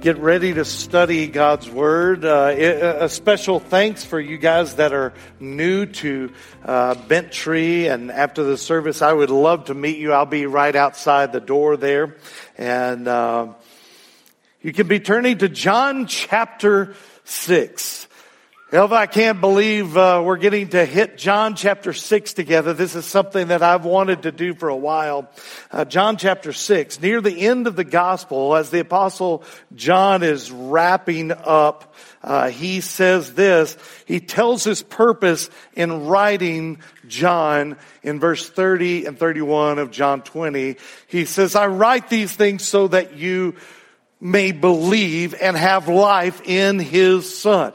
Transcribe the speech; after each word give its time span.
get 0.03 0.19
ready 0.19 0.53
to 0.53 0.67
study 0.67 1.29
God's 1.29 1.71
Word. 1.71 2.27
Uh, 2.27 2.99
a 3.01 3.09
special 3.09 3.59
thanks 3.59 4.05
for 4.05 4.21
you 4.21 4.37
guys 4.37 4.75
that 4.75 4.93
are 4.93 5.15
new 5.41 5.87
to 5.87 6.31
uh, 6.63 6.95
Bent 7.07 7.33
Tree. 7.33 7.87
And 7.87 8.13
after 8.13 8.45
the 8.45 8.59
service, 8.59 9.01
I 9.01 9.15
would 9.15 9.31
love 9.31 9.65
to 9.67 9.75
meet 9.75 9.97
you. 9.97 10.13
I'll 10.13 10.27
be 10.27 10.45
right 10.45 10.77
outside 10.77 11.33
the 11.33 11.41
door 11.41 11.79
there. 11.79 12.17
And 12.59 13.09
uh, 13.09 13.55
you 14.63 14.73
can 14.73 14.87
be 14.87 15.01
turning 15.01 15.39
to 15.39 15.49
John 15.49 16.07
chapter 16.07 16.95
6. 17.25 18.07
Elva, 18.71 18.95
I 18.95 19.07
can't 19.07 19.41
believe 19.41 19.97
uh, 19.97 20.23
we're 20.25 20.37
getting 20.37 20.69
to 20.69 20.85
hit 20.85 21.19
John 21.19 21.57
chapter 21.57 21.93
6 21.93 22.33
together. 22.33 22.73
This 22.73 22.95
is 22.95 23.05
something 23.05 23.49
that 23.49 23.61
I've 23.61 23.85
wanted 23.85 24.23
to 24.23 24.31
do 24.31 24.55
for 24.55 24.69
a 24.69 24.77
while. 24.77 25.29
Uh, 25.73 25.85
John 25.85 26.17
chapter 26.17 26.53
6, 26.53 27.01
near 27.01 27.21
the 27.21 27.47
end 27.49 27.67
of 27.67 27.75
the 27.75 27.85
gospel, 27.85 28.55
as 28.55 28.71
the 28.71 28.79
apostle 28.79 29.43
John 29.75 30.23
is 30.23 30.53
wrapping 30.53 31.33
up, 31.33 31.95
uh, 32.23 32.49
he 32.49 32.81
says 32.81 33.35
this. 33.35 33.77
He 34.07 34.21
tells 34.21 34.63
his 34.63 34.81
purpose 34.81 35.51
in 35.75 36.07
writing 36.07 36.79
John 37.09 37.77
in 38.05 38.21
verse 38.21 38.49
30 38.49 39.07
and 39.07 39.19
31 39.19 39.81
of 39.81 39.91
John 39.91 40.23
20. 40.23 40.77
He 41.09 41.25
says, 41.25 41.57
I 41.57 41.67
write 41.67 42.09
these 42.09 42.33
things 42.33 42.65
so 42.65 42.87
that 42.89 43.17
you 43.17 43.57
may 44.23 44.53
believe 44.53 45.35
and 45.35 45.57
have 45.57 45.89
life 45.89 46.41
in 46.45 46.79
his 46.79 47.37
son. 47.37 47.73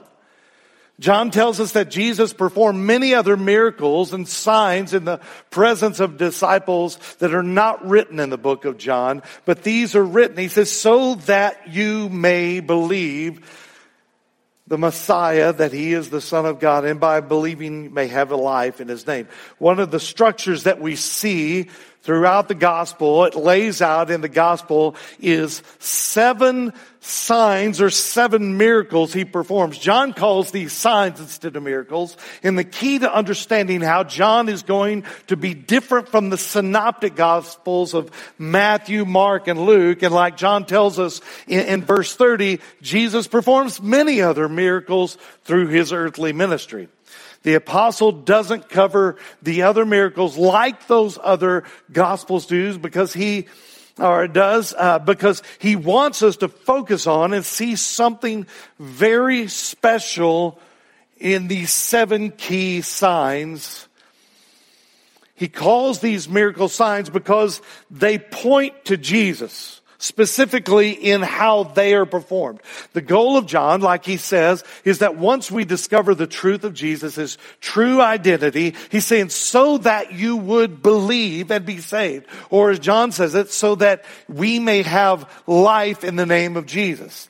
John 1.00 1.30
tells 1.30 1.60
us 1.60 1.74
that 1.74 1.92
Jesus 1.92 2.34
performed 2.34 2.80
many 2.80 3.14
other 3.14 3.38
miracles 3.38 4.14
and 4.14 4.28
signs 4.28 4.94
in 4.94 5.06
the 5.06 5.20
presence 5.52 6.00
of 6.00 6.18
disciples 6.18 6.98
that 7.20 7.36
are 7.36 7.44
not 7.44 7.86
written 7.86 8.20
in 8.20 8.32
the 8.32 8.38
book 8.38 8.66
of 8.66 8.78
John, 8.78 9.22
but 9.46 9.62
these 9.62 9.94
are 9.94 10.04
written. 10.04 10.38
He 10.38 10.48
says, 10.48 10.72
so 10.72 11.16
that 11.26 11.68
you 11.68 12.10
may 12.10 12.62
believe 12.62 13.46
the 14.66 14.78
Messiah, 14.78 15.54
that 15.54 15.72
he 15.72 15.94
is 15.94 16.10
the 16.10 16.22
Son 16.22 16.46
of 16.46 16.60
God, 16.60 16.84
and 16.84 17.00
by 17.00 17.20
believing 17.20 17.94
may 17.94 18.08
have 18.08 18.32
a 18.32 18.38
life 18.38 18.82
in 18.82 18.88
his 18.88 19.06
name. 19.06 19.28
One 19.60 19.80
of 19.80 19.92
the 19.92 20.00
structures 20.00 20.64
that 20.64 20.82
we 20.82 20.96
see 20.96 21.70
throughout 22.08 22.48
the 22.48 22.56
gospel, 22.56 23.26
it 23.26 23.36
lays 23.36 23.82
out 23.82 24.10
in 24.10 24.22
the 24.22 24.30
gospel 24.30 24.96
is 25.20 25.62
seven 25.80 26.72
signs 27.02 27.82
or 27.82 27.90
seven 27.90 28.56
miracles 28.56 29.12
he 29.12 29.26
performs. 29.26 29.78
John 29.78 30.14
calls 30.14 30.52
these 30.52 30.72
signs 30.72 31.20
instead 31.20 31.58
of 31.58 31.64
miracles. 31.64 32.16
And 32.44 32.58
the 32.58 32.64
key 32.64 33.00
to 33.00 33.14
understanding 33.14 33.82
how 33.82 34.06
John 34.06 34.48
is 34.48 34.64
going 34.64 35.04
to 35.28 35.36
be 35.36 35.54
different 35.54 36.08
from 36.08 36.30
the 36.30 36.38
synoptic 36.38 37.18
gospels 37.18 37.94
of 37.94 38.10
Matthew, 38.38 39.04
Mark, 39.04 39.50
and 39.50 39.66
Luke. 39.66 40.02
And 40.02 40.14
like 40.14 40.38
John 40.38 40.66
tells 40.66 41.00
us 41.00 41.20
in, 41.46 41.60
in 41.66 41.84
verse 41.84 42.16
30, 42.16 42.62
Jesus 42.82 43.28
performs 43.28 43.82
many 43.82 44.22
other 44.22 44.48
miracles 44.48 45.18
through 45.44 45.68
his 45.68 45.92
earthly 45.92 46.32
ministry. 46.32 46.88
The 47.44 47.54
apostle 47.56 48.12
doesn't 48.12 48.70
cover 48.70 49.18
the 49.42 49.64
other 49.64 49.86
miracles 49.86 50.38
like 50.38 50.88
those 50.88 51.18
other 51.22 51.64
gospels 51.92 52.46
do 52.46 52.78
because 52.78 53.14
he 53.14 53.48
or 54.00 54.28
does 54.28 54.74
uh, 54.78 55.00
because 55.00 55.42
he 55.60 55.76
wants 55.76 56.22
us 56.22 56.38
to 56.38 56.48
focus 56.48 57.08
on 57.08 57.34
and 57.34 57.46
see 57.46 57.76
something 57.76 58.46
very 58.80 59.48
special 59.48 60.60
in 61.18 61.48
these 61.48 61.72
seven 61.72 62.32
key 62.32 62.82
signs. 62.82 63.88
He 65.34 65.48
calls 65.48 66.00
these 66.00 66.28
miracle 66.28 66.68
signs 66.68 67.10
because 67.10 67.62
they 67.92 68.18
point 68.18 68.86
to 68.86 68.98
Jesus 68.98 69.82
specifically 69.98 70.92
in 70.92 71.22
how 71.22 71.64
they 71.64 71.94
are 71.94 72.06
performed. 72.06 72.62
The 72.94 73.02
goal 73.02 73.38
of 73.38 73.46
John, 73.46 73.82
like 73.82 74.06
he 74.06 74.18
says, 74.18 74.64
is 74.84 75.00
that 75.00 75.18
once 75.18 75.50
we 75.50 75.66
discover 75.66 76.14
the 76.14 76.28
truth 76.28 76.64
of 76.64 76.74
Jesus, 76.74 77.38
true 77.62 78.02
identity, 78.02 78.76
he's 78.90 79.06
saying 79.06 79.30
so 79.30 79.78
that 79.80 80.14
you 80.14 80.38
would 80.38 80.82
believe 80.82 81.52
and 81.52 81.66
be 81.66 81.80
saved. 81.80 82.26
Or 82.50 82.72
as 82.72 82.80
John 82.80 83.12
says 83.12 83.36
it, 83.36 83.52
so 83.52 83.76
that 83.76 84.06
we 84.28 84.60
may 84.60 84.84
have 84.84 85.30
life 85.48 86.04
in 86.04 86.16
the 86.16 86.26
name 86.26 86.58
of 86.58 86.66
Jesus. 86.66 87.30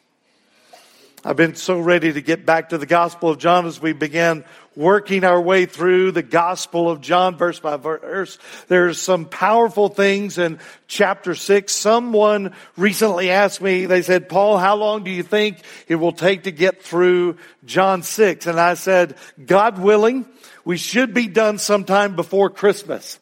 I've 1.23 1.35
been 1.35 1.55
so 1.55 1.79
ready 1.79 2.13
to 2.13 2.21
get 2.21 2.45
back 2.45 2.69
to 2.69 2.77
the 2.77 2.85
Gospel 2.85 3.29
of 3.29 3.37
John 3.37 3.65
as 3.65 3.81
we 3.81 3.91
began 3.91 4.45
working 4.77 5.23
our 5.23 5.41
way 5.41 5.65
through 5.65 6.11
the 6.11 6.21
Gospel 6.21 6.87
of 6.87 7.01
John 7.01 7.35
verse 7.35 7.59
by 7.59 7.77
verse. 7.77 8.37
There's 8.67 9.01
some 9.01 9.25
powerful 9.25 9.89
things 9.89 10.37
in 10.37 10.59
chapter 10.87 11.33
six. 11.33 11.73
Someone 11.73 12.53
recently 12.77 13.31
asked 13.31 13.59
me, 13.59 13.87
they 13.87 14.03
said, 14.03 14.29
Paul, 14.29 14.59
how 14.59 14.75
long 14.75 15.03
do 15.03 15.09
you 15.09 15.23
think 15.23 15.57
it 15.87 15.95
will 15.95 16.11
take 16.11 16.43
to 16.43 16.51
get 16.51 16.83
through 16.83 17.37
John 17.65 18.03
six? 18.03 18.45
And 18.45 18.59
I 18.59 18.75
said, 18.75 19.17
God 19.43 19.79
willing, 19.79 20.27
we 20.63 20.77
should 20.77 21.11
be 21.11 21.27
done 21.27 21.57
sometime 21.57 22.15
before 22.15 22.51
Christmas. 22.51 23.19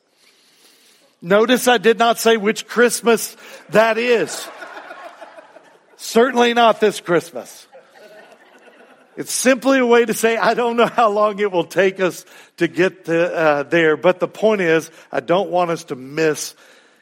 Notice 1.22 1.70
I 1.70 1.78
did 1.78 1.98
not 1.98 2.20
say 2.20 2.36
which 2.36 2.68
Christmas 2.68 3.38
that 3.70 3.98
is. 3.98 4.48
Certainly 5.96 6.54
not 6.54 6.82
this 6.82 7.00
Christmas. 7.00 7.66
It's 9.18 9.32
simply 9.32 9.80
a 9.80 9.86
way 9.86 10.06
to 10.06 10.14
say, 10.14 10.36
I 10.36 10.54
don't 10.54 10.76
know 10.76 10.88
how 10.88 11.10
long 11.10 11.40
it 11.40 11.52
will 11.52 11.66
take 11.66 12.00
us 12.00 12.26
to 12.58 12.68
get 12.68 13.06
to, 13.06 13.34
uh, 13.34 13.64
there, 13.64 13.96
but 13.96 14.20
the 14.20 14.28
point 14.28 14.62
is, 14.62 14.92
I 15.12 15.22
don't 15.22 15.50
want 15.50 15.72
us 15.72 15.86
to 15.86 15.96
miss 15.96 16.54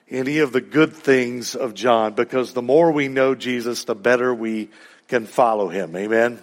any 0.09 0.39
of 0.39 0.51
the 0.51 0.61
good 0.61 0.93
things 0.93 1.55
of 1.55 1.73
John 1.73 2.13
because 2.13 2.53
the 2.53 2.61
more 2.61 2.91
we 2.91 3.07
know 3.07 3.33
Jesus, 3.33 3.85
the 3.85 3.95
better 3.95 4.33
we 4.33 4.69
can 5.07 5.25
follow 5.25 5.69
him. 5.69 5.95
Amen. 5.95 6.39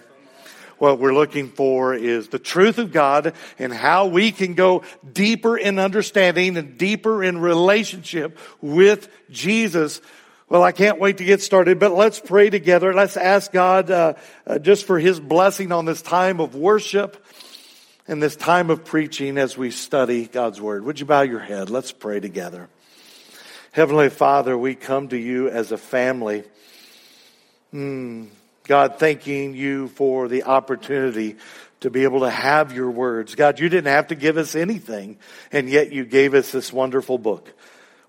What 0.77 0.99
we're 0.99 1.13
looking 1.13 1.49
for 1.49 1.93
is 1.93 2.29
the 2.29 2.39
truth 2.39 2.79
of 2.79 2.91
God 2.91 3.33
and 3.59 3.71
how 3.71 4.07
we 4.07 4.31
can 4.31 4.55
go 4.55 4.81
deeper 5.13 5.55
in 5.55 5.77
understanding 5.77 6.57
and 6.57 6.77
deeper 6.77 7.23
in 7.23 7.37
relationship 7.37 8.37
with 8.61 9.07
Jesus 9.29 10.01
well, 10.51 10.63
I 10.63 10.73
can't 10.73 10.99
wait 10.99 11.19
to 11.19 11.23
get 11.23 11.41
started, 11.41 11.79
but 11.79 11.93
let's 11.93 12.19
pray 12.19 12.49
together. 12.49 12.93
Let's 12.93 13.15
ask 13.15 13.53
God 13.53 13.89
uh, 13.89 14.15
uh, 14.45 14.59
just 14.59 14.83
for 14.83 14.99
His 14.99 15.17
blessing 15.17 15.71
on 15.71 15.85
this 15.85 16.01
time 16.01 16.41
of 16.41 16.55
worship 16.55 17.25
and 18.05 18.21
this 18.21 18.35
time 18.35 18.69
of 18.69 18.83
preaching 18.83 19.37
as 19.37 19.57
we 19.57 19.71
study 19.71 20.25
God's 20.25 20.59
Word. 20.59 20.83
Would 20.83 20.99
you 20.99 21.05
bow 21.05 21.21
your 21.21 21.39
head? 21.39 21.69
Let's 21.69 21.93
pray 21.93 22.19
together. 22.19 22.67
Heavenly 23.71 24.09
Father, 24.09 24.57
we 24.57 24.75
come 24.75 25.07
to 25.07 25.17
you 25.17 25.47
as 25.47 25.71
a 25.71 25.77
family. 25.77 26.43
Mm, 27.73 28.27
God, 28.65 28.99
thanking 28.99 29.53
you 29.53 29.87
for 29.87 30.27
the 30.27 30.43
opportunity 30.43 31.37
to 31.79 31.89
be 31.89 32.03
able 32.03 32.19
to 32.19 32.29
have 32.29 32.73
your 32.73 32.91
words. 32.91 33.35
God, 33.35 33.57
you 33.61 33.69
didn't 33.69 33.93
have 33.93 34.07
to 34.07 34.15
give 34.15 34.35
us 34.35 34.53
anything, 34.55 35.17
and 35.53 35.69
yet 35.69 35.93
you 35.93 36.03
gave 36.03 36.33
us 36.33 36.51
this 36.51 36.73
wonderful 36.73 37.17
book. 37.17 37.53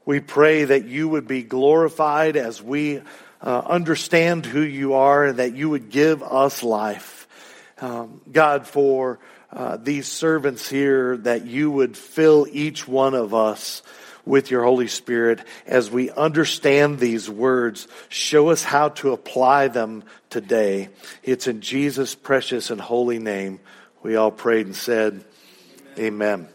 We 0.05 0.21
pray 0.21 0.65
that 0.65 0.85
you 0.85 1.09
would 1.09 1.29
be 1.29 1.43
glorified 1.43 2.37
as 2.37 2.63
we 2.63 3.03
uh, 3.41 3.63
understand 3.67 4.47
who 4.47 4.61
you 4.61 4.95
are 4.95 5.27
and 5.27 5.39
that 5.39 5.55
you 5.55 5.71
would 5.71 5.91
give 5.91 6.23
us 6.23 6.63
life. 6.63 7.29
Um, 7.81 8.21
God, 8.31 8.67
for 8.67 9.19
uh, 9.53 9.77
these 9.77 10.09
servants 10.09 10.69
here, 10.69 11.17
that 11.19 11.47
you 11.47 11.71
would 11.71 11.97
fill 11.97 12.47
each 12.51 12.87
one 12.87 13.15
of 13.15 13.35
us 13.35 13.83
with 14.25 14.51
your 14.51 14.63
Holy 14.63 14.87
Spirit 14.87 15.41
as 15.67 15.91
we 15.91 16.11
understand 16.11 16.99
these 16.99 17.29
words. 17.29 17.89
Show 18.09 18.51
us 18.51 18.63
how 18.63 18.91
to 18.91 19.13
apply 19.13 19.69
them 19.69 20.05
today. 20.31 20.91
It's 21.23 21.49
in 21.49 21.61
Jesus' 21.61 22.15
precious 22.15 22.71
and 22.71 22.81
holy 22.81 23.19
name 23.19 23.61
we 24.03 24.17
all 24.17 24.33
prayed 24.33 24.67
and 24.67 24.77
said, 24.77 25.25
Amen. 25.99 26.41
Amen. 26.41 26.49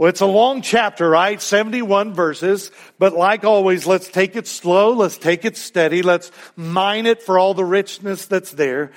Well, 0.00 0.08
it's 0.08 0.22
a 0.22 0.26
long 0.26 0.62
chapter, 0.62 1.06
right? 1.10 1.42
71 1.42 2.14
verses. 2.14 2.70
But 2.98 3.12
like 3.12 3.44
always, 3.44 3.86
let's 3.86 4.08
take 4.08 4.34
it 4.34 4.46
slow. 4.46 4.94
Let's 4.94 5.18
take 5.18 5.44
it 5.44 5.58
steady. 5.58 6.00
Let's 6.00 6.32
mine 6.56 7.04
it 7.04 7.22
for 7.22 7.38
all 7.38 7.52
the 7.52 7.66
richness 7.66 8.24
that's 8.24 8.50
there. 8.52 8.92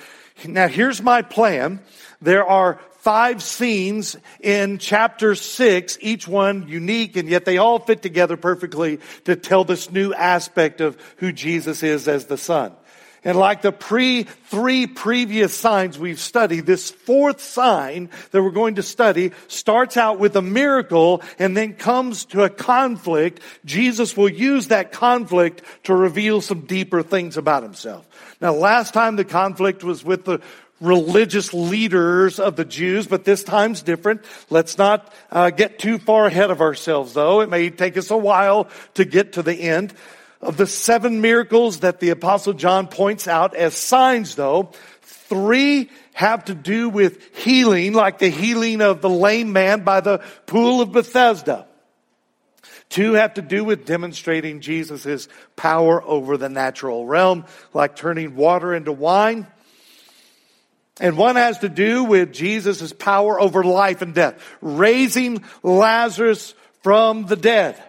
Now, 0.46 0.66
here's 0.66 1.02
my 1.02 1.20
plan. 1.20 1.80
There 2.22 2.46
are 2.46 2.80
five 3.00 3.42
scenes 3.42 4.16
in 4.40 4.78
chapter 4.78 5.34
six, 5.34 5.98
each 6.00 6.26
one 6.26 6.68
unique, 6.68 7.16
and 7.16 7.28
yet 7.28 7.44
they 7.44 7.58
all 7.58 7.80
fit 7.80 8.00
together 8.00 8.38
perfectly 8.38 8.98
to 9.26 9.36
tell 9.36 9.64
this 9.64 9.90
new 9.90 10.14
aspect 10.14 10.80
of 10.80 10.96
who 11.18 11.32
Jesus 11.32 11.82
is 11.82 12.08
as 12.08 12.24
the 12.24 12.38
Son. 12.38 12.72
And 13.24 13.38
like 13.38 13.62
the 13.62 13.72
pre, 13.72 14.24
three 14.24 14.86
previous 14.86 15.54
signs 15.54 15.98
we've 15.98 16.20
studied, 16.20 16.66
this 16.66 16.90
fourth 16.90 17.40
sign 17.40 18.10
that 18.30 18.42
we're 18.42 18.50
going 18.50 18.74
to 18.74 18.82
study 18.82 19.32
starts 19.48 19.96
out 19.96 20.18
with 20.18 20.36
a 20.36 20.42
miracle 20.42 21.22
and 21.38 21.56
then 21.56 21.74
comes 21.74 22.26
to 22.26 22.44
a 22.44 22.50
conflict. 22.50 23.40
Jesus 23.64 24.16
will 24.16 24.28
use 24.28 24.68
that 24.68 24.92
conflict 24.92 25.62
to 25.84 25.94
reveal 25.94 26.40
some 26.42 26.62
deeper 26.62 27.02
things 27.02 27.36
about 27.36 27.62
himself. 27.62 28.06
Now, 28.40 28.52
last 28.52 28.92
time 28.92 29.16
the 29.16 29.24
conflict 29.24 29.82
was 29.82 30.04
with 30.04 30.24
the 30.24 30.40
religious 30.80 31.54
leaders 31.54 32.38
of 32.38 32.56
the 32.56 32.64
Jews, 32.64 33.06
but 33.06 33.24
this 33.24 33.42
time's 33.42 33.82
different. 33.82 34.22
Let's 34.50 34.76
not 34.76 35.12
uh, 35.30 35.50
get 35.50 35.78
too 35.78 35.98
far 35.98 36.26
ahead 36.26 36.50
of 36.50 36.60
ourselves, 36.60 37.14
though. 37.14 37.40
It 37.40 37.48
may 37.48 37.70
take 37.70 37.96
us 37.96 38.10
a 38.10 38.16
while 38.16 38.68
to 38.94 39.04
get 39.04 39.34
to 39.34 39.42
the 39.42 39.54
end. 39.54 39.94
Of 40.44 40.58
the 40.58 40.66
seven 40.66 41.22
miracles 41.22 41.80
that 41.80 42.00
the 42.00 42.10
apostle 42.10 42.52
John 42.52 42.86
points 42.86 43.26
out 43.26 43.56
as 43.56 43.74
signs 43.74 44.34
though, 44.34 44.72
three 45.00 45.90
have 46.12 46.44
to 46.44 46.54
do 46.54 46.90
with 46.90 47.34
healing, 47.34 47.94
like 47.94 48.18
the 48.18 48.28
healing 48.28 48.82
of 48.82 49.00
the 49.00 49.08
lame 49.08 49.54
man 49.54 49.84
by 49.84 50.02
the 50.02 50.18
pool 50.44 50.82
of 50.82 50.92
Bethesda. 50.92 51.66
Two 52.90 53.14
have 53.14 53.34
to 53.34 53.42
do 53.42 53.64
with 53.64 53.86
demonstrating 53.86 54.60
Jesus' 54.60 55.28
power 55.56 56.02
over 56.02 56.36
the 56.36 56.50
natural 56.50 57.06
realm, 57.06 57.46
like 57.72 57.96
turning 57.96 58.36
water 58.36 58.74
into 58.74 58.92
wine. 58.92 59.46
And 61.00 61.16
one 61.16 61.36
has 61.36 61.60
to 61.60 61.70
do 61.70 62.04
with 62.04 62.34
Jesus' 62.34 62.92
power 62.92 63.40
over 63.40 63.64
life 63.64 64.02
and 64.02 64.14
death, 64.14 64.38
raising 64.60 65.42
Lazarus 65.62 66.54
from 66.82 67.24
the 67.24 67.36
dead. 67.36 67.82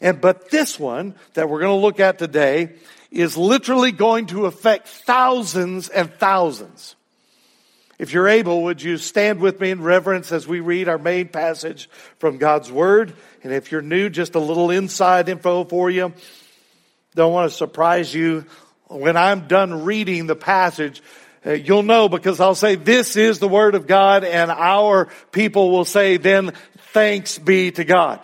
And, 0.00 0.20
but 0.20 0.50
this 0.50 0.78
one 0.78 1.14
that 1.34 1.48
we're 1.48 1.60
going 1.60 1.78
to 1.78 1.82
look 1.82 2.00
at 2.00 2.18
today 2.18 2.74
is 3.10 3.36
literally 3.36 3.92
going 3.92 4.26
to 4.26 4.46
affect 4.46 4.88
thousands 4.88 5.88
and 5.88 6.12
thousands. 6.14 6.96
If 7.98 8.12
you're 8.12 8.28
able, 8.28 8.64
would 8.64 8.82
you 8.82 8.98
stand 8.98 9.40
with 9.40 9.58
me 9.58 9.70
in 9.70 9.80
reverence 9.82 10.30
as 10.30 10.46
we 10.46 10.60
read 10.60 10.88
our 10.88 10.98
main 10.98 11.28
passage 11.28 11.88
from 12.18 12.36
God's 12.36 12.70
Word? 12.70 13.14
And 13.42 13.54
if 13.54 13.72
you're 13.72 13.80
new, 13.80 14.10
just 14.10 14.34
a 14.34 14.38
little 14.38 14.70
inside 14.70 15.30
info 15.30 15.64
for 15.64 15.88
you. 15.88 16.12
Don't 17.14 17.32
want 17.32 17.50
to 17.50 17.56
surprise 17.56 18.14
you. 18.14 18.44
When 18.88 19.16
I'm 19.16 19.48
done 19.48 19.84
reading 19.84 20.26
the 20.26 20.36
passage, 20.36 21.02
uh, 21.46 21.52
you'll 21.52 21.82
know 21.82 22.10
because 22.10 22.38
I'll 22.38 22.54
say, 22.54 22.74
this 22.74 23.16
is 23.16 23.38
the 23.38 23.48
Word 23.48 23.74
of 23.74 23.86
God, 23.86 24.24
and 24.24 24.50
our 24.50 25.08
people 25.32 25.70
will 25.70 25.86
say, 25.86 26.18
then 26.18 26.52
thanks 26.92 27.38
be 27.38 27.70
to 27.70 27.84
God. 27.84 28.20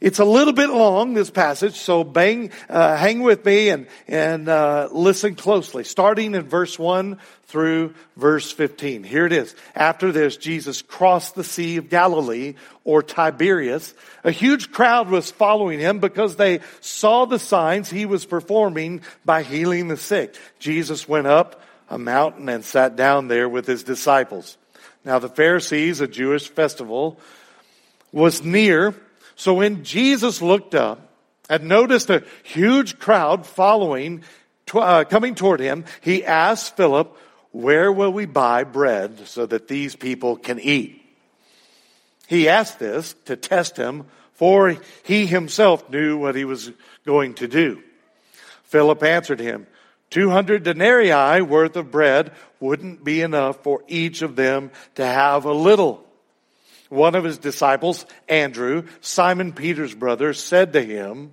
It's 0.00 0.20
a 0.20 0.24
little 0.24 0.52
bit 0.52 0.70
long, 0.70 1.14
this 1.14 1.30
passage, 1.30 1.74
so 1.74 2.04
bang, 2.04 2.52
uh, 2.68 2.96
hang 2.96 3.20
with 3.20 3.44
me 3.44 3.68
and, 3.70 3.86
and 4.06 4.48
uh, 4.48 4.88
listen 4.92 5.34
closely. 5.34 5.82
Starting 5.82 6.34
in 6.34 6.42
verse 6.42 6.78
1 6.78 7.18
through 7.46 7.94
verse 8.16 8.52
15. 8.52 9.02
Here 9.02 9.26
it 9.26 9.32
is. 9.32 9.56
After 9.74 10.12
this, 10.12 10.36
Jesus 10.36 10.82
crossed 10.82 11.34
the 11.34 11.42
Sea 11.42 11.78
of 11.78 11.88
Galilee, 11.88 12.54
or 12.84 13.02
Tiberias. 13.02 13.92
A 14.24 14.30
huge 14.30 14.70
crowd 14.70 15.10
was 15.10 15.30
following 15.30 15.78
him 15.78 15.98
because 15.98 16.36
they 16.36 16.60
saw 16.80 17.26
the 17.26 17.38
signs 17.38 17.90
he 17.90 18.06
was 18.06 18.24
performing 18.24 19.02
by 19.24 19.42
healing 19.42 19.88
the 19.88 19.96
sick. 19.96 20.36
Jesus 20.58 21.06
went 21.06 21.26
up 21.26 21.60
a 21.90 21.98
mountain 21.98 22.48
and 22.48 22.64
sat 22.64 22.96
down 22.96 23.28
there 23.28 23.48
with 23.48 23.66
his 23.66 23.82
disciples. 23.82 24.56
Now 25.04 25.18
the 25.18 25.28
Pharisees, 25.28 26.00
a 26.00 26.08
Jewish 26.08 26.48
festival, 26.48 27.20
was 28.12 28.42
near 28.42 28.94
so 29.38 29.54
when 29.54 29.84
Jesus 29.84 30.42
looked 30.42 30.74
up 30.74 31.12
and 31.48 31.68
noticed 31.68 32.10
a 32.10 32.24
huge 32.42 32.98
crowd 32.98 33.46
following, 33.46 34.24
uh, 34.74 35.04
coming 35.04 35.36
toward 35.36 35.60
him, 35.60 35.84
he 36.00 36.24
asked 36.24 36.76
Philip, 36.76 37.16
where 37.52 37.92
will 37.92 38.12
we 38.12 38.26
buy 38.26 38.64
bread 38.64 39.28
so 39.28 39.46
that 39.46 39.68
these 39.68 39.94
people 39.94 40.36
can 40.36 40.58
eat? 40.58 41.00
He 42.26 42.48
asked 42.48 42.80
this 42.80 43.14
to 43.26 43.36
test 43.36 43.76
him, 43.76 44.06
for 44.34 44.76
he 45.04 45.24
himself 45.24 45.88
knew 45.88 46.18
what 46.18 46.34
he 46.34 46.44
was 46.44 46.72
going 47.06 47.34
to 47.34 47.46
do. 47.46 47.80
Philip 48.64 49.04
answered 49.04 49.38
him, 49.38 49.68
200 50.10 50.64
denarii 50.64 51.42
worth 51.42 51.76
of 51.76 51.92
bread 51.92 52.32
wouldn't 52.58 53.04
be 53.04 53.22
enough 53.22 53.62
for 53.62 53.84
each 53.86 54.20
of 54.20 54.34
them 54.34 54.72
to 54.96 55.06
have 55.06 55.44
a 55.44 55.52
little. 55.52 56.07
One 56.88 57.14
of 57.14 57.24
his 57.24 57.38
disciples, 57.38 58.06
Andrew, 58.28 58.84
Simon 59.00 59.52
Peter's 59.52 59.94
brother, 59.94 60.32
said 60.32 60.72
to 60.72 60.82
him, 60.82 61.32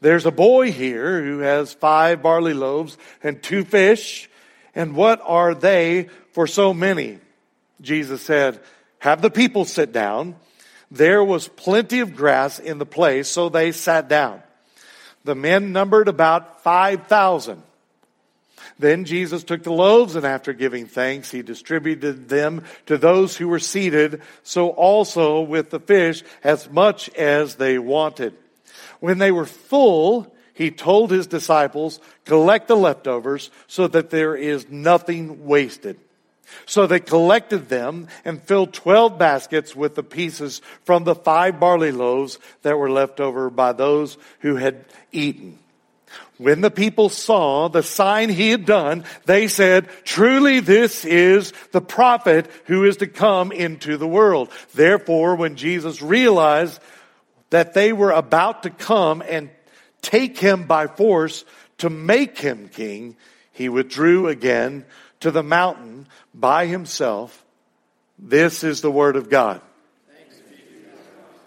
There's 0.00 0.26
a 0.26 0.32
boy 0.32 0.72
here 0.72 1.22
who 1.22 1.38
has 1.40 1.72
five 1.72 2.22
barley 2.22 2.54
loaves 2.54 2.98
and 3.22 3.42
two 3.42 3.64
fish, 3.64 4.28
and 4.74 4.96
what 4.96 5.20
are 5.24 5.54
they 5.54 6.08
for 6.32 6.46
so 6.46 6.74
many? 6.74 7.18
Jesus 7.80 8.22
said, 8.22 8.60
Have 8.98 9.22
the 9.22 9.30
people 9.30 9.64
sit 9.64 9.92
down. 9.92 10.36
There 10.90 11.22
was 11.22 11.48
plenty 11.48 12.00
of 12.00 12.16
grass 12.16 12.58
in 12.58 12.78
the 12.78 12.86
place, 12.86 13.28
so 13.28 13.48
they 13.48 13.72
sat 13.72 14.08
down. 14.08 14.42
The 15.24 15.34
men 15.34 15.72
numbered 15.72 16.08
about 16.08 16.62
5,000. 16.62 17.62
Then 18.78 19.04
Jesus 19.04 19.42
took 19.42 19.64
the 19.64 19.72
loaves 19.72 20.14
and 20.14 20.24
after 20.24 20.52
giving 20.52 20.86
thanks, 20.86 21.30
he 21.30 21.42
distributed 21.42 22.28
them 22.28 22.64
to 22.86 22.96
those 22.96 23.36
who 23.36 23.48
were 23.48 23.58
seated, 23.58 24.22
so 24.44 24.68
also 24.68 25.40
with 25.40 25.70
the 25.70 25.80
fish 25.80 26.22
as 26.44 26.70
much 26.70 27.08
as 27.10 27.56
they 27.56 27.78
wanted. 27.78 28.34
When 29.00 29.18
they 29.18 29.32
were 29.32 29.46
full, 29.46 30.32
he 30.54 30.70
told 30.70 31.10
his 31.10 31.26
disciples, 31.26 32.00
collect 32.24 32.68
the 32.68 32.76
leftovers 32.76 33.50
so 33.66 33.88
that 33.88 34.10
there 34.10 34.36
is 34.36 34.68
nothing 34.68 35.46
wasted. 35.46 35.98
So 36.64 36.86
they 36.86 37.00
collected 37.00 37.68
them 37.68 38.08
and 38.24 38.42
filled 38.42 38.72
twelve 38.72 39.18
baskets 39.18 39.76
with 39.76 39.94
the 39.94 40.02
pieces 40.02 40.62
from 40.84 41.04
the 41.04 41.14
five 41.14 41.60
barley 41.60 41.92
loaves 41.92 42.38
that 42.62 42.78
were 42.78 42.90
left 42.90 43.20
over 43.20 43.50
by 43.50 43.72
those 43.72 44.16
who 44.40 44.56
had 44.56 44.84
eaten. 45.12 45.58
When 46.38 46.60
the 46.60 46.70
people 46.70 47.08
saw 47.08 47.68
the 47.68 47.82
sign 47.82 48.28
he 48.28 48.50
had 48.50 48.64
done, 48.64 49.04
they 49.26 49.48
said, 49.48 49.88
truly 50.04 50.60
this 50.60 51.04
is 51.04 51.52
the 51.72 51.80
prophet 51.80 52.48
who 52.66 52.84
is 52.84 52.98
to 52.98 53.08
come 53.08 53.50
into 53.50 53.96
the 53.96 54.06
world. 54.06 54.50
Therefore, 54.72 55.34
when 55.34 55.56
Jesus 55.56 56.00
realized 56.00 56.80
that 57.50 57.74
they 57.74 57.92
were 57.92 58.12
about 58.12 58.62
to 58.62 58.70
come 58.70 59.22
and 59.28 59.50
take 60.00 60.38
him 60.38 60.64
by 60.64 60.86
force 60.86 61.44
to 61.78 61.90
make 61.90 62.38
him 62.38 62.68
king, 62.68 63.16
he 63.52 63.68
withdrew 63.68 64.28
again 64.28 64.84
to 65.20 65.32
the 65.32 65.42
mountain 65.42 66.06
by 66.32 66.66
himself. 66.66 67.44
This 68.16 68.62
is 68.62 68.80
the 68.80 68.92
word 68.92 69.16
of 69.16 69.28
God. 69.28 69.60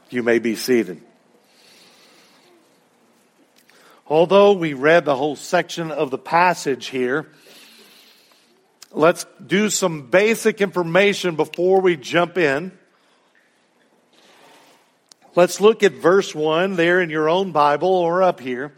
You 0.10 0.24
may 0.24 0.40
be 0.40 0.58
seated. 0.58 1.02
Although 4.12 4.52
we 4.52 4.74
read 4.74 5.06
the 5.06 5.16
whole 5.16 5.38
section 5.38 5.90
of 5.90 6.12
the 6.12 6.18
passage 6.18 6.88
here, 6.88 7.32
let's 8.92 9.26
do 9.48 9.70
some 9.70 10.10
basic 10.10 10.60
information 10.60 11.38
before 11.38 11.80
we 11.80 11.96
jump 11.96 12.38
in. 12.38 12.74
Let's 15.34 15.62
look 15.62 15.82
at 15.82 15.94
verse 15.94 16.36
1 16.36 16.76
there 16.76 17.00
in 17.00 17.10
your 17.10 17.30
own 17.30 17.54
Bible 17.54 17.88
or 17.88 18.22
up 18.22 18.42
here. 18.42 18.74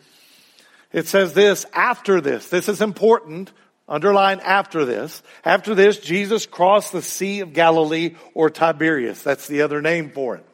It 0.91 1.07
says 1.07 1.33
this, 1.33 1.65
after 1.73 2.21
this. 2.21 2.49
This 2.49 2.69
is 2.69 2.79
important. 2.79 3.51
Underline 3.89 4.39
after 4.39 4.85
this. 4.85 5.23
After 5.43 5.73
this, 5.73 5.97
Jesus 5.97 6.45
crossed 6.45 6.91
the 6.91 7.01
Sea 7.01 7.39
of 7.39 7.53
Galilee 7.53 8.17
or 8.35 8.51
Tiberias. 8.51 9.23
That's 9.23 9.47
the 9.47 9.63
other 9.63 9.81
name 9.81 10.11
for 10.11 10.35
it. 10.35 10.45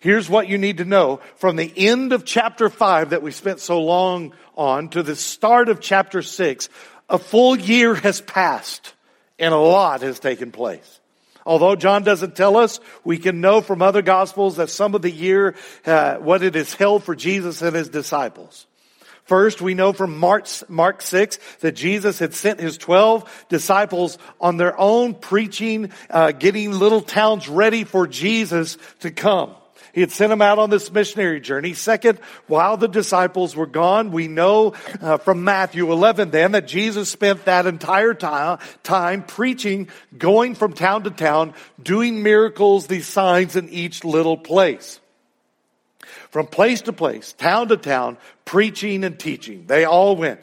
Here's 0.00 0.30
what 0.30 0.48
you 0.48 0.58
need 0.58 0.78
to 0.78 0.84
know. 0.84 1.20
From 1.36 1.56
the 1.56 1.72
end 1.76 2.12
of 2.12 2.24
chapter 2.24 2.68
5 2.68 3.10
that 3.10 3.22
we 3.22 3.32
spent 3.32 3.60
so 3.60 3.82
long 3.82 4.32
on 4.56 4.90
to 4.90 5.02
the 5.02 5.16
start 5.16 5.68
of 5.68 5.80
chapter 5.80 6.22
6, 6.22 6.68
a 7.08 7.18
full 7.18 7.56
year 7.56 7.94
has 7.94 8.20
passed 8.20 8.94
and 9.38 9.52
a 9.52 9.58
lot 9.58 10.02
has 10.02 10.20
taken 10.20 10.52
place. 10.52 11.00
Although 11.44 11.76
John 11.76 12.04
doesn't 12.04 12.36
tell 12.36 12.56
us, 12.56 12.78
we 13.04 13.18
can 13.18 13.40
know 13.40 13.60
from 13.60 13.80
other 13.80 14.02
gospels 14.02 14.56
that 14.56 14.68
some 14.68 14.94
of 14.94 15.02
the 15.02 15.10
year, 15.10 15.54
uh, 15.86 16.16
what 16.16 16.42
it 16.42 16.54
has 16.54 16.74
held 16.74 17.02
for 17.04 17.16
Jesus 17.16 17.62
and 17.62 17.74
his 17.74 17.88
disciples. 17.88 18.66
First, 19.24 19.60
we 19.60 19.74
know 19.74 19.92
from 19.92 20.18
Mark, 20.18 20.46
Mark 20.68 21.02
6 21.02 21.38
that 21.60 21.72
Jesus 21.72 22.18
had 22.18 22.34
sent 22.34 22.60
his 22.60 22.78
12 22.78 23.46
disciples 23.48 24.16
on 24.40 24.58
their 24.58 24.78
own 24.78 25.14
preaching, 25.14 25.90
uh, 26.08 26.32
getting 26.32 26.72
little 26.72 27.02
towns 27.02 27.48
ready 27.48 27.84
for 27.84 28.06
Jesus 28.06 28.78
to 29.00 29.10
come. 29.10 29.54
He 29.98 30.02
had 30.02 30.12
sent 30.12 30.30
them 30.30 30.40
out 30.40 30.60
on 30.60 30.70
this 30.70 30.92
missionary 30.92 31.40
journey. 31.40 31.74
Second, 31.74 32.20
while 32.46 32.76
the 32.76 32.86
disciples 32.86 33.56
were 33.56 33.66
gone, 33.66 34.12
we 34.12 34.28
know 34.28 34.74
uh, 35.02 35.16
from 35.16 35.42
Matthew 35.42 35.90
11 35.90 36.30
then 36.30 36.52
that 36.52 36.68
Jesus 36.68 37.08
spent 37.08 37.46
that 37.46 37.66
entire 37.66 38.14
time, 38.14 38.60
time 38.84 39.24
preaching, 39.24 39.88
going 40.16 40.54
from 40.54 40.72
town 40.72 41.02
to 41.02 41.10
town, 41.10 41.52
doing 41.82 42.22
miracles, 42.22 42.86
these 42.86 43.08
signs 43.08 43.56
in 43.56 43.70
each 43.70 44.04
little 44.04 44.36
place. 44.36 45.00
From 46.30 46.46
place 46.46 46.82
to 46.82 46.92
place, 46.92 47.32
town 47.32 47.66
to 47.66 47.76
town, 47.76 48.18
preaching 48.44 49.02
and 49.02 49.18
teaching. 49.18 49.64
They 49.66 49.84
all 49.84 50.14
went. 50.14 50.38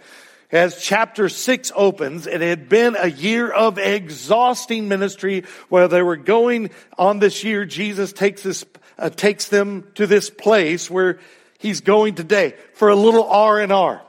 as 0.51 0.83
chapter 0.83 1.29
6 1.29 1.71
opens, 1.77 2.27
it 2.27 2.41
had 2.41 2.67
been 2.67 2.97
a 2.99 3.07
year 3.07 3.49
of 3.49 3.77
exhausting 3.77 4.89
ministry 4.89 5.45
where 5.69 5.87
they 5.87 6.03
were 6.03 6.17
going 6.17 6.71
on 6.97 7.19
this 7.19 7.45
year. 7.45 7.63
Jesus 7.63 8.11
takes 8.11 8.43
this, 8.43 8.65
uh, 8.97 9.09
takes 9.09 9.47
them 9.47 9.87
to 9.95 10.07
this 10.07 10.29
place 10.29 10.89
where 10.89 11.19
he's 11.59 11.81
going 11.81 12.15
today 12.15 12.55
for 12.73 12.89
a 12.89 12.95
little 12.95 13.25
R 13.25 13.59
and 13.59 13.71
R, 13.71 14.01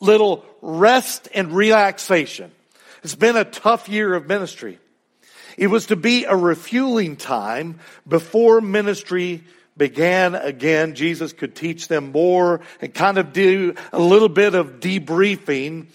little 0.00 0.44
rest 0.62 1.28
and 1.34 1.52
relaxation. 1.52 2.50
It's 3.02 3.14
been 3.14 3.36
a 3.36 3.44
tough 3.44 3.88
year 3.88 4.14
of 4.14 4.26
ministry. 4.26 4.78
It 5.56 5.68
was 5.68 5.86
to 5.86 5.96
be 5.96 6.24
a 6.24 6.36
refueling 6.36 7.16
time 7.16 7.80
before 8.06 8.60
ministry 8.60 9.44
began 9.76 10.34
again. 10.34 10.94
Jesus 10.94 11.32
could 11.32 11.54
teach 11.54 11.88
them 11.88 12.12
more 12.12 12.60
and 12.80 12.92
kind 12.92 13.18
of 13.18 13.32
do 13.32 13.74
a 13.92 13.98
little 13.98 14.28
bit 14.28 14.54
of 14.54 14.80
debriefing 14.80 15.86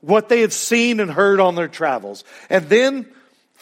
what 0.00 0.28
they 0.28 0.40
had 0.40 0.52
seen 0.52 1.00
and 1.00 1.10
heard 1.10 1.40
on 1.40 1.54
their 1.54 1.68
travels. 1.68 2.24
And 2.50 2.68
then 2.68 3.06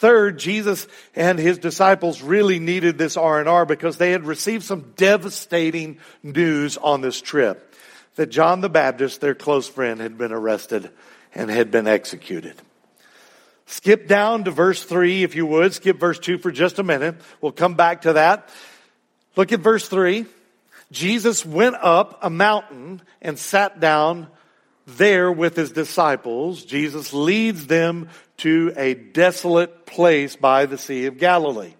third, 0.01 0.39
Jesus 0.39 0.87
and 1.15 1.39
his 1.39 1.59
disciples 1.59 2.21
really 2.21 2.59
needed 2.59 2.97
this 2.97 3.15
R&R 3.15 3.65
because 3.65 3.97
they 3.97 4.11
had 4.11 4.25
received 4.25 4.63
some 4.63 4.93
devastating 4.97 5.99
news 6.23 6.77
on 6.77 7.01
this 7.01 7.21
trip 7.21 7.73
that 8.15 8.27
John 8.27 8.61
the 8.61 8.69
Baptist, 8.69 9.21
their 9.21 9.35
close 9.35 9.69
friend, 9.69 10.01
had 10.01 10.17
been 10.17 10.33
arrested 10.33 10.89
and 11.33 11.49
had 11.49 11.71
been 11.71 11.87
executed. 11.87 12.55
Skip 13.67 14.07
down 14.07 14.43
to 14.43 14.51
verse 14.51 14.83
3 14.83 15.23
if 15.23 15.35
you 15.35 15.45
would. 15.45 15.73
Skip 15.73 15.97
verse 15.97 16.19
2 16.19 16.39
for 16.39 16.51
just 16.51 16.79
a 16.79 16.83
minute. 16.83 17.15
We'll 17.39 17.53
come 17.53 17.75
back 17.75 18.01
to 18.01 18.13
that. 18.13 18.49
Look 19.37 19.53
at 19.53 19.61
verse 19.61 19.87
3. 19.87 20.25
Jesus 20.91 21.45
went 21.45 21.75
up 21.75 22.19
a 22.21 22.29
mountain 22.29 23.01
and 23.21 23.39
sat 23.39 23.79
down 23.79 24.27
there 24.97 25.31
with 25.31 25.55
his 25.55 25.71
disciples. 25.71 26.63
Jesus 26.65 27.13
leads 27.13 27.67
them 27.67 28.09
to 28.37 28.73
a 28.75 28.93
desolate 28.93 29.85
place 29.85 30.35
by 30.35 30.65
the 30.65 30.77
Sea 30.77 31.05
of 31.05 31.17
Galilee. 31.17 31.73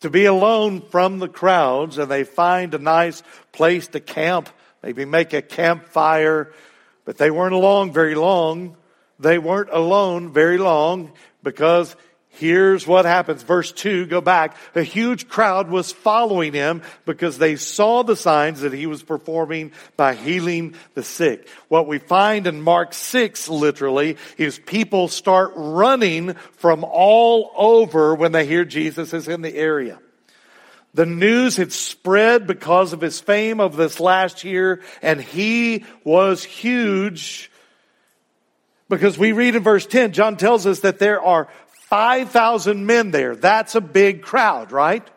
To 0.00 0.10
be 0.10 0.26
alone 0.26 0.82
from 0.82 1.18
the 1.18 1.28
crowds, 1.28 1.98
and 1.98 2.10
they 2.10 2.24
find 2.24 2.74
a 2.74 2.78
nice 2.78 3.22
place 3.52 3.88
to 3.88 4.00
camp, 4.00 4.48
maybe 4.82 5.04
make 5.04 5.32
a 5.32 5.42
campfire, 5.42 6.52
but 7.04 7.18
they 7.18 7.30
weren't 7.30 7.54
alone 7.54 7.92
very 7.92 8.14
long. 8.14 8.76
They 9.18 9.38
weren't 9.38 9.70
alone 9.72 10.32
very 10.32 10.58
long 10.58 11.12
because 11.42 11.96
Here's 12.38 12.86
what 12.86 13.06
happens. 13.06 13.42
Verse 13.42 13.72
2, 13.72 14.06
go 14.06 14.20
back. 14.20 14.56
A 14.74 14.82
huge 14.82 15.26
crowd 15.26 15.70
was 15.70 15.90
following 15.90 16.52
him 16.52 16.82
because 17.06 17.38
they 17.38 17.56
saw 17.56 18.02
the 18.02 18.14
signs 18.14 18.60
that 18.60 18.74
he 18.74 18.86
was 18.86 19.02
performing 19.02 19.72
by 19.96 20.14
healing 20.14 20.74
the 20.94 21.02
sick. 21.02 21.48
What 21.68 21.86
we 21.86 21.98
find 21.98 22.46
in 22.46 22.60
Mark 22.60 22.92
6, 22.92 23.48
literally, 23.48 24.18
is 24.36 24.58
people 24.58 25.08
start 25.08 25.52
running 25.56 26.34
from 26.58 26.84
all 26.84 27.52
over 27.56 28.14
when 28.14 28.32
they 28.32 28.46
hear 28.46 28.66
Jesus 28.66 29.14
is 29.14 29.28
in 29.28 29.40
the 29.40 29.54
area. 29.54 29.98
The 30.92 31.06
news 31.06 31.56
had 31.56 31.72
spread 31.72 32.46
because 32.46 32.92
of 32.92 33.00
his 33.00 33.18
fame 33.18 33.60
of 33.60 33.76
this 33.76 33.98
last 33.98 34.44
year, 34.44 34.82
and 35.00 35.20
he 35.20 35.84
was 36.04 36.44
huge 36.44 37.50
because 38.88 39.18
we 39.18 39.32
read 39.32 39.56
in 39.56 39.62
verse 39.62 39.84
10, 39.84 40.12
John 40.12 40.36
tells 40.36 40.66
us 40.66 40.80
that 40.80 40.98
there 40.98 41.20
are 41.20 41.48
5,000 41.86 42.84
men 42.84 43.12
there. 43.12 43.36
That's 43.36 43.76
a 43.76 43.80
big 43.80 44.22
crowd, 44.22 44.72
right? 44.72 45.08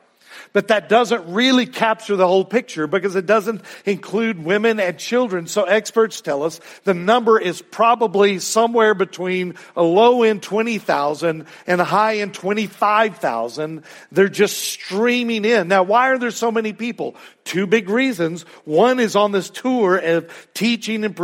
But 0.53 0.67
that 0.67 0.87
doesn't 0.87 1.33
really 1.33 1.65
capture 1.65 2.15
the 2.15 2.27
whole 2.27 2.45
picture 2.45 2.85
because 2.85 3.15
it 3.15 3.25
doesn't 3.25 3.61
include 3.85 4.43
women 4.43 4.79
and 4.79 4.97
children. 4.97 5.47
So 5.47 5.63
experts 5.63 6.21
tell 6.21 6.43
us 6.43 6.59
the 6.83 6.93
number 6.93 7.39
is 7.39 7.61
probably 7.61 8.37
somewhere 8.37 8.93
between 8.93 9.55
a 9.75 9.81
low 9.81 10.21
end 10.21 10.43
20,000 10.43 11.45
and 11.65 11.81
a 11.81 11.83
high 11.83 12.17
end 12.19 12.35
25,000. 12.35 13.83
They're 14.11 14.29
just 14.29 14.57
streaming 14.57 15.45
in. 15.45 15.67
Now, 15.67 15.83
why 15.83 16.09
are 16.09 16.19
there 16.19 16.31
so 16.31 16.51
many 16.51 16.73
people? 16.73 17.15
Two 17.45 17.65
big 17.65 17.89
reasons. 17.89 18.43
One 18.65 18.99
is 18.99 19.15
on 19.15 19.31
this 19.31 19.49
tour 19.49 19.97
of 19.97 20.49
teaching 20.53 21.03
and 21.03 21.15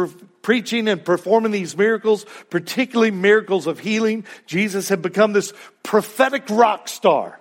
preaching 0.46 0.88
and 0.88 1.04
performing 1.04 1.52
these 1.52 1.76
miracles, 1.76 2.24
particularly 2.52 3.10
miracles 3.10 3.66
of 3.66 3.80
healing. 3.80 4.24
Jesus 4.46 4.90
had 4.90 5.02
become 5.02 5.34
this 5.34 5.52
prophetic 5.82 6.44
rock 6.52 6.88
star. 6.88 7.40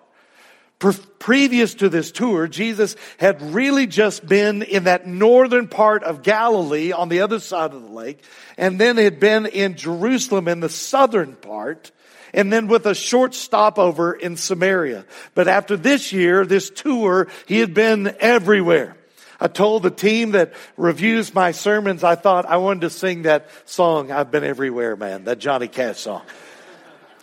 Pre- 0.78 0.94
previous 1.18 1.75
to 1.75 1.90
this 1.90 2.11
tour, 2.11 2.49
Jesus 2.49 2.96
had 3.18 3.42
really 3.42 3.87
just 3.87 4.26
been 4.26 4.62
in 4.62 4.84
that 4.84 5.06
northern 5.06 5.68
part 5.68 6.02
of 6.02 6.23
Galilee 6.23 6.92
on 6.92 7.11
the 7.11 7.20
other 7.20 7.40
side 7.40 7.75
of 7.75 7.82
the 7.82 7.90
lake, 7.90 8.25
and 8.56 8.80
then 8.80 8.96
had 8.96 9.20
been 9.20 9.44
in 9.44 9.76
Jerusalem 9.76 10.49
in 10.49 10.61
the 10.61 10.70
southern 10.70 11.34
part, 11.34 11.92
and 12.32 12.50
then 12.50 12.68
with 12.68 12.87
a 12.87 12.94
short 12.94 13.34
stopover 13.34 14.14
in 14.14 14.38
Samaria. 14.38 15.04
But 15.34 15.46
after 15.46 15.76
this 15.76 16.14
year, 16.14 16.46
this 16.46 16.70
tour, 16.70 17.28
he 17.44 17.58
had 17.58 17.75
been 17.75 18.16
everywhere. 18.18 18.96
I 19.45 19.47
told 19.49 19.83
the 19.83 19.91
team 19.91 20.31
that 20.31 20.55
reviews 20.79 21.35
my 21.35 21.53
sermons, 21.53 22.03
I 22.03 22.15
thought 22.15 22.47
I 22.47 22.57
wanted 22.57 22.81
to 22.81 22.91
sing 22.91 23.23
that 23.25 23.47
song, 23.67 24.11
I've 24.11 24.31
Been 24.31 24.43
Everywhere, 24.43 24.97
Man, 24.97 25.25
that 25.25 25.39
Johnny 25.39 25.69
Cash 25.69 25.99
song. 25.99 26.23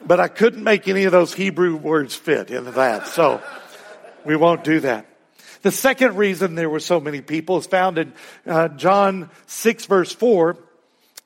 But 0.05 0.19
I 0.19 0.27
couldn't 0.27 0.63
make 0.63 0.87
any 0.87 1.05
of 1.05 1.11
those 1.11 1.33
Hebrew 1.33 1.75
words 1.75 2.13
fit 2.13 2.51
into 2.51 2.69
that, 2.73 3.07
so 3.07 3.41
we 4.23 4.35
won't 4.35 4.63
do 4.63 4.81
that. 4.81 5.07
The 5.63 5.71
second 5.71 6.15
reason 6.15 6.53
there 6.53 6.69
were 6.69 6.79
so 6.79 6.99
many 6.99 7.21
people 7.21 7.57
is 7.57 7.65
found 7.65 7.97
in 7.97 8.13
uh, 8.45 8.67
John 8.67 9.31
6 9.47 9.87
verse 9.87 10.13
4. 10.13 10.57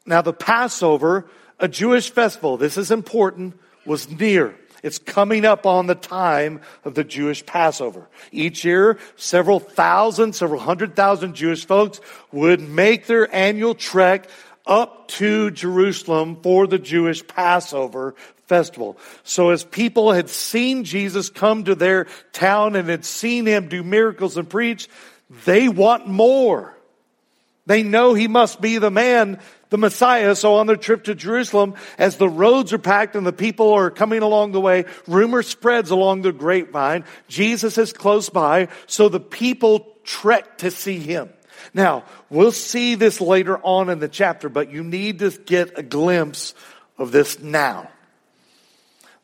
Now 0.06 0.22
the 0.22 0.32
Passover, 0.32 1.26
a 1.60 1.68
Jewish 1.68 2.10
festival, 2.10 2.56
this 2.56 2.78
is 2.78 2.90
important, 2.90 3.60
was 3.86 4.10
near. 4.10 4.56
It's 4.86 5.00
coming 5.00 5.46
up 5.46 5.66
on 5.66 5.88
the 5.88 5.96
time 5.96 6.62
of 6.84 6.94
the 6.94 7.04
Jewish 7.04 7.44
Passover. 7.44 8.08
Each 8.32 8.64
year, 8.64 9.00
several 9.16 9.60
thousand, 9.60 10.34
several 10.34 10.62
hundred 10.62 10.96
thousand 10.96 11.34
Jewish 11.34 11.66
folks 11.66 12.00
would 12.32 12.62
make 12.62 13.08
their 13.08 13.34
annual 13.34 13.74
trek 13.74 14.30
up 14.68 15.08
to 15.08 15.50
Jerusalem 15.50 16.38
for 16.44 16.68
the 16.68 16.78
Jewish 16.78 17.26
Passover 17.26 18.14
festival. 18.46 18.96
So 19.24 19.50
as 19.50 19.64
people 19.64 20.12
had 20.12 20.30
seen 20.30 20.84
Jesus 20.84 21.32
come 21.32 21.64
to 21.64 21.74
their 21.74 22.06
town 22.32 22.76
and 22.76 22.88
had 22.88 23.06
seen 23.06 23.48
him 23.48 23.70
do 23.70 23.82
miracles 23.82 24.38
and 24.38 24.48
preach, 24.48 24.88
they 25.46 25.68
want 25.68 26.06
more. 26.06 26.78
They 27.66 27.82
know 27.82 28.14
he 28.14 28.28
must 28.28 28.62
be 28.62 28.78
the 28.78 28.92
man 28.92 29.40
the 29.76 29.80
Messiah. 29.80 30.36
So 30.36 30.56
on 30.56 30.68
their 30.68 30.78
trip 30.78 31.04
to 31.04 31.16
Jerusalem, 31.16 31.74
as 31.98 32.16
the 32.16 32.30
roads 32.30 32.72
are 32.72 32.78
packed 32.78 33.18
and 33.18 33.28
the 33.28 33.34
people 33.34 33.74
are 33.74 33.92
coming 33.92 34.22
along 34.22 34.54
the 34.54 34.62
way, 34.62 34.86
rumor 35.06 35.44
spreads 35.44 35.92
along 35.92 36.22
the 36.22 36.32
grapevine. 36.32 37.04
Jesus 37.28 37.78
is 37.78 37.92
close 37.92 38.30
by, 38.30 38.70
so 38.88 39.10
the 39.10 39.20
people 39.20 39.94
trek 40.06 40.60
to 40.60 40.72
see 40.72 40.98
him. 40.98 41.30
Now, 41.74 42.06
we'll 42.30 42.54
see 42.54 42.96
this 42.96 43.20
later 43.20 43.58
on 43.58 43.90
in 43.90 44.00
the 44.00 44.08
chapter, 44.08 44.48
but 44.48 44.72
you 44.72 44.82
need 44.82 45.20
to 45.20 45.32
get 45.32 45.78
a 45.78 45.84
glimpse 45.84 46.56
of 46.98 47.12
this 47.12 47.42
now. 47.42 47.90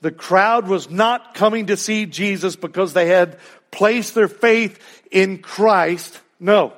The 0.02 0.12
crowd 0.12 0.68
was 0.68 0.90
not 0.90 1.34
coming 1.34 1.68
to 1.68 1.78
see 1.78 2.08
Jesus 2.08 2.58
because 2.58 2.92
they 2.92 3.08
had 3.08 3.40
placed 3.70 4.16
their 4.16 4.28
faith 4.28 4.80
in 5.12 5.38
Christ. 5.38 6.20
No. 6.42 6.74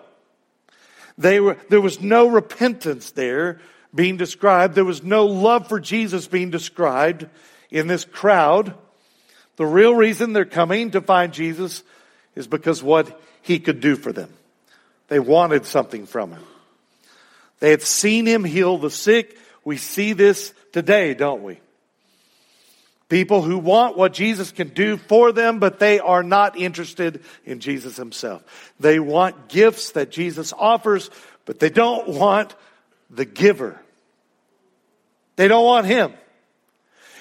They 1.17 1.39
were, 1.39 1.57
there 1.69 1.81
was 1.81 2.01
no 2.01 2.27
repentance 2.27 3.11
there 3.11 3.59
being 3.93 4.17
described. 4.17 4.75
There 4.75 4.85
was 4.85 5.03
no 5.03 5.25
love 5.25 5.67
for 5.67 5.79
Jesus 5.79 6.27
being 6.27 6.49
described 6.49 7.27
in 7.69 7.87
this 7.87 8.05
crowd. 8.05 8.73
The 9.57 9.65
real 9.65 9.93
reason 9.93 10.33
they're 10.33 10.45
coming 10.45 10.91
to 10.91 11.01
find 11.01 11.33
Jesus 11.33 11.83
is 12.35 12.47
because 12.47 12.81
what 12.81 13.19
he 13.41 13.59
could 13.59 13.79
do 13.79 13.95
for 13.95 14.11
them. 14.11 14.33
They 15.09 15.19
wanted 15.19 15.65
something 15.65 16.07
from 16.07 16.31
him. 16.31 16.43
They 17.59 17.69
had 17.69 17.83
seen 17.83 18.25
him 18.25 18.43
heal 18.43 18.77
the 18.77 18.89
sick. 18.89 19.37
We 19.63 19.77
see 19.77 20.13
this 20.13 20.53
today, 20.71 21.13
don't 21.13 21.43
we? 21.43 21.59
People 23.13 23.43
who 23.43 23.59
want 23.59 23.95
what 23.95 24.11
Jesus 24.11 24.51
can 24.51 24.69
do 24.69 24.97
for 24.97 25.31
them, 25.31 25.59
but 25.59 25.77
they 25.77 25.99
are 25.99 26.23
not 26.23 26.57
interested 26.57 27.23
in 27.45 27.59
Jesus 27.59 27.95
himself. 27.95 28.73
They 28.79 28.99
want 28.99 29.49
gifts 29.49 29.91
that 29.91 30.09
Jesus 30.09 30.51
offers, 30.51 31.11
but 31.45 31.59
they 31.59 31.69
don't 31.69 32.09
want 32.09 32.55
the 33.11 33.25
giver. 33.25 33.79
They 35.35 35.47
don't 35.47 35.63
want 35.63 35.85
him. 35.85 36.11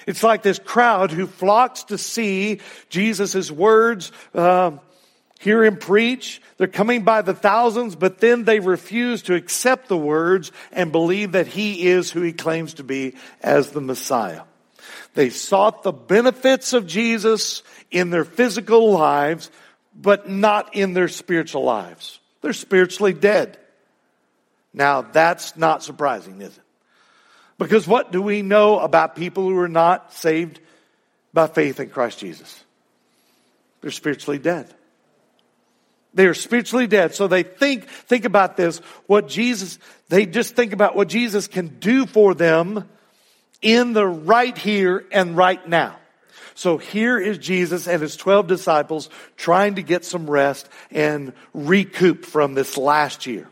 It's 0.07 0.23
like 0.23 0.41
this 0.41 0.57
crowd 0.57 1.11
who 1.11 1.27
flocks 1.27 1.83
to 1.83 1.99
see 1.99 2.59
Jesus' 2.89 3.51
words, 3.51 4.11
um, 4.33 4.79
hear 5.39 5.63
him 5.63 5.77
preach. 5.77 6.41
They're 6.57 6.65
coming 6.65 7.03
by 7.03 7.21
the 7.21 7.35
thousands, 7.35 7.95
but 7.95 8.17
then 8.17 8.45
they 8.45 8.59
refuse 8.59 9.21
to 9.23 9.35
accept 9.35 9.89
the 9.89 9.97
words 9.97 10.51
and 10.71 10.91
believe 10.91 11.33
that 11.33 11.45
he 11.45 11.85
is 11.85 12.09
who 12.09 12.23
he 12.23 12.33
claims 12.33 12.73
to 12.75 12.83
be 12.83 13.13
as 13.43 13.69
the 13.69 13.81
Messiah. 13.81 14.41
They 15.13 15.29
sought 15.29 15.83
the 15.83 15.91
benefits 15.91 16.73
of 16.73 16.87
Jesus 16.87 17.61
in 17.91 18.09
their 18.09 18.25
physical 18.25 18.91
lives, 18.91 19.51
but 19.95 20.29
not 20.29 20.75
in 20.75 20.93
their 20.93 21.07
spiritual 21.07 21.63
lives. 21.63 22.19
They're 22.41 22.53
spiritually 22.53 23.13
dead. 23.13 23.57
Now, 24.73 25.01
that's 25.01 25.55
not 25.55 25.83
surprising, 25.83 26.41
is 26.41 26.57
it? 26.57 26.63
Because 27.59 27.87
what 27.87 28.11
do 28.11 28.21
we 28.21 28.41
know 28.41 28.79
about 28.79 29.15
people 29.15 29.43
who 29.43 29.57
are 29.59 29.69
not 29.69 30.13
saved 30.13 30.59
by 31.31 31.47
faith 31.47 31.79
in 31.79 31.89
Christ 31.89 32.19
Jesus? 32.19 32.63
They're 33.81 33.91
spiritually 33.91 34.39
dead. 34.39 34.73
They 36.15 36.25
are 36.25 36.33
spiritually 36.33 36.87
dead. 36.87 37.13
So 37.13 37.27
they 37.27 37.43
think, 37.43 37.87
think 37.87 38.25
about 38.25 38.57
this, 38.57 38.79
what 39.05 39.27
Jesus, 39.27 39.77
they 40.09 40.25
just 40.25 40.55
think 40.55 40.73
about 40.73 40.95
what 40.95 41.07
Jesus 41.07 41.47
can 41.47 41.79
do 41.79 42.05
for 42.05 42.33
them 42.33 42.89
in 43.63 43.93
the 43.93 44.05
right 44.05 44.55
here 44.57 45.05
and 45.11 45.35
right 45.35 45.67
now. 45.67 45.95
So 46.55 46.77
here 46.77 47.17
is 47.17 47.39
Jesus 47.39 47.87
and 47.87 48.01
his 48.01 48.15
12 48.15 48.45
disciples 48.45 49.09
trying 49.37 49.75
to 49.75 49.81
get 49.81 50.05
some 50.05 50.29
rest 50.29 50.69
and 50.91 51.33
recoup 51.53 52.25
from 52.25 52.53
this 52.53 52.77
last 52.77 53.25
year. 53.25 53.49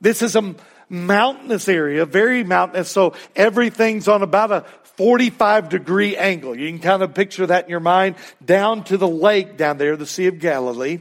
This 0.00 0.22
is 0.22 0.36
a 0.36 0.54
mountainous 0.88 1.68
area, 1.68 2.06
very 2.06 2.44
mountainous. 2.44 2.90
So 2.90 3.14
everything's 3.34 4.06
on 4.06 4.22
about 4.22 4.52
a 4.52 4.64
45 4.96 5.68
degree 5.70 6.16
angle. 6.16 6.56
You 6.56 6.68
can 6.68 6.78
kind 6.78 7.02
of 7.02 7.14
picture 7.14 7.46
that 7.46 7.64
in 7.64 7.70
your 7.70 7.80
mind 7.80 8.14
down 8.44 8.84
to 8.84 8.96
the 8.96 9.08
lake 9.08 9.56
down 9.56 9.78
there, 9.78 9.96
the 9.96 10.06
Sea 10.06 10.28
of 10.28 10.38
Galilee. 10.38 11.00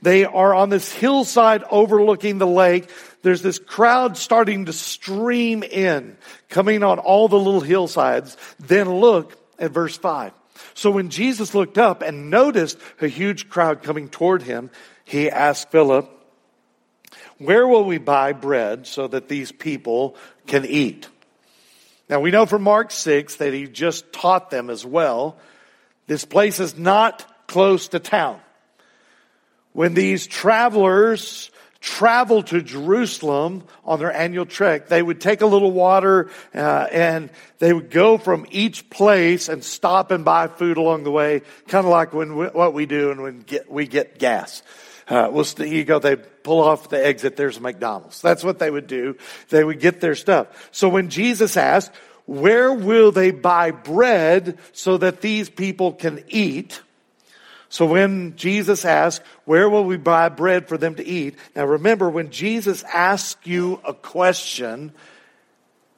They 0.00 0.24
are 0.24 0.54
on 0.54 0.68
this 0.68 0.92
hillside 0.92 1.64
overlooking 1.70 2.38
the 2.38 2.46
lake. 2.46 2.90
There's 3.26 3.42
this 3.42 3.58
crowd 3.58 4.16
starting 4.16 4.66
to 4.66 4.72
stream 4.72 5.64
in, 5.64 6.16
coming 6.48 6.84
on 6.84 7.00
all 7.00 7.26
the 7.26 7.36
little 7.36 7.60
hillsides. 7.60 8.36
Then 8.60 8.88
look 8.88 9.36
at 9.58 9.72
verse 9.72 9.96
5. 9.96 10.30
So 10.74 10.92
when 10.92 11.10
Jesus 11.10 11.52
looked 11.52 11.76
up 11.76 12.02
and 12.02 12.30
noticed 12.30 12.78
a 13.00 13.08
huge 13.08 13.48
crowd 13.48 13.82
coming 13.82 14.08
toward 14.08 14.42
him, 14.42 14.70
he 15.04 15.28
asked 15.28 15.72
Philip, 15.72 16.08
Where 17.38 17.66
will 17.66 17.82
we 17.82 17.98
buy 17.98 18.32
bread 18.32 18.86
so 18.86 19.08
that 19.08 19.26
these 19.26 19.50
people 19.50 20.14
can 20.46 20.64
eat? 20.64 21.08
Now 22.08 22.20
we 22.20 22.30
know 22.30 22.46
from 22.46 22.62
Mark 22.62 22.92
6 22.92 23.38
that 23.38 23.52
he 23.52 23.66
just 23.66 24.12
taught 24.12 24.50
them 24.50 24.70
as 24.70 24.86
well. 24.86 25.36
This 26.06 26.24
place 26.24 26.60
is 26.60 26.78
not 26.78 27.48
close 27.48 27.88
to 27.88 27.98
town. 27.98 28.38
When 29.72 29.94
these 29.94 30.28
travelers 30.28 31.50
travel 31.86 32.42
to 32.42 32.60
Jerusalem 32.60 33.62
on 33.84 34.00
their 34.00 34.12
annual 34.12 34.44
trek, 34.44 34.88
they 34.88 35.00
would 35.00 35.20
take 35.20 35.40
a 35.40 35.46
little 35.46 35.70
water 35.70 36.28
uh, 36.52 36.88
and 36.90 37.30
they 37.60 37.72
would 37.72 37.90
go 37.90 38.18
from 38.18 38.44
each 38.50 38.90
place 38.90 39.48
and 39.48 39.62
stop 39.62 40.10
and 40.10 40.24
buy 40.24 40.48
food 40.48 40.78
along 40.78 41.04
the 41.04 41.12
way, 41.12 41.42
kind 41.68 41.86
of 41.86 41.90
like 41.92 42.12
when 42.12 42.34
we, 42.34 42.46
what 42.46 42.74
we 42.74 42.86
do 42.86 43.12
and 43.12 43.22
when 43.22 43.40
get, 43.40 43.70
we 43.70 43.86
get 43.86 44.18
gas. 44.18 44.64
Uh, 45.08 45.28
we'll, 45.30 45.46
you 45.64 45.84
go, 45.84 46.00
they 46.00 46.16
pull 46.16 46.60
off 46.60 46.88
the 46.88 47.06
exit, 47.06 47.36
there's 47.36 47.56
a 47.56 47.60
McDonald's. 47.60 48.20
That's 48.20 48.42
what 48.42 48.58
they 48.58 48.68
would 48.70 48.88
do. 48.88 49.16
They 49.50 49.62
would 49.62 49.78
get 49.78 50.00
their 50.00 50.16
stuff. 50.16 50.68
So 50.72 50.88
when 50.88 51.08
Jesus 51.08 51.56
asked, 51.56 51.92
where 52.26 52.72
will 52.72 53.12
they 53.12 53.30
buy 53.30 53.70
bread 53.70 54.58
so 54.72 54.98
that 54.98 55.20
these 55.20 55.48
people 55.48 55.92
can 55.92 56.24
eat? 56.26 56.82
So 57.76 57.84
when 57.84 58.36
Jesus 58.36 58.86
asked, 58.86 59.20
where 59.44 59.68
will 59.68 59.84
we 59.84 59.98
buy 59.98 60.30
bread 60.30 60.66
for 60.66 60.78
them 60.78 60.94
to 60.94 61.06
eat? 61.06 61.34
Now 61.54 61.66
remember, 61.66 62.08
when 62.08 62.30
Jesus 62.30 62.82
asks 62.84 63.46
you 63.46 63.82
a 63.84 63.92
question, 63.92 64.94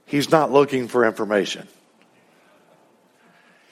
he's 0.04 0.28
not 0.28 0.50
looking 0.50 0.88
for 0.88 1.04
information. 1.04 1.68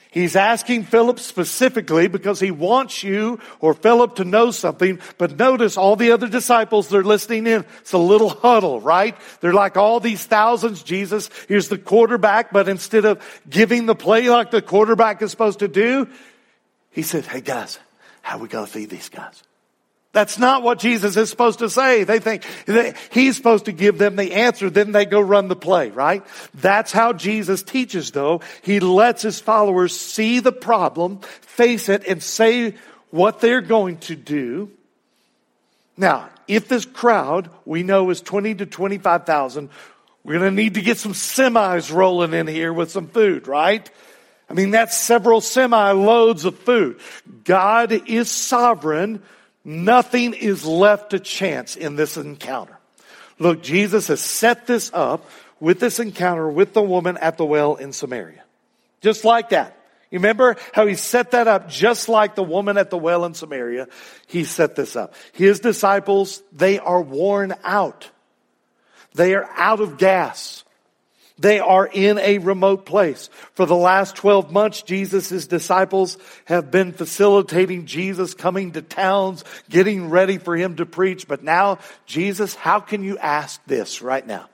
He's 0.09 0.37
asking 0.37 0.85
Philip 0.85 1.19
specifically 1.19 2.07
because 2.07 2.39
he 2.39 2.49
wants 2.49 3.03
you 3.03 3.41
or 3.59 3.73
Philip 3.73 4.15
to 4.15 4.23
know 4.23 4.51
something. 4.51 5.01
But 5.17 5.37
notice 5.37 5.75
all 5.75 5.97
the 5.97 6.13
other 6.13 6.29
disciples, 6.29 6.87
they're 6.87 7.03
listening 7.03 7.45
in. 7.45 7.65
It's 7.81 7.91
a 7.91 7.97
little 7.97 8.29
huddle, 8.29 8.79
right? 8.79 9.17
They're 9.41 9.51
like 9.51 9.75
all 9.75 9.99
these 9.99 10.23
thousands. 10.23 10.81
Jesus, 10.81 11.29
here's 11.49 11.67
the 11.67 11.77
quarterback, 11.77 12.53
but 12.53 12.69
instead 12.69 13.03
of 13.03 13.21
giving 13.49 13.85
the 13.85 13.95
play 13.95 14.29
like 14.29 14.51
the 14.51 14.61
quarterback 14.61 15.21
is 15.21 15.29
supposed 15.29 15.59
to 15.59 15.67
do, 15.67 16.07
he 16.89 17.01
said, 17.01 17.25
Hey 17.25 17.41
guys, 17.41 17.79
how 18.27 18.37
we 18.37 18.49
going 18.49 18.65
to 18.65 18.71
feed 18.71 18.89
these 18.89 19.07
guys? 19.07 19.41
That's 20.11 20.37
not 20.37 20.61
what 20.61 20.79
Jesus 20.79 21.15
is 21.15 21.29
supposed 21.29 21.59
to 21.59 21.69
say. 21.69 22.03
They 22.03 22.19
think 22.19 22.43
he's 23.13 23.37
supposed 23.37 23.65
to 23.65 23.71
give 23.71 23.97
them 23.97 24.17
the 24.17 24.33
answer, 24.33 24.69
then 24.69 24.91
they 24.91 25.05
go 25.05 25.21
run 25.21 25.47
the 25.47 25.55
play, 25.55 25.91
right? 25.91 26.25
That's 26.53 26.91
how 26.91 27.13
Jesus 27.13 27.63
teaches 27.63 28.11
though. 28.11 28.41
He 28.63 28.81
lets 28.81 29.21
his 29.21 29.39
followers 29.39 29.97
see 29.97 30.41
the 30.41 30.51
problem, 30.51 31.19
face 31.39 31.87
it, 31.87 32.05
and 32.05 32.21
say 32.21 32.75
what 33.11 33.39
they're 33.39 33.61
going 33.61 33.99
to 33.99 34.15
do. 34.17 34.71
Now, 35.95 36.29
if 36.49 36.67
this 36.67 36.83
crowd 36.83 37.49
we 37.63 37.83
know 37.83 38.09
is 38.09 38.19
20 38.19 38.55
to 38.55 38.65
25,000, 38.65 39.69
we're 40.25 40.39
going 40.39 40.51
to 40.53 40.63
need 40.63 40.73
to 40.73 40.81
get 40.81 40.97
some 40.97 41.13
semis 41.13 41.93
rolling 41.93 42.33
in 42.33 42.47
here 42.47 42.73
with 42.73 42.91
some 42.91 43.07
food, 43.07 43.47
right? 43.47 43.89
I 44.49 44.53
mean, 44.53 44.71
that's 44.71 44.95
several 44.97 45.41
semi 45.41 45.91
loads 45.91 46.45
of 46.45 46.57
food. 46.59 46.99
God 47.43 47.91
is 47.91 48.31
sovereign. 48.31 49.21
Nothing 49.63 50.33
is 50.33 50.65
left 50.65 51.09
to 51.09 51.19
chance 51.19 51.75
in 51.75 51.97
this 51.97 52.15
encounter. 52.15 52.77
Look, 53.39 53.61
Jesus 53.61 54.07
has 54.07 54.21
set 54.21 54.65
this 54.65 54.89
up 54.93 55.29
with 55.59 55.79
this 55.79 55.99
encounter 55.99 56.49
with 56.49 56.73
the 56.73 56.81
woman 56.81 57.17
at 57.17 57.37
the 57.37 57.45
well 57.45 57.75
in 57.75 57.91
Samaria. 57.91 58.43
Just 59.01 59.25
like 59.25 59.49
that. 59.49 59.73
You 60.09 60.19
remember 60.19 60.55
how 60.71 60.87
he 60.87 60.95
set 60.95 61.31
that 61.31 61.49
up 61.49 61.67
just 61.67 62.07
like 62.07 62.35
the 62.35 62.43
woman 62.43 62.77
at 62.77 62.89
the 62.89 62.97
well 62.97 63.25
in 63.25 63.33
Samaria? 63.33 63.87
He 64.27 64.45
set 64.45 64.75
this 64.75 64.95
up. 64.95 65.13
His 65.33 65.59
disciples, 65.59 66.41
they 66.53 66.79
are 66.79 67.01
worn 67.01 67.53
out. 67.63 68.09
They 69.13 69.35
are 69.35 69.49
out 69.55 69.81
of 69.81 69.97
gas. 69.97 70.63
They 71.39 71.59
are 71.59 71.85
in 71.85 72.17
a 72.17 72.39
remote 72.39 72.85
place. 72.85 73.29
For 73.53 73.65
the 73.65 73.75
last 73.75 74.15
12 74.15 74.51
months, 74.51 74.81
Jesus' 74.81 75.45
disciples 75.45 76.17
have 76.45 76.71
been 76.71 76.93
facilitating 76.93 77.85
Jesus 77.85 78.33
coming 78.33 78.71
to 78.71 78.81
towns, 78.81 79.43
getting 79.69 80.09
ready 80.09 80.39
for 80.39 80.55
him 80.55 80.77
to 80.77 80.85
preach. 80.85 81.27
But 81.27 81.43
now, 81.43 81.77
Jesus, 82.05 82.55
how 82.55 82.79
can 82.79 83.03
you 83.03 83.17
ask 83.19 83.63
this 83.65 84.01
right 84.01 84.25
now? 84.25 84.49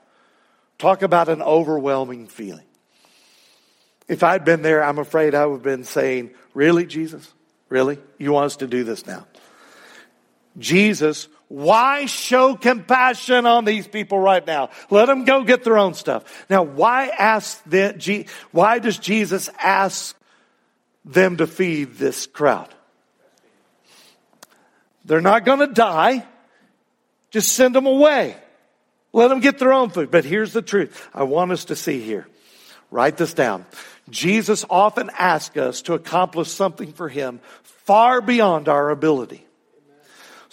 Talk 0.78 1.02
about 1.02 1.28
an 1.28 1.40
overwhelming 1.40 2.26
feeling. 2.26 2.66
If 4.06 4.22
I'd 4.22 4.44
been 4.44 4.60
there, 4.60 4.84
I'm 4.84 4.98
afraid 4.98 5.34
I 5.34 5.46
would 5.46 5.56
have 5.56 5.62
been 5.62 5.84
saying, 5.84 6.30
Really, 6.52 6.86
Jesus? 6.86 7.32
Really? 7.68 7.98
You 8.18 8.32
want 8.32 8.46
us 8.46 8.56
to 8.58 8.66
do 8.66 8.84
this 8.84 9.06
now? 9.06 9.26
Jesus 10.58 11.28
why 11.54 12.06
show 12.06 12.56
compassion 12.56 13.46
on 13.46 13.64
these 13.64 13.86
people 13.86 14.18
right 14.18 14.44
now? 14.44 14.70
Let 14.90 15.06
them 15.06 15.24
go 15.24 15.44
get 15.44 15.62
their 15.62 15.78
own 15.78 15.94
stuff. 15.94 16.44
Now, 16.50 16.64
why 16.64 17.06
ask 17.06 17.62
the, 17.62 18.26
why 18.50 18.80
does 18.80 18.98
Jesus 18.98 19.48
ask 19.60 20.16
them 21.04 21.36
to 21.36 21.46
feed 21.46 21.94
this 21.94 22.26
crowd? 22.26 22.74
They're 25.04 25.20
not 25.20 25.44
going 25.44 25.60
to 25.60 25.68
die. 25.68 26.26
Just 27.30 27.52
send 27.52 27.72
them 27.72 27.86
away. 27.86 28.34
Let 29.12 29.28
them 29.28 29.38
get 29.38 29.60
their 29.60 29.72
own 29.72 29.90
food. 29.90 30.10
But 30.10 30.24
here's 30.24 30.52
the 30.52 30.62
truth 30.62 31.08
I 31.14 31.22
want 31.22 31.52
us 31.52 31.66
to 31.66 31.76
see 31.76 32.00
here. 32.00 32.26
Write 32.90 33.16
this 33.16 33.32
down. 33.32 33.64
Jesus 34.10 34.64
often 34.68 35.08
asks 35.16 35.56
us 35.56 35.82
to 35.82 35.94
accomplish 35.94 36.50
something 36.50 36.92
for 36.92 37.08
him 37.08 37.38
far 37.62 38.20
beyond 38.20 38.68
our 38.68 38.90
ability 38.90 39.46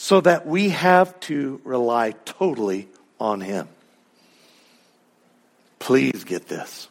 so 0.02 0.20
that 0.20 0.48
we 0.48 0.70
have 0.70 1.18
to 1.20 1.62
rely 1.64 2.10
totally 2.26 2.88
on 3.20 3.40
Him. 3.40 3.68
Please 5.78 6.24
get 6.24 6.48
this. 6.48 6.88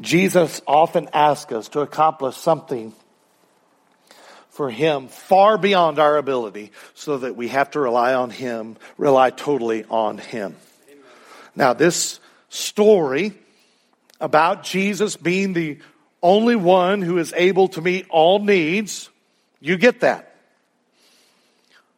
Jesus 0.00 0.60
often 0.66 1.08
asks 1.12 1.52
us 1.52 1.68
to 1.68 1.80
accomplish 1.80 2.36
something 2.36 2.92
for 4.50 4.68
Him 4.68 5.06
far 5.06 5.58
beyond 5.58 6.00
our 6.00 6.16
ability 6.16 6.72
so 6.94 7.18
that 7.18 7.36
we 7.36 7.46
have 7.46 7.70
to 7.70 7.78
rely 7.78 8.14
on 8.14 8.30
Him, 8.30 8.76
rely 8.98 9.30
totally 9.30 9.84
on 9.84 10.18
Him. 10.18 10.56
Amen. 10.88 11.04
Now, 11.54 11.72
this 11.72 12.18
story 12.48 13.34
about 14.22 14.62
Jesus 14.62 15.16
being 15.16 15.52
the 15.52 15.78
only 16.22 16.56
one 16.56 17.02
who 17.02 17.18
is 17.18 17.34
able 17.36 17.68
to 17.68 17.82
meet 17.82 18.06
all 18.08 18.38
needs. 18.38 19.10
You 19.60 19.76
get 19.76 20.00
that. 20.00 20.34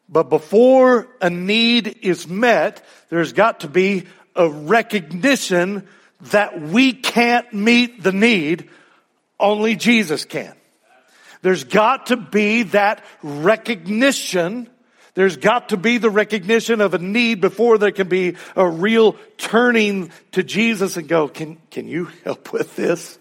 But 0.08 0.30
before 0.30 1.08
a 1.20 1.30
need 1.30 1.98
is 2.02 2.26
met, 2.26 2.82
there's 3.10 3.32
got 3.32 3.60
to 3.60 3.68
be 3.68 4.06
a 4.34 4.48
recognition 4.48 5.87
that 6.30 6.60
we 6.60 6.94
can't 6.94 7.52
meet 7.52 8.02
the 8.02 8.12
need, 8.12 8.70
only 9.38 9.76
Jesus 9.76 10.24
can. 10.24 10.54
There's 11.42 11.64
got 11.64 12.06
to 12.06 12.16
be 12.16 12.62
that 12.64 13.04
recognition 13.22 14.70
there's 15.14 15.37
got 15.37 15.68
to 15.68 15.77
be 15.77 15.98
the 15.98 16.11
recognition 16.11 16.81
of 16.81 16.92
a 16.92 16.98
need 16.98 17.40
before 17.40 17.79
there 17.79 17.92
can 17.92 18.09
be 18.09 18.37
a 18.57 18.68
real 18.68 19.16
turning 19.38 20.11
to 20.33 20.42
Jesus 20.42 20.96
and 20.96 21.09
go, 21.09 21.29
can, 21.29 21.57
can 21.70 21.87
you 21.87 22.07
help 22.24 22.53
with 22.53 22.74
this? 22.74 23.18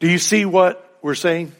Do 0.00 0.10
you 0.10 0.18
see 0.18 0.44
what 0.46 0.98
we're 1.02 1.14
saying? 1.14 1.52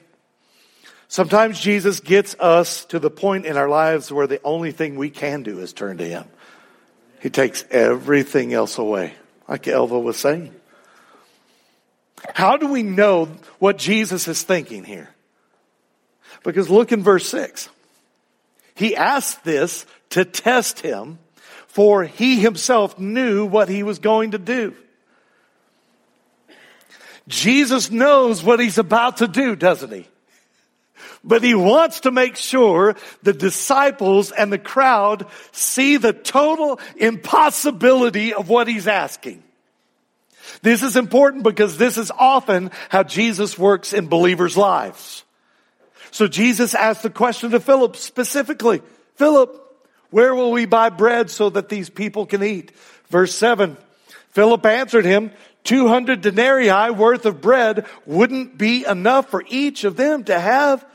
Sometimes 1.09 1.61
Jesus 1.61 2.01
gets 2.01 2.35
us 2.41 2.87
to 2.87 2.99
the 2.99 3.11
point 3.11 3.47
in 3.47 3.57
our 3.57 3.69
lives 3.69 4.11
where 4.11 4.27
the 4.27 4.41
only 4.43 4.73
thing 4.73 4.97
we 4.97 5.11
can 5.11 5.43
do 5.43 5.61
is 5.61 5.73
turn 5.73 5.99
to 5.99 6.05
Him. 6.05 6.25
He 7.21 7.31
takes 7.31 7.65
everything 7.71 8.53
else 8.53 8.79
away, 8.79 9.15
like 9.49 9.69
Elva 9.69 9.99
was 9.99 10.17
saying. 10.17 10.55
How 12.35 12.57
do 12.57 12.67
we 12.69 12.83
know 12.83 13.27
what 13.59 13.79
Jesus 13.79 14.27
is 14.29 14.43
thinking 14.43 14.83
here? 14.83 15.11
Because 16.43 16.69
look 16.71 16.91
in 16.91 17.03
verse 17.03 17.29
6. 17.29 17.69
He 18.77 18.95
asked 18.95 19.43
this 19.43 19.87
to 20.11 20.25
test 20.25 20.81
him, 20.81 21.19
for 21.67 22.05
he 22.05 22.41
himself 22.41 22.99
knew 22.99 23.47
what 23.47 23.69
he 23.69 23.83
was 23.83 23.99
going 23.99 24.33
to 24.33 24.39
do. 24.39 24.75
Jesus 27.27 27.91
knows 27.91 28.45
what 28.45 28.61
he's 28.61 28.79
about 28.79 29.17
to 29.17 29.27
do, 29.27 29.57
doesn't 29.57 29.93
he? 29.93 30.07
But 31.25 31.43
he 31.43 31.55
wants 31.55 32.01
to 32.01 32.13
make 32.13 32.37
sure 32.37 32.95
the 33.23 33.33
disciples 33.33 34.31
and 34.31 34.53
the 34.53 34.59
crowd 34.59 35.27
see 35.51 35.97
the 35.97 36.13
total 36.13 36.79
impossibility 36.97 38.33
of 38.33 38.49
what 38.49 38.69
he's 38.69 38.87
asking. 38.87 39.43
This 40.63 40.83
is 40.83 40.97
important 40.97 41.43
because 41.43 41.79
this 41.79 41.99
is 41.99 42.13
often 42.17 42.71
how 42.91 43.03
Jesus 43.03 43.59
works 43.59 43.93
in 43.93 44.07
believers' 44.07 44.57
lives. 44.57 45.25
So 46.17 46.27
Jesus 46.27 46.75
asked 46.75 47.03
the 47.03 47.11
question 47.11 47.51
to 47.51 47.61
Philip 47.61 47.95
specifically, 47.95 48.81
Philip, 49.17 49.55
where 50.09 50.35
will 50.35 50.51
we 50.51 50.65
buy 50.65 50.89
bread 50.89 51.31
so 51.31 51.51
that 51.51 51.69
these 51.69 51.91
people 51.91 52.25
can 52.25 52.43
eat? 52.43 52.73
Verse 53.11 53.35
7, 53.35 53.77
Philip 54.31 54.65
answered 54.65 55.05
him, 55.05 55.31
200 55.65 56.23
denarii 56.23 56.91
worth 56.91 57.27
of 57.27 57.43
bread 57.43 57.85
wouldn't 58.07 58.57
be 58.57 58.87
enough 58.87 59.29
for 59.29 59.45
each 59.47 59.85
of 59.85 59.97
them 59.97 60.25
to 60.25 60.41
have 60.41 60.87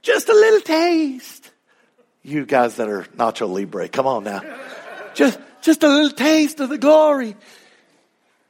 just 0.00 0.28
a 0.28 0.32
little 0.32 0.60
taste. 0.60 1.50
You 2.22 2.46
guys 2.46 2.76
that 2.76 2.88
are 2.88 3.02
Nacho 3.16 3.52
Libre, 3.52 3.88
come 3.88 4.06
on 4.06 4.22
now. 4.22 4.42
Just, 5.14 5.40
just 5.62 5.82
a 5.82 5.88
little 5.88 6.12
taste 6.12 6.60
of 6.60 6.68
the 6.68 6.78
glory. 6.78 7.34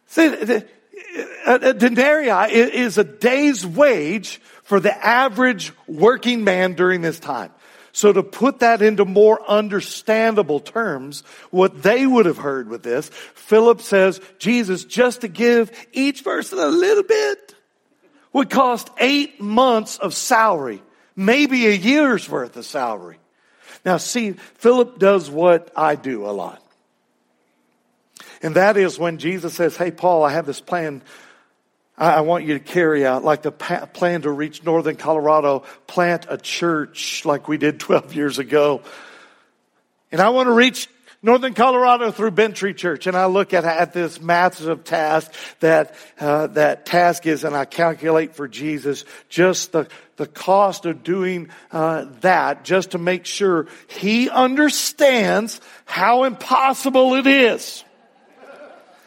See, 0.08 0.26
uh, 0.26 0.60
a 1.46 1.72
denarii 1.72 2.52
is 2.52 2.98
a 2.98 3.04
day's 3.04 3.64
wage 3.64 4.42
for 4.62 4.80
the 4.80 4.94
average 5.04 5.72
working 5.86 6.44
man 6.44 6.74
during 6.74 7.02
this 7.02 7.18
time. 7.18 7.50
So 7.92 8.12
to 8.12 8.22
put 8.22 8.60
that 8.60 8.80
into 8.80 9.04
more 9.04 9.42
understandable 9.48 10.60
terms, 10.60 11.22
what 11.50 11.82
they 11.82 12.06
would 12.06 12.24
have 12.24 12.38
heard 12.38 12.68
with 12.68 12.82
this, 12.82 13.08
Philip 13.34 13.82
says, 13.82 14.20
Jesus, 14.38 14.84
just 14.84 15.20
to 15.20 15.28
give 15.28 15.70
each 15.92 16.24
person 16.24 16.58
a 16.58 16.68
little 16.68 17.02
bit 17.04 17.54
would 18.32 18.48
cost 18.48 18.88
eight 18.98 19.40
months 19.40 19.98
of 19.98 20.14
salary, 20.14 20.82
maybe 21.14 21.66
a 21.66 21.72
year's 21.72 22.28
worth 22.28 22.56
of 22.56 22.64
salary. 22.64 23.18
Now 23.84 23.98
see, 23.98 24.32
Philip 24.32 24.98
does 24.98 25.28
what 25.28 25.70
I 25.76 25.96
do 25.96 26.24
a 26.24 26.32
lot. 26.32 26.62
And 28.42 28.56
that 28.56 28.76
is 28.76 28.98
when 28.98 29.18
Jesus 29.18 29.54
says, 29.54 29.76
Hey, 29.76 29.90
Paul, 29.90 30.24
I 30.24 30.32
have 30.32 30.46
this 30.46 30.60
plan 30.60 31.02
I 31.96 32.22
want 32.22 32.44
you 32.44 32.54
to 32.54 32.64
carry 32.64 33.04
out, 33.04 33.22
like 33.22 33.42
the 33.42 33.52
plan 33.52 34.22
to 34.22 34.30
reach 34.30 34.64
northern 34.64 34.96
Colorado, 34.96 35.64
plant 35.86 36.26
a 36.28 36.38
church 36.38 37.24
like 37.24 37.48
we 37.48 37.58
did 37.58 37.78
12 37.80 38.14
years 38.14 38.38
ago. 38.38 38.82
And 40.10 40.20
I 40.20 40.30
want 40.30 40.46
to 40.46 40.52
reach 40.52 40.88
northern 41.22 41.54
Colorado 41.54 42.10
through 42.10 42.32
Bent 42.32 42.56
Tree 42.56 42.74
Church. 42.74 43.06
And 43.06 43.16
I 43.16 43.26
look 43.26 43.54
at, 43.54 43.64
at 43.64 43.92
this 43.92 44.20
massive 44.20 44.84
task 44.84 45.32
that, 45.60 45.94
uh, 46.18 46.48
that 46.48 46.86
task 46.86 47.26
is, 47.26 47.44
and 47.44 47.54
I 47.54 47.64
calculate 47.64 48.34
for 48.34 48.48
Jesus 48.48 49.04
just 49.28 49.72
the, 49.72 49.86
the 50.16 50.26
cost 50.26 50.86
of 50.86 51.02
doing 51.02 51.50
uh, 51.70 52.06
that 52.20 52.64
just 52.64 52.92
to 52.92 52.98
make 52.98 53.26
sure 53.26 53.68
he 53.86 54.28
understands 54.28 55.60
how 55.84 56.24
impossible 56.24 57.14
it 57.14 57.26
is. 57.26 57.84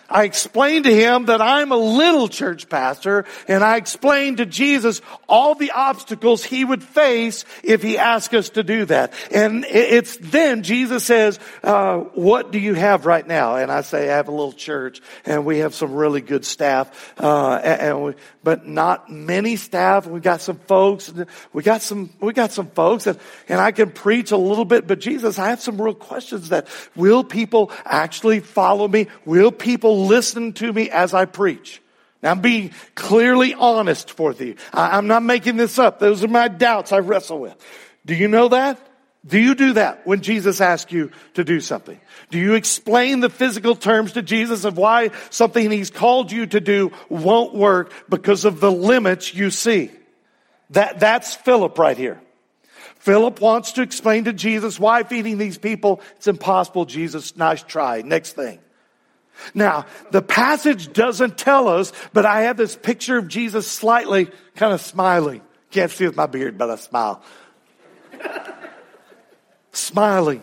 I 0.09 0.23
explained 0.25 0.85
to 0.85 0.95
him 0.95 1.25
that 1.25 1.41
I'm 1.41 1.71
a 1.71 1.77
little 1.77 2.27
church 2.27 2.69
pastor 2.69 3.25
and 3.47 3.63
I 3.63 3.77
explained 3.77 4.37
to 4.37 4.45
Jesus 4.45 5.01
all 5.27 5.55
the 5.55 5.71
obstacles 5.71 6.43
he 6.43 6.63
would 6.63 6.83
face 6.83 7.43
if 7.63 7.81
he 7.81 7.97
asked 7.97 8.33
us 8.33 8.49
to 8.49 8.63
do 8.63 8.85
that. 8.85 9.13
And 9.31 9.65
it's 9.65 10.17
then 10.17 10.63
Jesus 10.63 11.03
says, 11.03 11.39
uh, 11.63 11.97
what 11.97 12.51
do 12.51 12.59
you 12.59 12.75
have 12.75 13.05
right 13.05 13.25
now? 13.25 13.55
And 13.55 13.71
I 13.71 13.81
say, 13.81 14.09
I 14.09 14.17
have 14.17 14.27
a 14.27 14.31
little 14.31 14.53
church 14.53 15.01
and 15.25 15.45
we 15.45 15.59
have 15.59 15.73
some 15.73 15.93
really 15.93 16.21
good 16.21 16.45
staff, 16.45 17.13
uh, 17.19 17.55
and 17.55 18.03
we, 18.03 18.13
but 18.43 18.67
not 18.67 19.09
many 19.09 19.55
staff. 19.55 20.05
We 20.05 20.19
got 20.19 20.41
some 20.41 20.57
folks, 20.57 21.11
we 21.51 21.63
got 21.63 21.81
some, 21.81 22.11
we 22.19 22.33
got 22.33 22.51
some 22.51 22.67
folks 22.67 23.07
and, 23.07 23.19
and 23.49 23.59
I 23.59 23.71
can 23.71 23.91
preach 23.91 24.31
a 24.31 24.37
little 24.37 24.65
bit, 24.65 24.87
but 24.87 24.99
Jesus, 24.99 25.39
I 25.39 25.49
have 25.49 25.61
some 25.61 25.81
real 25.81 25.95
questions 25.95 26.49
that 26.49 26.67
will 26.95 27.23
people 27.23 27.71
actually 27.85 28.39
follow 28.39 28.87
me? 28.87 29.07
Will 29.25 29.51
people 29.51 29.94
listen 29.95 30.53
to 30.53 30.71
me 30.71 30.89
as 30.89 31.13
I 31.13 31.25
preach. 31.25 31.81
Now 32.21 32.31
I'm 32.31 32.41
being 32.41 32.71
clearly 32.95 33.53
honest 33.53 34.11
for 34.11 34.33
you. 34.33 34.55
I'm 34.73 35.07
not 35.07 35.23
making 35.23 35.57
this 35.57 35.77
up. 35.77 35.99
Those 35.99 36.23
are 36.23 36.27
my 36.27 36.47
doubts 36.47 36.91
I 36.91 36.99
wrestle 36.99 37.39
with. 37.39 37.55
Do 38.05 38.15
you 38.15 38.27
know 38.27 38.49
that? 38.49 38.79
Do 39.27 39.39
you 39.39 39.55
do 39.55 39.73
that 39.73 40.05
when 40.05 40.21
Jesus 40.21 40.61
asks 40.61 40.91
you 40.91 41.11
to 41.33 41.43
do 41.43 41.59
something? 41.59 41.99
Do 42.29 42.37
you 42.37 42.53
explain 42.53 43.21
the 43.21 43.29
physical 43.29 43.75
terms 43.75 44.13
to 44.13 44.21
Jesus 44.21 44.65
of 44.65 44.77
why 44.77 45.09
something 45.31 45.71
he's 45.71 45.89
called 45.89 46.31
you 46.31 46.45
to 46.45 46.59
do 46.59 46.91
won't 47.09 47.55
work 47.55 47.91
because 48.07 48.45
of 48.45 48.59
the 48.59 48.71
limits 48.71 49.33
you 49.33 49.49
see? 49.49 49.89
That, 50.71 50.99
that's 50.99 51.33
Philip 51.33 51.77
right 51.79 51.97
here. 51.97 52.21
Philip 52.97 53.41
wants 53.41 53.73
to 53.73 53.81
explain 53.81 54.25
to 54.25 54.33
Jesus 54.33 54.79
why 54.79 55.03
feeding 55.03 55.37
these 55.37 55.57
people, 55.57 56.01
it's 56.17 56.27
impossible, 56.27 56.85
Jesus. 56.85 57.35
Nice 57.35 57.63
try. 57.63 58.01
Next 58.01 58.33
thing. 58.33 58.59
Now, 59.53 59.85
the 60.11 60.21
passage 60.21 60.93
doesn't 60.93 61.37
tell 61.37 61.67
us, 61.67 61.91
but 62.13 62.25
I 62.25 62.43
have 62.43 62.57
this 62.57 62.75
picture 62.75 63.17
of 63.17 63.27
Jesus 63.27 63.67
slightly 63.67 64.29
kind 64.55 64.73
of 64.73 64.81
smiling. 64.81 65.41
Can't 65.71 65.91
see 65.91 66.05
with 66.05 66.15
my 66.15 66.25
beard, 66.25 66.57
but 66.57 66.69
I 66.69 66.75
smile. 66.75 67.21
smiling. 69.71 70.41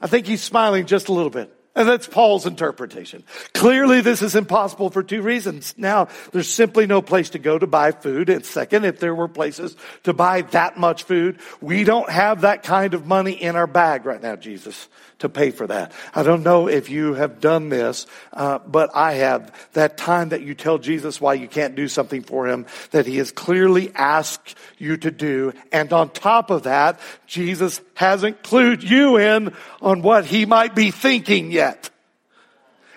I 0.00 0.06
think 0.06 0.26
he's 0.26 0.42
smiling 0.42 0.86
just 0.86 1.08
a 1.08 1.12
little 1.12 1.30
bit. 1.30 1.56
And 1.74 1.88
that's 1.88 2.06
Paul's 2.06 2.44
interpretation. 2.44 3.24
Clearly, 3.54 4.02
this 4.02 4.20
is 4.20 4.34
impossible 4.34 4.90
for 4.90 5.02
two 5.02 5.22
reasons. 5.22 5.74
Now, 5.78 6.08
there's 6.30 6.48
simply 6.48 6.86
no 6.86 7.00
place 7.00 7.30
to 7.30 7.38
go 7.38 7.58
to 7.58 7.66
buy 7.66 7.92
food. 7.92 8.28
And 8.28 8.44
second, 8.44 8.84
if 8.84 9.00
there 9.00 9.14
were 9.14 9.28
places 9.28 9.74
to 10.02 10.12
buy 10.12 10.42
that 10.42 10.76
much 10.76 11.04
food, 11.04 11.40
we 11.62 11.84
don't 11.84 12.10
have 12.10 12.42
that 12.42 12.62
kind 12.62 12.92
of 12.92 13.06
money 13.06 13.32
in 13.32 13.56
our 13.56 13.66
bag 13.66 14.04
right 14.04 14.20
now, 14.20 14.36
Jesus 14.36 14.88
to 15.22 15.28
pay 15.28 15.50
for 15.50 15.66
that. 15.68 15.92
I 16.14 16.22
don't 16.22 16.42
know 16.42 16.68
if 16.68 16.90
you 16.90 17.14
have 17.14 17.40
done 17.40 17.68
this, 17.68 18.06
uh, 18.32 18.58
but 18.58 18.90
I 18.94 19.14
have. 19.14 19.52
That 19.72 19.96
time 19.96 20.30
that 20.30 20.42
you 20.42 20.54
tell 20.54 20.78
Jesus 20.78 21.20
why 21.20 21.34
you 21.34 21.48
can't 21.48 21.74
do 21.74 21.88
something 21.88 22.22
for 22.22 22.46
him 22.46 22.66
that 22.90 23.06
he 23.06 23.18
has 23.18 23.32
clearly 23.32 23.92
asked 23.94 24.56
you 24.78 24.96
to 24.98 25.10
do. 25.10 25.52
And 25.70 25.92
on 25.92 26.10
top 26.10 26.50
of 26.50 26.64
that, 26.64 27.00
Jesus 27.26 27.80
hasn't 27.94 28.42
clued 28.42 28.82
you 28.82 29.16
in 29.16 29.54
on 29.80 30.02
what 30.02 30.24
he 30.26 30.44
might 30.44 30.74
be 30.74 30.90
thinking 30.90 31.50
yet. 31.50 31.90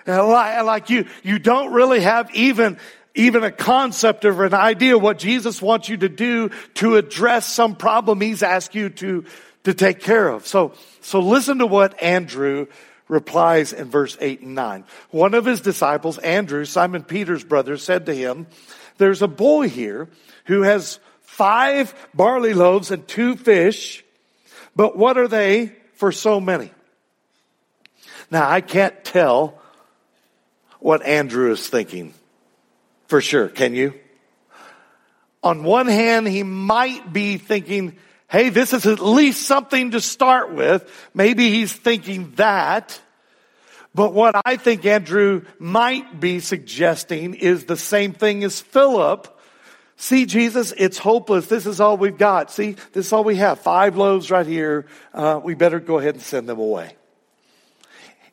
Like 0.06 0.90
you, 0.90 1.06
you 1.22 1.38
don't 1.38 1.72
really 1.72 2.00
have 2.00 2.34
even 2.34 2.78
even 3.16 3.44
a 3.44 3.50
concept 3.50 4.26
or 4.26 4.44
an 4.44 4.52
idea 4.52 4.98
what 4.98 5.18
Jesus 5.18 5.62
wants 5.62 5.88
you 5.88 5.96
to 5.96 6.08
do 6.08 6.50
to 6.74 6.96
address 6.96 7.46
some 7.46 7.74
problem 7.74 8.20
he's 8.20 8.42
asked 8.42 8.74
you 8.74 8.90
to 8.90 9.24
to 9.66 9.74
take 9.74 9.98
care 9.98 10.28
of. 10.28 10.46
So, 10.46 10.74
so 11.00 11.18
listen 11.18 11.58
to 11.58 11.66
what 11.66 12.00
Andrew 12.00 12.68
replies 13.08 13.72
in 13.72 13.90
verse 13.90 14.16
8 14.20 14.42
and 14.42 14.54
9. 14.54 14.84
One 15.10 15.34
of 15.34 15.44
his 15.44 15.60
disciples, 15.60 16.18
Andrew, 16.18 16.64
Simon 16.64 17.02
Peter's 17.02 17.42
brother, 17.42 17.76
said 17.76 18.06
to 18.06 18.14
him, 18.14 18.46
There's 18.98 19.22
a 19.22 19.28
boy 19.28 19.68
here 19.68 20.08
who 20.44 20.62
has 20.62 21.00
five 21.22 21.92
barley 22.14 22.54
loaves 22.54 22.92
and 22.92 23.08
two 23.08 23.34
fish, 23.34 24.04
but 24.76 24.96
what 24.96 25.18
are 25.18 25.26
they 25.26 25.72
for 25.94 26.12
so 26.12 26.40
many? 26.40 26.70
Now, 28.30 28.48
I 28.48 28.60
can't 28.60 29.04
tell 29.04 29.60
what 30.78 31.02
Andrew 31.04 31.50
is 31.50 31.68
thinking 31.68 32.14
for 33.08 33.20
sure. 33.20 33.48
Can 33.48 33.74
you? 33.74 33.94
On 35.42 35.64
one 35.64 35.88
hand, 35.88 36.28
he 36.28 36.44
might 36.44 37.12
be 37.12 37.36
thinking, 37.36 37.96
hey, 38.28 38.48
this 38.48 38.72
is 38.72 38.86
at 38.86 39.00
least 39.00 39.42
something 39.42 39.92
to 39.92 40.00
start 40.00 40.52
with. 40.52 40.88
Maybe 41.14 41.50
he's 41.50 41.72
thinking 41.72 42.32
that. 42.36 43.00
But 43.94 44.12
what 44.12 44.40
I 44.44 44.56
think 44.56 44.84
Andrew 44.84 45.44
might 45.58 46.20
be 46.20 46.40
suggesting 46.40 47.34
is 47.34 47.64
the 47.64 47.76
same 47.76 48.12
thing 48.12 48.44
as 48.44 48.60
Philip. 48.60 49.32
See, 49.96 50.26
Jesus, 50.26 50.74
it's 50.76 50.98
hopeless. 50.98 51.46
This 51.46 51.64
is 51.64 51.80
all 51.80 51.96
we've 51.96 52.18
got. 52.18 52.50
See, 52.50 52.76
this 52.92 53.06
is 53.06 53.12
all 53.12 53.24
we 53.24 53.36
have. 53.36 53.60
Five 53.60 53.96
loaves 53.96 54.30
right 54.30 54.46
here. 54.46 54.86
Uh, 55.14 55.40
we 55.42 55.54
better 55.54 55.80
go 55.80 55.98
ahead 55.98 56.14
and 56.14 56.22
send 56.22 56.46
them 56.48 56.58
away. 56.58 56.94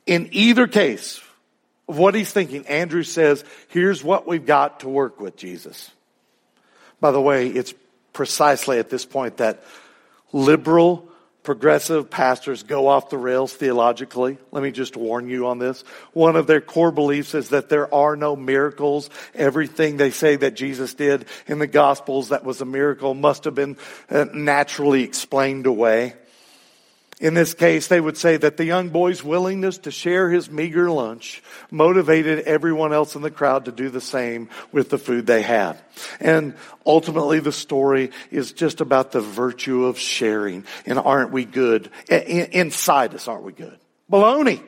In 0.06 0.27
either 0.34 0.67
case, 0.67 1.21
of 1.88 1.97
what 1.97 2.15
he's 2.15 2.32
thinking, 2.32 2.67
Andrew 2.67 3.03
says, 3.03 3.43
here's 3.69 4.03
what 4.03 4.27
we've 4.27 4.45
got 4.45 4.82
to 4.82 4.89
work 4.89 5.19
with, 5.19 5.36
Jesus. 5.38 5.91
By 6.99 7.12
the 7.12 7.21
way, 7.21 7.47
it's 7.47 7.73
precisely 8.13 8.79
at 8.79 8.89
this 8.89 9.06
point 9.06 9.38
that 9.38 9.63
liberal 10.34 11.08
progressive 11.43 12.10
pastors 12.10 12.63
go 12.63 12.88
off 12.88 13.10
the 13.10 13.17
rails 13.17 13.54
theologically. 13.54 14.38
Let 14.52 14.63
me 14.63 14.72
just 14.72 14.96
warn 14.96 15.30
you 15.30 15.48
on 15.48 15.60
this. 15.60 15.84
One 16.13 16.36
of 16.36 16.48
their 16.48 16.62
core 16.62 16.91
beliefs 16.91 17.36
is 17.36 17.50
that 17.50 17.69
there 17.69 17.93
are 17.93 18.15
no 18.15 18.36
miracles. 18.36 19.10
Everything 19.36 19.98
they 19.98 20.12
say 20.12 20.38
that 20.38 20.56
Jesus 20.56 20.93
did 20.93 21.26
in 21.46 21.60
the 21.60 21.67
Gospels 21.67 22.30
that 22.30 22.46
was 22.46 22.62
a 22.62 22.65
miracle 22.65 23.13
must 23.13 23.43
have 23.43 23.56
been 23.56 23.78
uh, 24.10 24.26
naturally 24.34 25.04
explained 25.04 25.65
away. 25.65 26.13
In 27.21 27.36
this 27.36 27.54
case, 27.54 27.88
they 27.88 28.02
would 28.02 28.17
say 28.17 28.38
that 28.38 28.58
the 28.58 28.65
young 28.65 28.89
boy's 28.89 29.23
willingness 29.23 29.78
to 29.80 29.91
share 29.91 30.30
his 30.30 30.49
meager 30.49 30.89
lunch 30.89 31.43
motivated 31.69 32.39
everyone 32.39 32.91
else 32.91 33.15
in 33.15 33.21
the 33.21 33.32
crowd 33.32 33.65
to 33.65 33.71
do 33.71 33.89
the 33.89 34.02
same 34.02 34.49
with 34.71 34.89
the 34.89 34.97
food 34.97 35.28
they 35.28 35.41
had. 35.41 35.80
And 36.19 36.56
ultimately, 36.86 37.39
the 37.39 37.52
story 37.52 38.12
is 38.32 38.52
just 38.52 38.82
about 38.82 39.12
the 39.12 39.21
virtue 39.21 39.86
of 39.86 39.99
sharing. 39.99 40.65
And 40.86 40.97
aren't 40.97 41.32
we 41.32 41.45
good? 41.45 41.91
Inside 42.10 43.13
us, 43.13 43.28
aren't 43.28 43.43
we 43.43 43.54
good? 43.54 43.78
Baloney. 44.12 44.62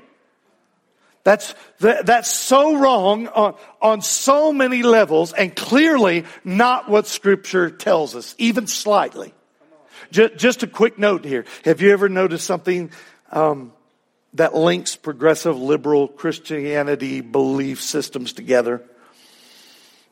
That's, 1.24 1.56
that's 1.80 2.32
so 2.32 2.78
wrong 2.78 3.28
on, 3.30 3.56
on 3.82 4.02
so 4.02 4.54
many 4.54 4.84
levels 4.84 5.34
and 5.34 5.56
clearly 5.56 6.26
not 6.44 6.88
what 6.88 7.08
scripture 7.08 7.72
tells 7.72 8.16
us, 8.16 8.36
even 8.38 8.68
slightly. 8.68 9.34
Just, 10.16 10.38
just 10.38 10.64
a 10.64 10.68
quick 10.68 10.98
note 10.98 11.26
here. 11.26 11.44
Have 11.66 11.82
you 11.82 11.92
ever 11.92 12.08
noticed 12.08 12.46
something 12.46 12.90
um, 13.34 13.74
that 14.36 14.56
links 14.56 14.96
progressive 14.96 15.58
liberal 15.58 16.08
Christianity 16.08 17.20
belief 17.20 17.82
systems 17.82 18.32
together? 18.32 18.82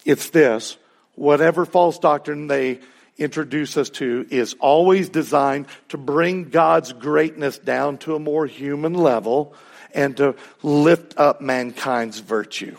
It's 0.03 0.29
this. 0.29 0.77
Whatever 1.15 1.65
false 1.65 1.99
doctrine 1.99 2.47
they 2.47 2.81
introduce 3.17 3.77
us 3.77 3.89
to 3.91 4.27
is 4.29 4.57
always 4.59 5.07
designed 5.07 5.67
to 5.87 5.97
bring 5.97 6.49
God's 6.49 6.91
greatness 6.91 7.57
down 7.57 7.97
to 7.99 8.15
a 8.15 8.19
more 8.19 8.45
human 8.45 8.95
level 8.95 9.55
and 9.93 10.17
to 10.17 10.35
lift 10.63 11.17
up 11.17 11.39
mankind's 11.39 12.19
virtue. 12.19 12.75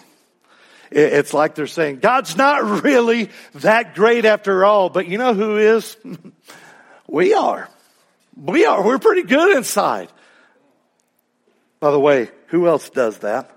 It's 0.90 1.32
like 1.32 1.54
they're 1.54 1.66
saying, 1.68 2.00
God's 2.00 2.36
not 2.36 2.84
really 2.84 3.30
that 3.54 3.94
great 3.94 4.26
after 4.26 4.62
all, 4.66 4.90
but 4.90 5.08
you 5.08 5.16
know 5.16 5.32
who 5.32 5.56
is? 5.56 5.96
We 7.06 7.34
are. 7.34 7.68
We 8.36 8.64
are. 8.66 8.84
We're 8.84 8.98
pretty 8.98 9.22
good 9.22 9.56
inside. 9.56 10.08
By 11.80 11.90
the 11.90 12.00
way, 12.00 12.30
who 12.48 12.66
else 12.66 12.88
does 12.90 13.18
that? 13.18 13.50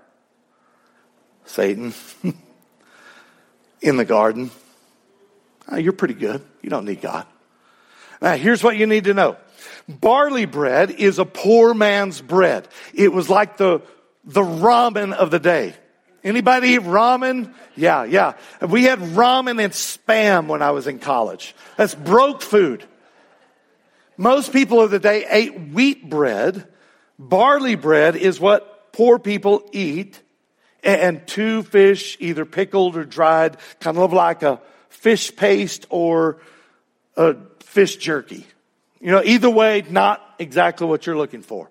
Satan. 1.46 1.94
In 3.80 3.96
the 3.96 4.04
garden. 4.04 4.50
Oh, 5.68 5.76
you're 5.76 5.92
pretty 5.92 6.14
good. 6.14 6.42
You 6.62 6.70
don't 6.70 6.84
need 6.84 7.00
God. 7.00 7.26
Now, 8.20 8.36
here's 8.36 8.62
what 8.62 8.76
you 8.76 8.86
need 8.86 9.04
to 9.04 9.14
know. 9.14 9.36
Barley 9.88 10.44
bread 10.44 10.90
is 10.90 11.18
a 11.18 11.24
poor 11.24 11.74
man's 11.74 12.20
bread. 12.20 12.68
It 12.92 13.12
was 13.12 13.30
like 13.30 13.56
the, 13.56 13.80
the 14.24 14.42
ramen 14.42 15.12
of 15.12 15.30
the 15.30 15.38
day. 15.38 15.74
Anybody 16.24 16.70
eat 16.70 16.80
ramen? 16.80 17.54
Yeah, 17.76 18.04
yeah. 18.04 18.34
We 18.66 18.84
had 18.84 18.98
ramen 18.98 19.62
and 19.62 19.72
spam 19.72 20.46
when 20.48 20.62
I 20.62 20.72
was 20.72 20.86
in 20.86 20.98
college. 20.98 21.54
That's 21.76 21.94
broke 21.94 22.42
food. 22.42 22.84
Most 24.18 24.52
people 24.52 24.80
of 24.82 24.90
the 24.90 24.98
day 24.98 25.24
ate 25.30 25.70
wheat 25.70 26.10
bread. 26.10 26.66
Barley 27.20 27.76
bread 27.76 28.16
is 28.16 28.40
what 28.40 28.92
poor 28.92 29.18
people 29.20 29.66
eat. 29.72 30.20
And 30.82 31.26
two 31.26 31.62
fish, 31.62 32.16
either 32.20 32.44
pickled 32.44 32.96
or 32.96 33.04
dried, 33.04 33.56
kind 33.80 33.96
of 33.96 34.12
like 34.12 34.42
a 34.42 34.60
fish 34.88 35.34
paste 35.34 35.86
or 35.88 36.38
a 37.16 37.36
fish 37.60 37.96
jerky. 37.96 38.44
You 39.00 39.12
know, 39.12 39.22
either 39.24 39.50
way, 39.50 39.84
not 39.88 40.20
exactly 40.40 40.86
what 40.86 41.06
you're 41.06 41.16
looking 41.16 41.42
for. 41.42 41.70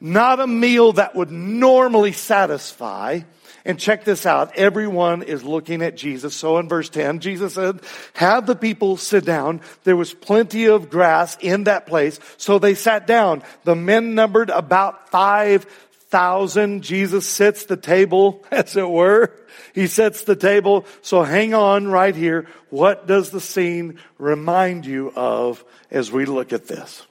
Not 0.00 0.40
a 0.40 0.46
meal 0.46 0.94
that 0.94 1.14
would 1.14 1.30
normally 1.30 2.12
satisfy. 2.12 3.20
And 3.66 3.78
check 3.78 4.04
this 4.04 4.26
out. 4.26 4.56
Everyone 4.56 5.22
is 5.22 5.42
looking 5.42 5.80
at 5.80 5.96
Jesus. 5.96 6.34
So 6.34 6.58
in 6.58 6.68
verse 6.68 6.90
10, 6.90 7.20
Jesus 7.20 7.54
said, 7.54 7.80
have 8.12 8.46
the 8.46 8.54
people 8.54 8.98
sit 8.98 9.24
down. 9.24 9.62
There 9.84 9.96
was 9.96 10.12
plenty 10.12 10.66
of 10.66 10.90
grass 10.90 11.38
in 11.40 11.64
that 11.64 11.86
place. 11.86 12.20
So 12.36 12.58
they 12.58 12.74
sat 12.74 13.06
down. 13.06 13.42
The 13.64 13.74
men 13.74 14.14
numbered 14.14 14.50
about 14.50 15.08
5,000. 15.10 16.82
Jesus 16.82 17.26
sits 17.26 17.64
the 17.64 17.78
table, 17.78 18.44
as 18.50 18.76
it 18.76 18.88
were. 18.88 19.32
He 19.72 19.86
sets 19.86 20.24
the 20.24 20.36
table. 20.36 20.84
So 21.00 21.22
hang 21.22 21.54
on 21.54 21.88
right 21.88 22.14
here. 22.14 22.46
What 22.68 23.06
does 23.06 23.30
the 23.30 23.40
scene 23.40 23.98
remind 24.18 24.84
you 24.84 25.10
of 25.16 25.64
as 25.90 26.12
we 26.12 26.26
look 26.26 26.52
at 26.52 26.66
this? 26.66 27.06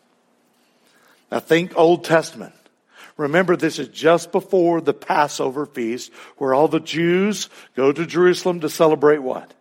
Now 1.32 1.40
think 1.40 1.76
Old 1.76 2.04
Testament. 2.04 2.54
Remember, 3.18 3.56
this 3.56 3.80
is 3.80 3.90
just 3.90 4.32
before 4.32 4.82
the 4.82 4.94
Passover 4.94 5.66
feast 5.66 6.12
where 6.38 6.54
all 6.54 6.68
the 6.68 6.80
Jews 6.80 7.50
go 7.76 7.92
to 7.92 8.06
Jerusalem 8.06 8.62
to 8.62 8.70
celebrate 8.70 9.20
what? 9.20 9.54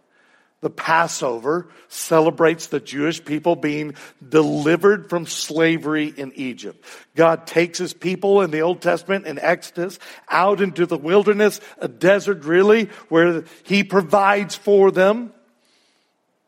The 0.62 0.70
Passover 0.70 1.68
celebrates 1.88 2.68
the 2.68 2.78
Jewish 2.78 3.22
people 3.24 3.56
being 3.56 3.96
delivered 4.26 5.10
from 5.10 5.26
slavery 5.26 6.06
in 6.16 6.32
Egypt. 6.36 6.84
God 7.16 7.48
takes 7.48 7.78
his 7.78 7.92
people 7.92 8.42
in 8.42 8.52
the 8.52 8.62
Old 8.62 8.80
Testament 8.80 9.26
in 9.26 9.40
Exodus 9.40 9.98
out 10.30 10.60
into 10.60 10.86
the 10.86 10.96
wilderness, 10.96 11.60
a 11.78 11.88
desert 11.88 12.44
really, 12.44 12.84
where 13.08 13.42
he 13.64 13.82
provides 13.82 14.54
for 14.54 14.92
them. 14.92 15.32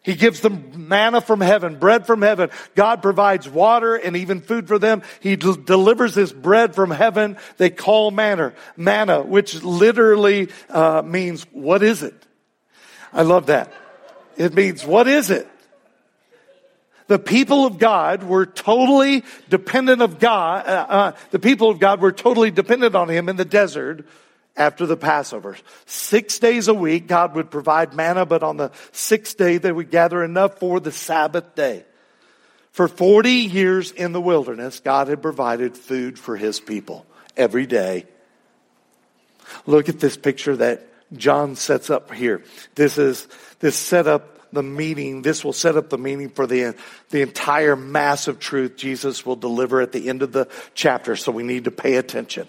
He 0.05 0.17
gives 0.17 0.41
them 0.41 0.89
manna 0.89 1.23
from 1.23 1.41
heaven, 1.41 1.79
bread 1.79 2.07
from 2.07 2.21
heaven. 2.21 2.51
God 2.75 3.01
provides 3.01 3.49
water 3.49 3.95
and 3.95 4.19
even 4.19 4.43
food 4.43 4.69
for 4.69 4.79
them. 4.79 5.03
He 5.21 5.35
delivers 5.35 6.15
this 6.15 6.31
bread 6.31 6.75
from 6.75 6.91
heaven 6.91 7.39
they 7.57 7.71
call 7.71 8.11
manna, 8.11 8.53
manna, 8.77 9.23
which 9.23 9.63
literally 9.65 10.51
uh, 10.69 11.01
means, 11.03 11.45
what 11.53 11.83
is 11.83 12.03
it? 12.03 12.15
I 13.15 13.23
love 13.23 13.47
that. 13.47 13.73
It 14.37 14.53
means, 14.53 14.85
what 14.85 15.09
is 15.09 15.31
it? 15.31 15.49
The 17.07 17.19
people 17.19 17.65
of 17.65 17.79
God 17.79 18.25
were 18.25 18.45
totally 18.45 19.25
dependent 19.49 20.03
of 20.03 20.19
God. 20.19 20.67
Uh, 20.67 20.71
uh, 20.71 21.13
the 21.31 21.39
people 21.39 21.71
of 21.71 21.79
God 21.79 22.03
were 22.03 22.13
totally 22.13 22.51
dependent 22.51 22.95
on 22.95 23.09
Him 23.09 23.31
in 23.31 23.37
the 23.37 23.45
desert 23.47 24.07
after 24.57 24.87
the 24.87 24.97
Passover. 24.97 25.57
Six 25.87 26.39
days 26.39 26.69
a 26.69 26.75
week, 26.75 27.07
God 27.07 27.35
would 27.35 27.51
provide 27.51 27.95
manna, 27.95 28.25
but 28.25 28.43
on 28.43 28.57
the 28.57 28.71
sixth 28.93 29.37
day, 29.37 29.59
they 29.59 29.73
would 29.73 29.91
gather 29.91 30.23
enough 30.23 30.59
for 30.59 30.81
the 30.81 30.93
Sabbath 30.93 31.55
day. 31.55 31.85
For 32.71 32.89
40 32.89 33.31
years 33.31 33.93
in 33.93 34.13
the 34.13 34.21
wilderness, 34.21 34.81
God 34.81 35.09
had 35.09 35.23
provided 35.23 35.77
food 35.77 36.19
for 36.19 36.37
his 36.37 36.61
people 36.61 37.07
every 37.37 37.67
day. 37.67 38.07
Look 39.67 39.89
at 39.89 40.01
this 40.01 40.17
picture 40.17 40.57
that 40.57 40.87
John 41.13 41.55
sets 41.55 41.91
up 41.91 42.13
here. 42.13 42.43
This 42.75 42.99
is, 42.99 43.29
this 43.61 43.77
set 43.77 44.07
up 44.07 44.53
the 44.53 44.63
meaning, 44.63 45.23
this 45.23 45.45
will 45.45 45.53
set 45.53 45.77
up 45.77 45.91
the 45.91 45.99
meaning 45.99 46.31
for 46.31 46.47
the, 46.47 46.75
the 47.11 47.23
entire 47.23 47.77
massive 47.77 48.39
truth 48.39 48.77
Jesus 48.77 49.27
will 49.27 49.37
deliver 49.37 49.81
at 49.81 49.93
the 49.93 50.09
end 50.09 50.23
of 50.23 50.33
the 50.33 50.49
chapter, 50.75 51.17
so 51.17 51.33
we 51.33 51.43
need 51.43 51.65
to 51.65 51.71
pay 51.71 51.97
attention. 51.97 52.47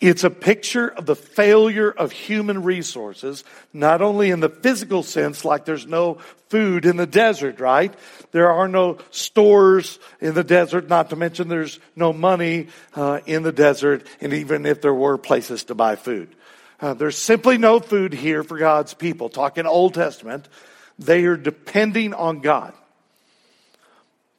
It's 0.00 0.22
a 0.22 0.30
picture 0.30 0.88
of 0.88 1.06
the 1.06 1.16
failure 1.16 1.90
of 1.90 2.12
human 2.12 2.62
resources, 2.62 3.42
not 3.72 4.00
only 4.00 4.30
in 4.30 4.38
the 4.38 4.48
physical 4.48 5.02
sense, 5.02 5.44
like 5.44 5.64
there's 5.64 5.88
no 5.88 6.18
food 6.48 6.86
in 6.86 6.96
the 6.96 7.06
desert, 7.06 7.58
right? 7.58 7.92
There 8.30 8.50
are 8.50 8.68
no 8.68 8.98
stores 9.10 9.98
in 10.20 10.34
the 10.34 10.44
desert, 10.44 10.88
not 10.88 11.10
to 11.10 11.16
mention 11.16 11.48
there's 11.48 11.80
no 11.96 12.12
money 12.12 12.68
uh, 12.94 13.20
in 13.26 13.42
the 13.42 13.50
desert, 13.50 14.06
and 14.20 14.32
even 14.32 14.66
if 14.66 14.80
there 14.80 14.94
were 14.94 15.18
places 15.18 15.64
to 15.64 15.74
buy 15.74 15.96
food. 15.96 16.32
Uh, 16.80 16.94
there's 16.94 17.18
simply 17.18 17.58
no 17.58 17.80
food 17.80 18.12
here 18.12 18.44
for 18.44 18.56
God's 18.56 18.94
people. 18.94 19.28
Talking 19.28 19.66
Old 19.66 19.94
Testament, 19.94 20.48
they 20.96 21.24
are 21.24 21.36
depending 21.36 22.14
on 22.14 22.38
God. 22.38 22.72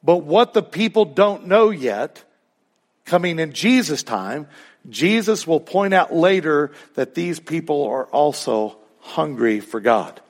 But 0.02 0.18
what 0.18 0.54
the 0.54 0.62
people 0.62 1.04
don't 1.04 1.48
know 1.48 1.68
yet, 1.68 2.24
coming 3.04 3.38
in 3.38 3.52
Jesus' 3.52 4.02
time, 4.02 4.48
Jesus 4.88 5.46
will 5.46 5.60
point 5.60 5.92
out 5.94 6.14
later 6.14 6.72
that 6.94 7.14
these 7.14 7.38
people 7.38 7.84
are 7.84 8.06
also 8.06 8.78
hungry 9.00 9.60
for 9.60 9.80
God. 9.80 10.20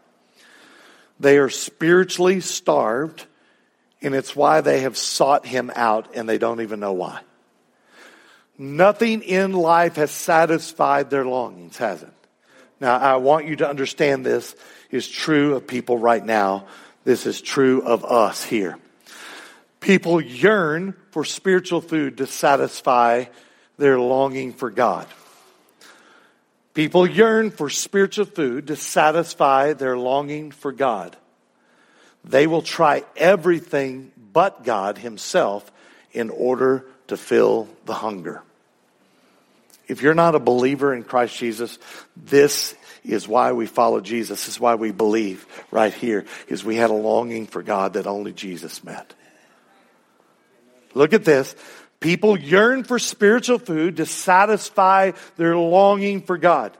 They 1.20 1.38
are 1.38 1.50
spiritually 1.50 2.40
starved, 2.40 3.26
and 4.02 4.14
it's 4.14 4.34
why 4.34 4.62
they 4.62 4.80
have 4.80 4.96
sought 4.96 5.46
him 5.46 5.70
out 5.74 6.14
and 6.14 6.28
they 6.28 6.38
don't 6.38 6.62
even 6.62 6.80
know 6.80 6.94
why. 6.94 7.20
Nothing 8.58 9.22
in 9.22 9.52
life 9.52 9.96
has 9.96 10.10
satisfied 10.10 11.10
their 11.10 11.24
longings, 11.24 11.76
has 11.78 12.02
it? 12.02 12.12
Now, 12.80 12.96
I 12.96 13.16
want 13.16 13.46
you 13.46 13.56
to 13.56 13.68
understand 13.68 14.24
this 14.24 14.54
is 14.90 15.06
true 15.08 15.54
of 15.54 15.66
people 15.66 15.98
right 15.98 16.24
now. 16.24 16.66
This 17.04 17.26
is 17.26 17.40
true 17.40 17.82
of 17.82 18.04
us 18.04 18.42
here. 18.44 18.78
People 19.80 20.20
yearn 20.20 20.94
for 21.10 21.24
spiritual 21.24 21.80
food 21.80 22.18
to 22.18 22.26
satisfy 22.26 23.26
their 23.81 23.99
longing 23.99 24.53
for 24.53 24.71
God. 24.71 25.07
People 26.75 27.07
yearn 27.07 27.51
for 27.51 27.71
spiritual 27.71 28.27
food 28.27 28.66
to 28.66 28.77
satisfy 28.77 29.73
their 29.73 29.97
longing 29.97 30.51
for 30.51 30.71
God. 30.71 31.16
they 32.25 32.47
will 32.47 32.61
try 32.61 33.03
everything 33.16 34.12
but 34.33 34.62
God 34.62 34.99
Himself 34.99 35.71
in 36.12 36.29
order 36.29 36.85
to 37.09 37.16
fill 37.16 37.69
the 37.87 37.95
hunger. 37.95 38.43
If 39.88 40.03
you're 40.03 40.14
not 40.14 40.35
a 40.35 40.38
believer 40.38 40.95
in 40.95 41.03
Christ 41.03 41.37
Jesus, 41.37 41.79
this 42.16 42.75
is 43.03 43.27
why 43.27 43.53
we 43.53 43.66
follow 43.66 44.01
Jesus. 44.01 44.45
This 44.45 44.55
is 44.57 44.61
why 44.61 44.75
we 44.75 44.93
believe 44.93 45.47
right 45.71 45.95
here, 45.95 46.27
is 46.47 46.62
we 46.62 46.77
had 46.77 46.90
a 46.90 46.95
longing 46.95 47.47
for 47.47 47.62
God 47.62 47.95
that 47.95 48.07
only 48.07 48.33
Jesus 48.33 48.85
met. 48.85 49.14
Look 50.95 51.12
at 51.12 51.25
this. 51.25 51.55
People 52.00 52.38
yearn 52.38 52.82
for 52.82 52.98
spiritual 52.98 53.58
food 53.58 53.98
to 53.98 54.06
satisfy 54.06 55.12
their 55.36 55.56
longing 55.56 56.22
for 56.22 56.38
God. 56.38 56.76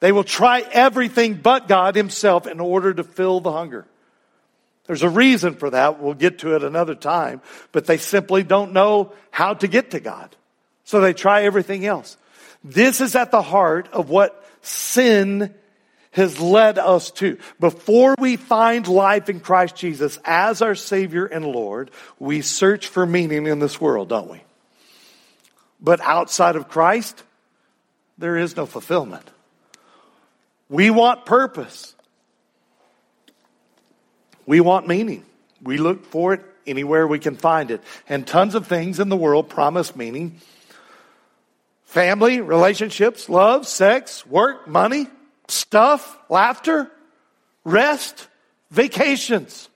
They 0.00 0.12
will 0.12 0.24
try 0.24 0.60
everything 0.60 1.34
but 1.34 1.66
God 1.66 1.96
Himself 1.96 2.46
in 2.46 2.60
order 2.60 2.94
to 2.94 3.02
fill 3.02 3.40
the 3.40 3.52
hunger. 3.52 3.86
There's 4.86 5.02
a 5.02 5.08
reason 5.08 5.54
for 5.54 5.70
that. 5.70 6.00
We'll 6.00 6.14
get 6.14 6.40
to 6.40 6.54
it 6.54 6.62
another 6.62 6.94
time, 6.94 7.40
but 7.72 7.86
they 7.86 7.96
simply 7.96 8.42
don't 8.42 8.72
know 8.72 9.12
how 9.30 9.54
to 9.54 9.66
get 9.66 9.92
to 9.92 10.00
God. 10.00 10.36
So 10.84 11.00
they 11.00 11.14
try 11.14 11.44
everything 11.44 11.86
else. 11.86 12.16
This 12.62 13.00
is 13.00 13.16
at 13.16 13.30
the 13.30 13.42
heart 13.42 13.88
of 13.92 14.10
what 14.10 14.44
sin 14.60 15.54
has 16.14 16.40
led 16.40 16.78
us 16.78 17.10
to. 17.10 17.38
Before 17.58 18.14
we 18.18 18.36
find 18.36 18.86
life 18.86 19.28
in 19.28 19.40
Christ 19.40 19.74
Jesus 19.74 20.18
as 20.24 20.62
our 20.62 20.76
Savior 20.76 21.26
and 21.26 21.44
Lord, 21.44 21.90
we 22.20 22.40
search 22.40 22.86
for 22.86 23.04
meaning 23.04 23.46
in 23.46 23.58
this 23.58 23.80
world, 23.80 24.08
don't 24.08 24.30
we? 24.30 24.40
But 25.80 26.00
outside 26.00 26.54
of 26.54 26.68
Christ, 26.68 27.22
there 28.16 28.36
is 28.36 28.56
no 28.56 28.64
fulfillment. 28.64 29.28
We 30.68 30.88
want 30.88 31.26
purpose. 31.26 31.94
We 34.46 34.60
want 34.60 34.86
meaning. 34.86 35.24
We 35.62 35.78
look 35.78 36.06
for 36.06 36.34
it 36.34 36.42
anywhere 36.64 37.08
we 37.08 37.18
can 37.18 37.36
find 37.36 37.72
it. 37.72 37.82
And 38.08 38.24
tons 38.24 38.54
of 38.54 38.68
things 38.68 39.00
in 39.00 39.08
the 39.08 39.16
world 39.16 39.48
promise 39.48 39.96
meaning. 39.96 40.40
Family, 41.86 42.40
relationships, 42.40 43.28
love, 43.28 43.66
sex, 43.66 44.24
work, 44.26 44.68
money, 44.68 45.08
stuff, 45.48 46.18
laughter, 46.28 46.90
rest, 47.64 48.28
vacations. 48.70 49.68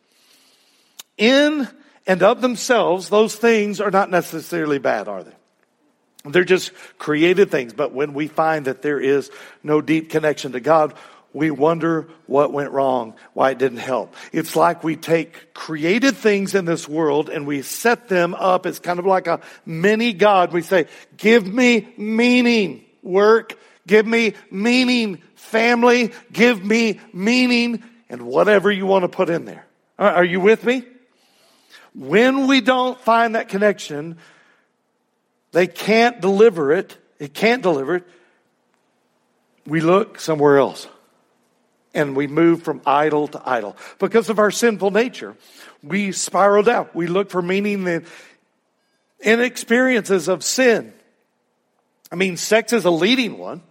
In 1.17 1.69
and 2.07 2.23
of 2.23 2.41
themselves, 2.41 3.09
those 3.09 3.35
things 3.35 3.81
are 3.81 3.91
not 3.91 4.11
necessarily 4.11 4.79
bad, 4.79 5.09
are 5.09 5.25
they? 5.25 5.33
They're 6.25 6.45
just 6.45 6.73
created 6.99 7.51
things. 7.51 7.73
But 7.73 7.93
when 7.93 8.15
we 8.15 8.29
find 8.29 8.67
that 8.67 8.83
there 8.83 9.01
is 9.01 9.31
no 9.63 9.81
deep 9.81 10.11
connection 10.11 10.53
to 10.53 10.61
God, 10.61 10.95
we 11.33 11.51
wonder 11.51 12.09
what 12.27 12.53
went 12.53 12.73
wrong, 12.73 13.15
why 13.35 13.51
it 13.51 13.59
didn't 13.59 13.79
help. 13.79 14.15
It's 14.33 14.57
like 14.57 14.83
we 14.83 14.97
take 14.97 15.53
created 15.55 16.17
things 16.17 16.55
in 16.55 16.65
this 16.65 16.89
world 16.89 17.29
and 17.29 17.47
we 17.47 17.63
set 17.63 18.09
them 18.09 18.35
up 18.35 18.67
as 18.67 18.79
kind 18.79 18.99
of 18.99 19.07
like 19.07 19.27
a 19.27 19.41
mini 19.67 20.13
God. 20.13 20.53
We 20.53 20.63
say, 20.63 20.87
give 21.17 21.47
me 21.47 21.89
meaning, 21.97 22.85
work, 23.03 23.59
give 23.89 24.07
me 24.07 24.35
meaning, 24.53 25.21
family, 25.35 26.13
give 26.33 26.65
me 26.65 27.01
meaning, 27.13 27.83
and 28.09 28.23
whatever 28.23 28.71
you 28.71 28.87
want 28.87 29.03
to 29.03 29.09
put 29.09 29.29
in 29.29 29.45
there. 29.45 29.67
Uh, 29.99 30.05
are 30.05 30.25
you 30.25 30.39
with 30.39 30.63
me? 30.63 30.85
When 31.95 32.47
we 32.47 32.61
don't 32.61 33.01
find 33.01 33.35
that 33.35 33.49
connection, 33.49 34.19
they 35.51 35.67
can't 35.67 36.21
deliver 36.21 36.71
it. 36.73 36.97
It 37.19 37.35
can't 37.35 37.63
deliver 37.63 37.97
it. 37.97 38.05
We 39.67 39.81
look 39.81 40.21
somewhere 40.21 40.59
else. 40.59 40.87
And 41.95 42.15
we 42.15 42.29
move 42.29 42.63
from 42.63 42.83
idol 42.87 43.27
to 43.29 43.43
idol. 43.45 43.77
Because 43.99 44.29
of 44.29 44.39
our 44.39 44.51
sinful 44.51 44.93
nature, 44.93 45.35
we 45.83 46.13
spiral 46.13 46.63
down. 46.63 46.89
We 46.95 47.07
look 47.07 47.31
for 47.31 47.43
meaning 47.43 47.87
in, 47.87 48.07
in 49.21 49.41
experiences 49.41 50.29
of 50.29 50.45
sin. 50.45 50.93
I 52.13 52.15
mean, 52.15 52.37
sex 52.37 52.73
is 52.73 52.85
a 52.85 52.91
leading 52.91 53.39
one. 53.39 53.63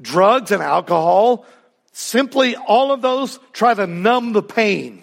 Drugs 0.00 0.50
and 0.50 0.62
alcohol, 0.62 1.46
simply 1.92 2.56
all 2.56 2.92
of 2.92 3.02
those 3.02 3.38
try 3.52 3.72
to 3.74 3.86
numb 3.86 4.32
the 4.32 4.42
pain. 4.42 5.02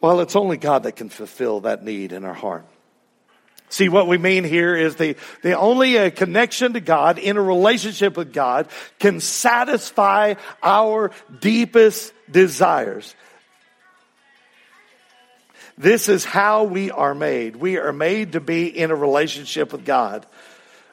Well, 0.00 0.20
it's 0.20 0.34
only 0.34 0.56
God 0.56 0.82
that 0.82 0.96
can 0.96 1.08
fulfill 1.08 1.60
that 1.60 1.84
need 1.84 2.12
in 2.12 2.24
our 2.24 2.34
heart. 2.34 2.66
See, 3.68 3.88
what 3.88 4.06
we 4.06 4.18
mean 4.18 4.44
here 4.44 4.74
is 4.74 4.96
the, 4.96 5.16
the 5.42 5.56
only 5.56 5.96
a 5.96 6.10
connection 6.10 6.74
to 6.74 6.80
God 6.80 7.18
in 7.18 7.38
a 7.38 7.42
relationship 7.42 8.18
with 8.18 8.32
God 8.32 8.68
can 8.98 9.20
satisfy 9.20 10.34
our 10.62 11.10
deepest 11.40 12.12
desires. 12.30 13.14
This 15.78 16.10
is 16.10 16.24
how 16.24 16.64
we 16.64 16.90
are 16.90 17.14
made. 17.14 17.56
We 17.56 17.78
are 17.78 17.94
made 17.94 18.32
to 18.32 18.40
be 18.40 18.66
in 18.66 18.90
a 18.90 18.94
relationship 18.94 19.72
with 19.72 19.86
God. 19.86 20.26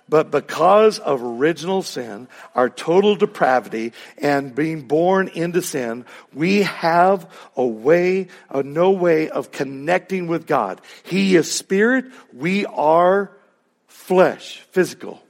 But 0.10 0.32
because 0.32 0.98
of 0.98 1.22
original 1.22 1.84
sin, 1.84 2.28
our 2.56 2.69
total 2.69 3.15
depravity, 3.15 3.93
and 4.17 4.56
being 4.56 4.88
born 4.88 5.28
into 5.28 5.62
sin, 5.62 6.06
we 6.34 6.63
have 6.63 7.32
a 7.56 7.65
way, 7.65 8.28
a 8.50 8.63
no 8.63 8.89
way 8.91 9.30
of 9.30 9.52
connecting 9.52 10.26
with 10.28 10.48
God. 10.48 10.82
He 11.04 11.36
is 11.36 11.52
spirit. 11.52 12.06
We 12.34 12.65
are 12.65 13.32
flesh, 13.88 14.62
physical. 14.72 15.22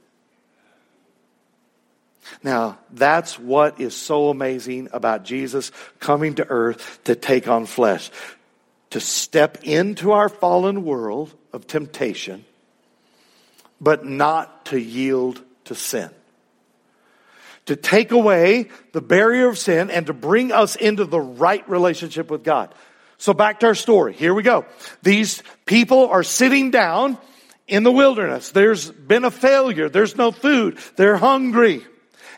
Now, 2.42 2.78
that's 2.90 3.38
what 3.38 3.80
is 3.80 3.94
so 3.94 4.30
amazing 4.30 4.88
about 4.92 5.24
Jesus 5.24 5.72
coming 5.98 6.36
to 6.36 6.46
earth 6.48 7.00
to 7.04 7.14
take 7.14 7.48
on 7.48 7.66
flesh, 7.66 8.10
to 8.90 9.00
step 9.00 9.58
into 9.64 10.12
our 10.12 10.30
fallen 10.30 10.84
world 10.84 11.34
of 11.52 11.66
temptation 11.66 12.46
but 13.80 14.04
not 14.04 14.66
to 14.66 14.78
yield 14.78 15.42
to 15.64 15.74
sin. 15.74 16.10
To 17.66 17.76
take 17.76 18.10
away 18.10 18.68
the 18.92 19.00
barrier 19.00 19.48
of 19.48 19.58
sin 19.58 19.90
and 19.90 20.06
to 20.06 20.12
bring 20.12 20.52
us 20.52 20.76
into 20.76 21.04
the 21.04 21.20
right 21.20 21.68
relationship 21.68 22.30
with 22.30 22.42
God. 22.42 22.74
So 23.18 23.34
back 23.34 23.60
to 23.60 23.66
our 23.66 23.74
story. 23.74 24.14
Here 24.14 24.34
we 24.34 24.42
go. 24.42 24.64
These 25.02 25.42
people 25.66 26.08
are 26.08 26.22
sitting 26.22 26.70
down 26.70 27.18
in 27.68 27.82
the 27.82 27.92
wilderness. 27.92 28.50
There's 28.50 28.90
been 28.90 29.24
a 29.24 29.30
failure. 29.30 29.88
There's 29.88 30.16
no 30.16 30.32
food. 30.32 30.78
They're 30.96 31.16
hungry. 31.16 31.84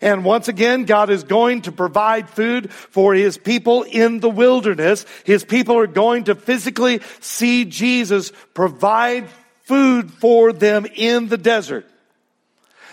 And 0.03 0.25
once 0.25 0.49
again, 0.49 0.85
God 0.85 1.11
is 1.11 1.23
going 1.23 1.63
to 1.63 1.73
provide 1.73 2.29
food 2.29 2.73
for 2.73 3.15
His 3.15 3.39
people 3.39 3.85
in 3.85 4.19
the 4.19 4.29
wilderness. 4.29 5.07
His 5.25 5.45
people 5.45 5.79
are 5.79 5.87
going 5.87 6.25
to 6.25 6.35
physically 6.35 7.01
see 7.21 7.65
Jesus 7.65 8.33
provide 8.53 9.29
food 9.64 10.11
for 10.12 10.53
them 10.53 10.87
in 10.87 11.29
the 11.29 11.38
desert. 11.38 11.87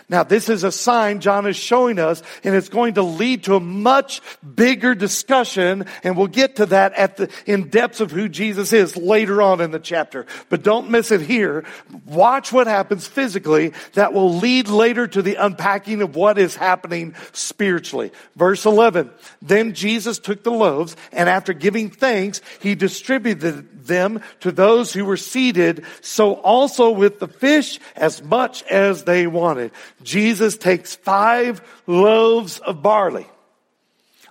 Now, 0.09 0.23
this 0.23 0.49
is 0.49 0.63
a 0.63 0.71
sign 0.71 1.19
John 1.19 1.45
is 1.45 1.55
showing 1.55 1.99
us, 1.99 2.23
and 2.43 2.55
it's 2.55 2.69
going 2.69 2.95
to 2.95 3.03
lead 3.03 3.43
to 3.43 3.55
a 3.55 3.59
much 3.59 4.21
bigger 4.55 4.95
discussion, 4.95 5.85
and 6.03 6.17
we'll 6.17 6.27
get 6.27 6.55
to 6.55 6.65
that 6.67 6.93
at 6.93 7.17
the, 7.17 7.29
in 7.45 7.69
depths 7.69 7.99
of 7.99 8.11
who 8.11 8.27
Jesus 8.27 8.73
is 8.73 8.97
later 8.97 9.39
on 9.41 9.61
in 9.61 9.69
the 9.69 9.79
chapter. 9.79 10.25
But 10.49 10.63
don't 10.63 10.89
miss 10.89 11.11
it 11.11 11.21
here. 11.21 11.63
Watch 12.05 12.51
what 12.51 12.65
happens 12.65 13.07
physically 13.07 13.73
that 13.93 14.11
will 14.13 14.35
lead 14.35 14.67
later 14.67 15.07
to 15.07 15.21
the 15.21 15.35
unpacking 15.35 16.01
of 16.01 16.15
what 16.15 16.39
is 16.39 16.55
happening 16.55 17.13
spiritually. 17.31 18.11
Verse 18.35 18.65
11. 18.65 19.11
Then 19.43 19.73
Jesus 19.73 20.17
took 20.17 20.43
the 20.43 20.51
loaves, 20.51 20.95
and 21.11 21.29
after 21.29 21.53
giving 21.53 21.91
thanks, 21.91 22.41
he 22.61 22.73
distributed 22.73 23.85
them 23.85 24.21
to 24.39 24.51
those 24.51 24.93
who 24.93 25.03
were 25.03 25.17
seated, 25.17 25.85
so 26.01 26.33
also 26.35 26.91
with 26.91 27.19
the 27.19 27.27
fish 27.27 27.79
as 27.95 28.23
much 28.23 28.63
as 28.63 29.03
they 29.03 29.27
wanted. 29.27 29.71
Jesus 30.03 30.57
takes 30.57 30.95
five 30.95 31.61
loaves 31.87 32.59
of 32.59 32.81
barley. 32.81 33.27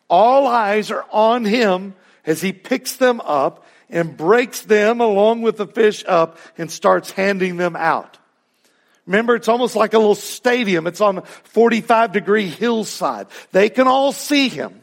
All 0.08 0.46
eyes 0.46 0.90
are 0.90 1.04
on 1.10 1.44
him 1.44 1.94
as 2.24 2.40
he 2.40 2.52
picks 2.52 2.96
them 2.96 3.20
up 3.20 3.66
and 3.90 4.16
breaks 4.16 4.62
them 4.62 5.00
along 5.00 5.42
with 5.42 5.56
the 5.56 5.66
fish 5.66 6.04
up 6.06 6.38
and 6.56 6.70
starts 6.70 7.10
handing 7.10 7.56
them 7.56 7.76
out. 7.76 8.18
Remember, 9.06 9.34
it's 9.34 9.48
almost 9.48 9.74
like 9.74 9.94
a 9.94 9.98
little 9.98 10.14
stadium. 10.14 10.86
It's 10.86 11.00
on 11.00 11.18
a 11.18 11.22
45 11.22 12.12
degree 12.12 12.46
hillside. 12.46 13.26
They 13.52 13.70
can 13.70 13.88
all 13.88 14.12
see 14.12 14.48
him. 14.48 14.82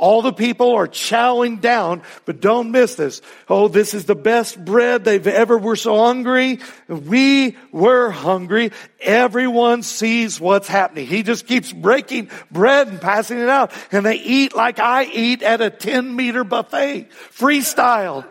All 0.00 0.22
the 0.22 0.32
people 0.32 0.76
are 0.76 0.88
chowing 0.88 1.60
down, 1.60 2.00
but 2.24 2.40
don't 2.40 2.70
miss 2.70 2.94
this. 2.94 3.20
Oh, 3.50 3.68
this 3.68 3.92
is 3.92 4.06
the 4.06 4.14
best 4.14 4.64
bread 4.64 5.04
they've 5.04 5.26
ever 5.26 5.58
were 5.58 5.76
so 5.76 5.94
hungry. 5.98 6.60
We 6.88 7.58
were 7.70 8.10
hungry. 8.10 8.72
Everyone 8.98 9.82
sees 9.82 10.40
what's 10.40 10.68
happening. 10.68 11.06
He 11.06 11.22
just 11.22 11.46
keeps 11.46 11.70
breaking 11.70 12.30
bread 12.50 12.88
and 12.88 12.98
passing 12.98 13.40
it 13.40 13.50
out. 13.50 13.72
And 13.92 14.06
they 14.06 14.16
eat 14.16 14.56
like 14.56 14.78
I 14.78 15.04
eat 15.04 15.42
at 15.42 15.60
a 15.60 15.68
10 15.68 16.16
meter 16.16 16.44
buffet. 16.44 17.10
Freestyle. 17.10 18.26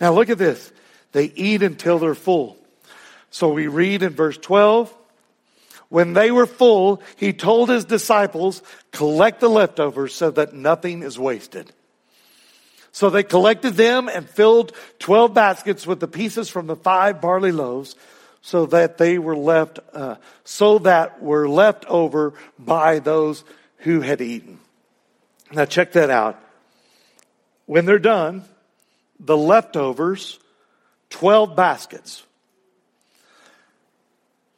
Now 0.00 0.12
look 0.12 0.30
at 0.30 0.38
this. 0.38 0.72
They 1.10 1.24
eat 1.24 1.64
until 1.64 1.98
they're 1.98 2.14
full. 2.14 2.56
So 3.30 3.48
we 3.48 3.66
read 3.66 4.04
in 4.04 4.12
verse 4.12 4.38
12, 4.38 4.96
When 5.88 6.14
they 6.14 6.30
were 6.30 6.46
full, 6.46 7.00
he 7.16 7.32
told 7.32 7.68
his 7.68 7.84
disciples, 7.84 8.62
collect 8.90 9.40
the 9.40 9.48
leftovers 9.48 10.14
so 10.14 10.30
that 10.32 10.52
nothing 10.52 11.02
is 11.02 11.18
wasted. 11.18 11.72
So 12.90 13.10
they 13.10 13.22
collected 13.22 13.74
them 13.74 14.08
and 14.08 14.28
filled 14.28 14.72
12 15.00 15.34
baskets 15.34 15.86
with 15.86 16.00
the 16.00 16.08
pieces 16.08 16.48
from 16.48 16.66
the 16.66 16.76
five 16.76 17.20
barley 17.20 17.52
loaves 17.52 17.94
so 18.40 18.66
that 18.66 18.96
they 18.96 19.18
were 19.18 19.36
left, 19.36 19.80
uh, 19.92 20.16
so 20.44 20.78
that 20.78 21.22
were 21.22 21.48
left 21.48 21.84
over 21.86 22.34
by 22.58 22.98
those 22.98 23.44
who 23.78 24.00
had 24.00 24.20
eaten. 24.20 24.58
Now 25.52 25.64
check 25.64 25.92
that 25.92 26.10
out. 26.10 26.40
When 27.66 27.84
they're 27.84 27.98
done, 27.98 28.44
the 29.20 29.36
leftovers, 29.36 30.38
12 31.10 31.54
baskets. 31.54 32.22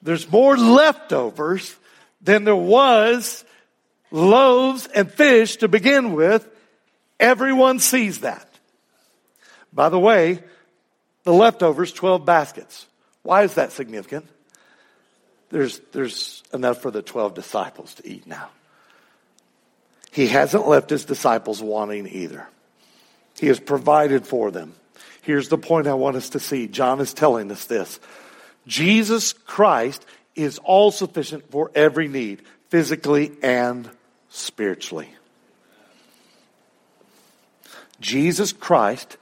There's 0.09 0.33
more 0.33 0.57
leftovers 0.57 1.77
than 2.23 2.45
there 2.45 2.57
was 2.57 3.45
loaves 4.11 4.87
and 4.87 5.13
fish 5.13 5.57
to 5.57 5.69
begin 5.69 6.15
with. 6.15 6.49
Everyone 7.21 7.79
sees 7.79 8.21
that. 8.21 8.49
By 9.71 9.91
the 9.91 9.99
way, 9.99 10.43
the 11.25 11.35
leftovers, 11.35 11.93
12 11.93 12.25
baskets. 12.25 12.87
Why 13.23 13.43
is 13.43 13.57
that 13.57 13.73
significant? 13.73 14.27
There's, 15.51 15.79
there's 15.93 16.43
enough 16.55 16.81
for 16.81 16.91
the 16.91 17.03
12 17.03 17.35
disciples 17.35 17.93
to 17.97 18.09
eat 18.09 18.27
now. 18.27 18.49
He 20.11 20.27
hasn't 20.29 20.67
left 20.67 20.89
his 20.89 21.05
disciples 21.05 21.63
wanting 21.63 22.09
either. 22.09 22.49
He 23.39 23.49
has 23.49 23.61
provided 23.61 24.27
for 24.27 24.51
them. 24.51 24.73
Here's 25.21 25.51
the 25.51 25.59
point 25.59 25.87
I 25.87 25.93
want 25.93 26.17
us 26.17 26.31
to 26.31 26.41
see. 26.41 26.67
John 26.67 26.99
is 27.01 27.13
telling 27.13 27.53
us 27.53 27.67
this. 27.67 28.01
Jesus 28.69 29.33
Christ 29.33 30.05
is 30.37 30.59
all 30.59 30.91
sufficient 30.91 31.51
for 31.51 31.73
every 31.75 32.07
need, 32.07 32.43
physically 32.69 33.33
and 33.43 33.89
spiritually. 34.29 35.09
Jesus 37.99 38.53
Christ 38.53 39.17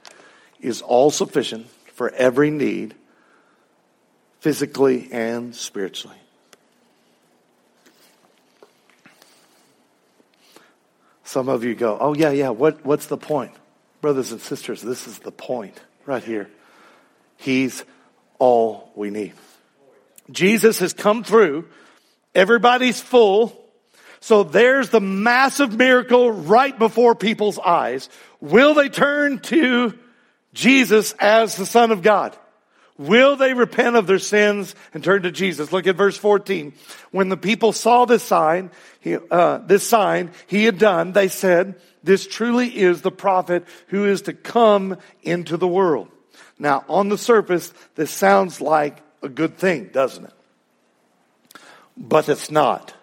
is 0.59 0.81
all 0.81 1.09
sufficient 1.09 1.67
for 1.93 2.09
every 2.11 2.51
need, 2.51 2.93
physically 4.41 5.07
and 5.11 5.55
spiritually. 5.55 6.17
Some 11.23 11.47
of 11.47 11.63
you 11.63 11.73
go, 11.73 11.97
oh, 11.99 12.13
yeah, 12.13 12.31
yeah, 12.31 12.49
what, 12.49 12.85
what's 12.85 13.07
the 13.07 13.17
point? 13.17 13.53
Brothers 14.01 14.31
and 14.33 14.41
sisters, 14.41 14.81
this 14.81 15.07
is 15.07 15.19
the 15.19 15.31
point 15.31 15.79
right 16.05 16.23
here. 16.23 16.49
He's 17.37 17.83
all 18.39 18.91
we 18.95 19.09
need. 19.09 19.33
Jesus 20.31 20.79
has 20.79 20.93
come 20.93 21.23
through. 21.23 21.67
Everybody's 22.35 22.99
full. 22.99 23.57
So 24.19 24.43
there's 24.43 24.89
the 24.89 24.99
massive 24.99 25.75
miracle 25.75 26.31
right 26.31 26.77
before 26.77 27.15
people's 27.15 27.59
eyes. 27.59 28.09
Will 28.41 28.73
they 28.73 28.89
turn 28.89 29.39
to 29.39 29.97
Jesus 30.53 31.13
as 31.19 31.55
the 31.55 31.65
Son 31.65 31.91
of 31.91 32.01
God? 32.01 32.37
Will 32.97 33.35
they 33.35 33.53
repent 33.53 33.95
of 33.95 34.07
their 34.07 34.19
sins 34.19 34.73
and 34.93 35.03
turn 35.03 35.21
to 35.21 35.31
Jesus? 35.31 35.71
Look 35.71 35.85
at 35.85 35.95
verse 35.95 36.17
14. 36.17 36.73
When 37.11 37.29
the 37.29 37.37
people 37.37 37.71
saw 37.71 38.05
this 38.05 38.23
sign, 38.23 38.71
he, 38.99 39.17
uh, 39.29 39.59
this 39.59 39.87
sign 39.87 40.31
he 40.47 40.65
had 40.65 40.79
done, 40.79 41.11
they 41.11 41.27
said, 41.27 41.75
this 42.03 42.25
truly 42.25 42.75
is 42.75 43.01
the 43.01 43.11
prophet 43.11 43.65
who 43.87 44.05
is 44.05 44.23
to 44.23 44.33
come 44.33 44.97
into 45.23 45.57
the 45.57 45.67
world. 45.67 46.09
Now, 46.59 46.83
on 46.89 47.09
the 47.09 47.17
surface, 47.17 47.73
this 47.95 48.11
sounds 48.11 48.61
like 48.61 49.01
a 49.21 49.29
good 49.29 49.57
thing, 49.57 49.89
doesn't 49.93 50.25
it? 50.25 50.33
But 51.95 52.29
it's 52.29 52.49
not. 52.49 52.93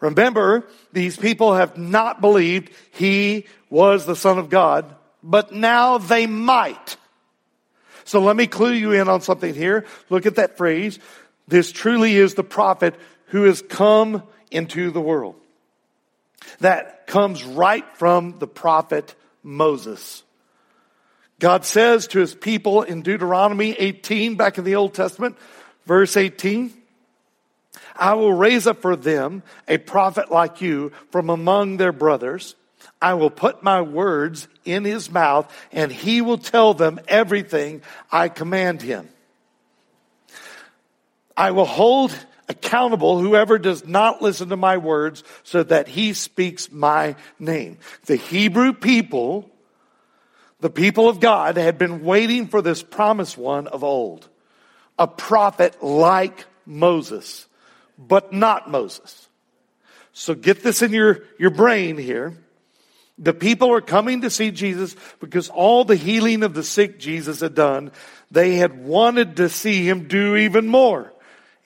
Remember, 0.00 0.66
these 0.92 1.16
people 1.16 1.54
have 1.54 1.76
not 1.78 2.20
believed 2.20 2.70
he 2.92 3.46
was 3.70 4.06
the 4.06 4.16
Son 4.16 4.38
of 4.38 4.50
God, 4.50 4.94
but 5.22 5.52
now 5.52 5.98
they 5.98 6.26
might. 6.26 6.96
So 8.04 8.20
let 8.20 8.36
me 8.36 8.46
clue 8.46 8.72
you 8.72 8.92
in 8.92 9.08
on 9.08 9.20
something 9.20 9.54
here. 9.54 9.86
Look 10.10 10.26
at 10.26 10.36
that 10.36 10.56
phrase. 10.56 10.98
This 11.48 11.72
truly 11.72 12.14
is 12.16 12.34
the 12.34 12.44
prophet 12.44 12.94
who 13.26 13.44
has 13.44 13.62
come 13.62 14.22
into 14.50 14.90
the 14.90 15.00
world. 15.00 15.34
That 16.60 17.06
comes 17.06 17.42
right 17.42 17.84
from 17.96 18.38
the 18.38 18.46
prophet 18.46 19.14
Moses. 19.42 20.22
God 21.38 21.64
says 21.64 22.06
to 22.08 22.20
his 22.20 22.34
people 22.34 22.82
in 22.82 23.02
Deuteronomy 23.02 23.72
18, 23.72 24.36
back 24.36 24.58
in 24.58 24.64
the 24.64 24.76
Old 24.76 24.94
Testament, 24.94 25.36
verse 25.84 26.16
18, 26.16 26.72
I 27.94 28.14
will 28.14 28.32
raise 28.32 28.66
up 28.66 28.80
for 28.82 28.96
them 28.96 29.42
a 29.68 29.78
prophet 29.78 30.30
like 30.30 30.60
you 30.60 30.92
from 31.10 31.30
among 31.30 31.76
their 31.76 31.92
brothers 31.92 32.54
I 33.00 33.14
will 33.14 33.30
put 33.30 33.62
my 33.62 33.82
words 33.82 34.48
in 34.64 34.84
his 34.84 35.10
mouth 35.10 35.52
and 35.72 35.92
he 35.92 36.22
will 36.22 36.38
tell 36.38 36.74
them 36.74 37.00
everything 37.08 37.82
I 38.10 38.28
command 38.28 38.82
him. 38.82 39.08
I 41.36 41.50
will 41.50 41.66
hold 41.66 42.16
accountable 42.48 43.18
whoever 43.18 43.58
does 43.58 43.86
not 43.86 44.22
listen 44.22 44.48
to 44.48 44.56
my 44.56 44.78
words 44.78 45.24
so 45.42 45.62
that 45.64 45.88
he 45.88 46.14
speaks 46.14 46.70
my 46.72 47.16
name. 47.38 47.78
The 48.06 48.16
Hebrew 48.16 48.72
people, 48.72 49.50
the 50.60 50.70
people 50.70 51.08
of 51.08 51.20
God 51.20 51.56
had 51.56 51.78
been 51.78 52.02
waiting 52.02 52.46
for 52.48 52.62
this 52.62 52.82
promised 52.82 53.36
one 53.36 53.66
of 53.66 53.84
old. 53.84 54.28
A 54.98 55.06
prophet 55.06 55.82
like 55.82 56.46
Moses, 56.64 57.46
but 57.98 58.32
not 58.32 58.70
Moses. 58.70 59.28
So 60.12 60.34
get 60.34 60.62
this 60.62 60.80
in 60.80 60.92
your, 60.92 61.24
your 61.38 61.50
brain 61.50 61.98
here. 61.98 62.34
The 63.18 63.34
people 63.34 63.72
are 63.72 63.82
coming 63.82 64.22
to 64.22 64.30
see 64.30 64.50
Jesus 64.50 64.96
because 65.20 65.48
all 65.50 65.84
the 65.84 65.96
healing 65.96 66.42
of 66.42 66.54
the 66.54 66.62
sick 66.62 66.98
Jesus 66.98 67.40
had 67.40 67.54
done, 67.54 67.92
they 68.30 68.56
had 68.56 68.84
wanted 68.84 69.36
to 69.36 69.48
see 69.48 69.86
him 69.86 70.08
do 70.08 70.36
even 70.36 70.66
more. 70.66 71.12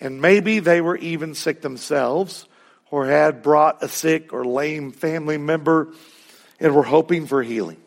And 0.01 0.21
maybe 0.21 0.59
they 0.59 0.81
were 0.81 0.97
even 0.97 1.35
sick 1.35 1.61
themselves 1.61 2.47
or 2.91 3.07
had 3.07 3.43
brought 3.43 3.83
a 3.83 3.89
sick 3.89 4.33
or 4.33 4.45
lame 4.45 4.91
family 4.91 5.39
member 5.39 5.93
and 6.59 6.75
were 6.75 6.83
hoping 6.83 7.27
for 7.27 7.43
healing. 7.43 7.80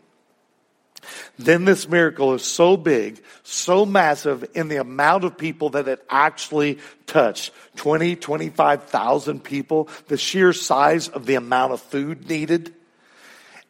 Then 1.38 1.66
this 1.66 1.88
miracle 1.88 2.34
is 2.34 2.44
so 2.44 2.78
big, 2.78 3.22
so 3.44 3.86
massive 3.86 4.46
in 4.54 4.68
the 4.68 4.78
amount 4.78 5.24
of 5.24 5.38
people 5.38 5.70
that 5.72 5.88
it 5.88 6.04
actually 6.10 6.80
touched 7.08 7.52
20, 7.76 8.16
25,000 8.16 9.44
people, 9.44 9.90
the 10.08 10.18
sheer 10.18 10.54
size 10.54 11.08
of 11.08 11.26
the 11.26 11.36
amount 11.36 11.74
of 11.74 11.82
food 11.82 12.30
needed 12.30 12.74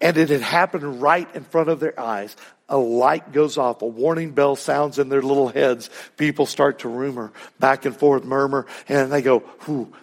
and 0.03 0.17
it 0.17 0.29
had 0.29 0.41
happened 0.41 1.01
right 1.01 1.34
in 1.34 1.45
front 1.45 1.69
of 1.69 1.79
their 1.79 1.97
eyes. 1.97 2.36
A 2.67 2.77
light 2.77 3.31
goes 3.31 3.57
off, 3.57 3.81
a 3.81 3.88
warning 3.88 4.31
bell 4.31 4.57
sounds 4.57 4.99
in 4.99 5.07
their 5.07 5.21
little 5.21 5.47
heads. 5.47 5.89
People 6.17 6.45
start 6.45 6.79
to 6.79 6.89
rumor, 6.89 7.31
back 7.57 7.86
and 7.86 7.95
forth, 7.95 8.25
murmur, 8.25 8.67
and 8.89 9.11
they 9.11 9.21
go, 9.21 9.39
who. 9.59 9.93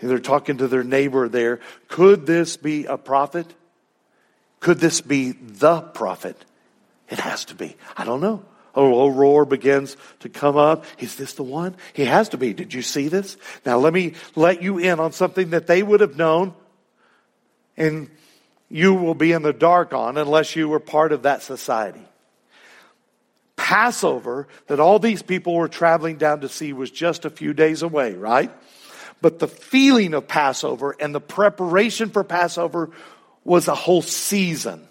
They're 0.00 0.18
talking 0.18 0.58
to 0.58 0.68
their 0.68 0.82
neighbor 0.82 1.28
there. 1.28 1.60
Could 1.88 2.24
this 2.24 2.56
be 2.56 2.86
a 2.86 2.96
prophet? 2.96 3.46
Could 4.60 4.78
this 4.78 5.02
be 5.02 5.32
the 5.32 5.82
prophet? 5.82 6.42
It 7.08 7.18
has 7.18 7.44
to 7.46 7.54
be. 7.54 7.76
I 7.96 8.04
don't 8.04 8.20
know. 8.20 8.44
A 8.74 8.80
low 8.80 9.08
roar 9.08 9.44
begins 9.44 9.96
to 10.20 10.28
come 10.28 10.56
up. 10.56 10.84
Is 10.98 11.16
this 11.16 11.34
the 11.34 11.44
one? 11.44 11.76
He 11.92 12.04
has 12.04 12.30
to 12.30 12.38
be. 12.38 12.52
Did 12.52 12.74
you 12.74 12.82
see 12.82 13.08
this? 13.08 13.36
Now 13.64 13.78
let 13.78 13.92
me 13.92 14.14
let 14.34 14.62
you 14.62 14.78
in 14.78 14.98
on 14.98 15.12
something 15.12 15.50
that 15.50 15.66
they 15.66 15.82
would 15.82 16.00
have 16.00 16.16
known. 16.16 16.54
And 17.76 18.10
you 18.68 18.94
will 18.94 19.14
be 19.14 19.32
in 19.32 19.42
the 19.42 19.52
dark 19.52 19.92
on 19.92 20.16
unless 20.18 20.56
you 20.56 20.68
were 20.68 20.80
part 20.80 21.12
of 21.12 21.22
that 21.22 21.42
society. 21.42 22.04
Passover 23.56 24.48
that 24.66 24.80
all 24.80 24.98
these 24.98 25.22
people 25.22 25.54
were 25.54 25.68
traveling 25.68 26.16
down 26.16 26.40
to 26.40 26.48
see 26.48 26.72
was 26.72 26.90
just 26.90 27.24
a 27.24 27.30
few 27.30 27.54
days 27.54 27.82
away, 27.82 28.14
right? 28.14 28.50
But 29.20 29.38
the 29.38 29.48
feeling 29.48 30.14
of 30.14 30.26
Passover 30.26 30.96
and 30.98 31.14
the 31.14 31.20
preparation 31.20 32.10
for 32.10 32.24
Passover 32.24 32.90
was 33.44 33.68
a 33.68 33.74
whole 33.74 34.02
season. 34.02 34.86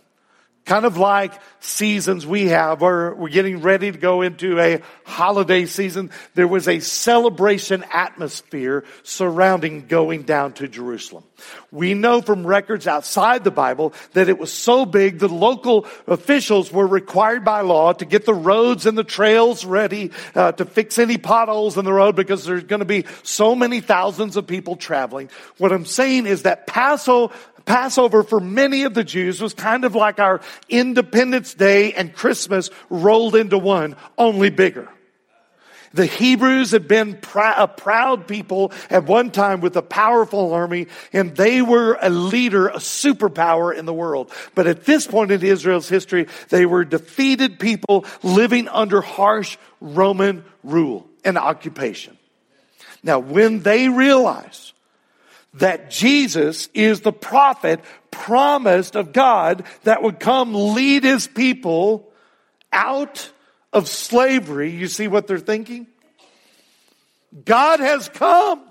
Kind 0.65 0.85
of 0.85 0.95
like 0.97 1.33
seasons 1.59 2.25
we 2.25 2.47
have, 2.47 2.83
or 2.83 3.15
we're 3.15 3.27
getting 3.27 3.61
ready 3.61 3.91
to 3.91 3.97
go 3.97 4.21
into 4.21 4.59
a 4.59 4.81
holiday 5.03 5.65
season. 5.65 6.09
There 6.35 6.47
was 6.47 6.69
a 6.69 6.79
celebration 6.79 7.83
atmosphere 7.91 8.85
surrounding 9.03 9.87
going 9.87 10.23
down 10.23 10.53
to 10.53 10.69
Jerusalem. 10.69 11.25
We 11.69 11.95
know 11.95 12.21
from 12.21 12.47
records 12.47 12.87
outside 12.87 13.43
the 13.43 13.51
Bible 13.51 13.93
that 14.13 14.29
it 14.29 14.37
was 14.37 14.53
so 14.53 14.85
big 14.85 15.19
the 15.19 15.27
local 15.27 15.85
officials 16.07 16.71
were 16.71 16.87
required 16.87 17.43
by 17.43 17.59
law 17.61 17.91
to 17.91 18.05
get 18.05 18.25
the 18.25 18.33
roads 18.33 18.85
and 18.85 18.97
the 18.97 19.03
trails 19.03 19.65
ready 19.65 20.11
uh, 20.33 20.53
to 20.53 20.63
fix 20.63 20.97
any 20.97 21.17
potholes 21.17 21.77
in 21.77 21.83
the 21.83 21.91
road 21.91 22.15
because 22.15 22.45
there's 22.45 22.63
going 22.63 22.79
to 22.79 22.85
be 22.85 23.03
so 23.23 23.53
many 23.53 23.81
thousands 23.81 24.37
of 24.37 24.47
people 24.47 24.77
traveling. 24.77 25.29
What 25.57 25.73
I'm 25.73 25.85
saying 25.85 26.25
is 26.25 26.43
that 26.43 26.67
Passover 26.67 27.33
Passover 27.65 28.23
for 28.23 28.39
many 28.39 28.83
of 28.83 28.93
the 28.93 29.03
Jews 29.03 29.41
was 29.41 29.53
kind 29.53 29.85
of 29.85 29.95
like 29.95 30.19
our 30.19 30.41
Independence 30.69 31.53
Day 31.53 31.93
and 31.93 32.13
Christmas 32.13 32.69
rolled 32.89 33.35
into 33.35 33.57
one, 33.57 33.95
only 34.17 34.49
bigger. 34.49 34.89
The 35.93 36.05
Hebrews 36.07 36.71
had 36.71 36.87
been 36.87 37.17
pr- 37.17 37.39
a 37.39 37.67
proud 37.67 38.27
people 38.27 38.71
at 38.89 39.05
one 39.05 39.29
time 39.29 39.61
with 39.61 39.77
a 39.77 39.83
powerful 39.83 40.51
army, 40.53 40.87
and 41.13 41.35
they 41.35 41.61
were 41.61 41.99
a 42.01 42.09
leader, 42.09 42.67
a 42.67 42.77
superpower 42.77 43.75
in 43.75 43.85
the 43.85 43.93
world. 43.93 44.31
But 44.55 44.65
at 44.65 44.85
this 44.85 45.05
point 45.05 45.29
in 45.29 45.43
Israel's 45.43 45.87
history, 45.87 46.27
they 46.49 46.65
were 46.65 46.83
defeated 46.83 47.59
people 47.59 48.05
living 48.23 48.67
under 48.67 49.01
harsh 49.01 49.57
Roman 49.79 50.43
rule 50.63 51.07
and 51.23 51.37
occupation. 51.37 52.17
Now, 53.03 53.19
when 53.19 53.59
they 53.59 53.87
realize 53.87 54.72
that 55.55 55.91
Jesus 55.91 56.69
is 56.73 57.01
the 57.01 57.13
prophet 57.13 57.79
promised 58.11 58.95
of 58.95 59.13
God 59.13 59.63
that 59.83 60.01
would 60.01 60.19
come 60.19 60.53
lead 60.73 61.03
his 61.03 61.27
people 61.27 62.11
out 62.71 63.31
of 63.71 63.87
slavery, 63.87 64.71
you 64.71 64.87
see 64.87 65.07
what 65.07 65.27
they're 65.27 65.39
thinking? 65.39 65.87
God 67.45 67.79
has 67.79 68.09
come. 68.09 68.61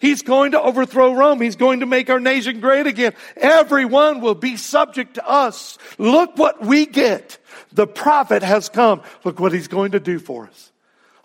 He's 0.00 0.22
going 0.22 0.52
to 0.52 0.60
overthrow 0.60 1.14
Rome. 1.14 1.40
He's 1.40 1.56
going 1.56 1.80
to 1.80 1.86
make 1.86 2.08
our 2.08 2.20
nation 2.20 2.60
great 2.60 2.86
again. 2.86 3.12
Everyone 3.36 4.20
will 4.20 4.34
be 4.34 4.56
subject 4.56 5.14
to 5.14 5.28
us. 5.28 5.78
Look 5.98 6.38
what 6.38 6.64
we 6.64 6.86
get. 6.86 7.38
The 7.72 7.86
prophet 7.86 8.42
has 8.42 8.68
come. 8.68 9.02
Look 9.24 9.40
what 9.40 9.52
he's 9.52 9.68
going 9.68 9.92
to 9.92 10.00
do 10.00 10.18
for 10.18 10.46
us. 10.46 10.72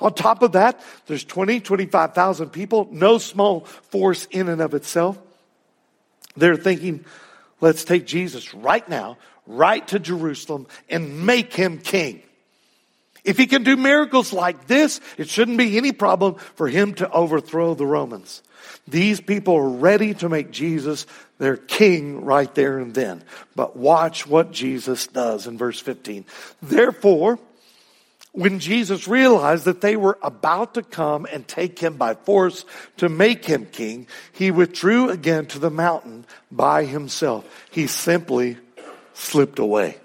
On 0.02 0.14
top 0.14 0.42
of 0.42 0.54
that, 0.54 0.80
there's 1.08 1.24
20, 1.24 1.60
25,000 1.60 2.50
people, 2.50 2.88
no 2.92 3.18
small 3.18 3.62
force 3.62 4.26
in 4.32 4.50
and 4.50 4.62
of 4.62 4.74
itself. 4.74 5.18
They're 6.38 6.56
thinking, 6.56 7.06
let's 7.60 7.84
take 7.84 8.06
Jesus 8.06 8.54
right 8.54 8.88
now, 8.88 9.18
right 9.46 9.86
to 9.90 10.00
Jerusalem, 10.00 10.68
and 10.90 11.26
make 11.26 11.54
him 11.54 11.80
king. 11.80 12.22
If 13.26 13.38
he 13.38 13.48
can 13.48 13.64
do 13.64 13.76
miracles 13.76 14.32
like 14.32 14.68
this, 14.68 15.02
it 15.18 15.28
shouldn't 15.28 15.58
be 15.58 15.78
any 15.78 15.92
problem 15.92 16.36
for 16.56 16.68
him 16.68 16.94
to 16.96 17.12
overthrow 17.12 17.74
the 17.74 17.86
Romans. 17.86 18.42
These 18.88 19.22
people 19.22 19.56
are 19.56 19.70
ready 19.70 20.14
to 20.16 20.30
make 20.30 20.52
Jesus 20.52 21.06
their 21.38 21.58
king 21.58 22.24
right 22.24 22.54
there 22.56 22.80
and 22.80 22.94
then. 22.94 23.24
But 23.56 23.76
watch 23.76 24.26
what 24.26 24.52
Jesus 24.52 25.08
does 25.08 25.48
in 25.48 25.58
verse 25.58 25.80
15. 25.80 26.26
Therefore, 26.62 27.40
when 28.32 28.60
Jesus 28.60 29.08
realized 29.08 29.66
that 29.66 29.82
they 29.82 29.96
were 29.96 30.18
about 30.22 30.76
to 30.76 30.84
come 30.84 31.26
and 31.32 31.48
take 31.48 31.80
him 31.80 31.98
by 31.98 32.14
force 32.14 32.64
to 32.98 33.10
make 33.10 33.44
him 33.46 33.66
king, 33.66 34.08
he 34.32 34.52
withdrew 34.52 35.10
again 35.10 35.48
to 35.48 35.60
the 35.60 35.72
mountain 35.72 36.26
by 36.52 36.86
himself. 36.86 37.46
He 37.72 37.88
simply 37.88 38.58
slipped 39.14 39.60
away. 39.60 39.98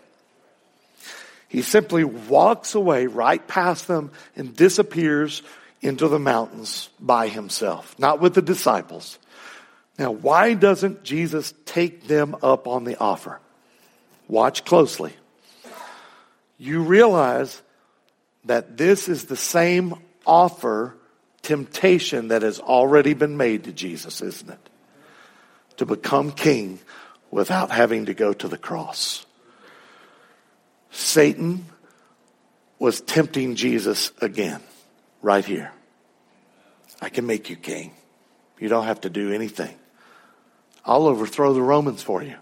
He 1.49 1.63
simply 1.63 2.03
walks 2.03 2.75
away 2.75 3.07
right 3.07 3.47
past 3.47 3.87
them 3.87 4.11
and 4.35 4.57
disappears 4.57 5.43
into 5.83 6.09
the 6.09 6.19
mountains 6.19 6.89
by 6.99 7.29
himself, 7.29 7.95
not 7.99 8.21
with 8.21 8.35
the 8.35 8.43
disciples. 8.43 9.19
Now, 9.99 10.11
why 10.11 10.55
doesn't 10.55 11.05
Jesus 11.05 11.55
take 11.67 12.09
them 12.09 12.35
up 12.43 12.67
on 12.67 12.85
the 12.85 12.99
offer? 12.99 13.39
Watch 14.27 14.65
closely. 14.65 15.13
You 16.59 16.81
realize 16.81 17.63
that 18.45 18.77
this 18.77 19.09
is 19.09 19.25
the 19.25 19.37
same 19.37 19.95
offer, 20.27 20.97
temptation 21.43 22.29
that 22.29 22.43
has 22.43 22.61
already 22.61 23.15
been 23.15 23.37
made 23.37 23.65
to 23.65 23.73
Jesus, 23.73 24.21
isn't 24.23 24.51
it? 24.51 24.71
To 25.79 25.87
become 25.87 26.33
king 26.33 26.79
without 27.31 27.71
having 27.71 28.07
to 28.07 28.15
go 28.15 28.33
to 28.33 28.49
the 28.49 28.59
cross. 28.59 29.27
Satan 30.91 31.67
was 32.79 33.01
tempting 33.01 33.57
Jesus 33.57 34.13
again, 34.21 34.61
right 35.23 35.45
here. 35.45 35.73
I 37.01 37.09
can 37.09 37.27
make 37.27 37.51
you 37.51 37.57
king. 37.57 37.93
You 38.59 38.69
don't 38.69 38.87
have 38.87 39.01
to 39.03 39.11
do 39.11 39.33
anything. 39.33 39.75
I'll 40.85 41.07
overthrow 41.07 41.55
the 41.55 41.63
Romans 41.63 42.03
for 42.03 42.23
you. 42.23 42.37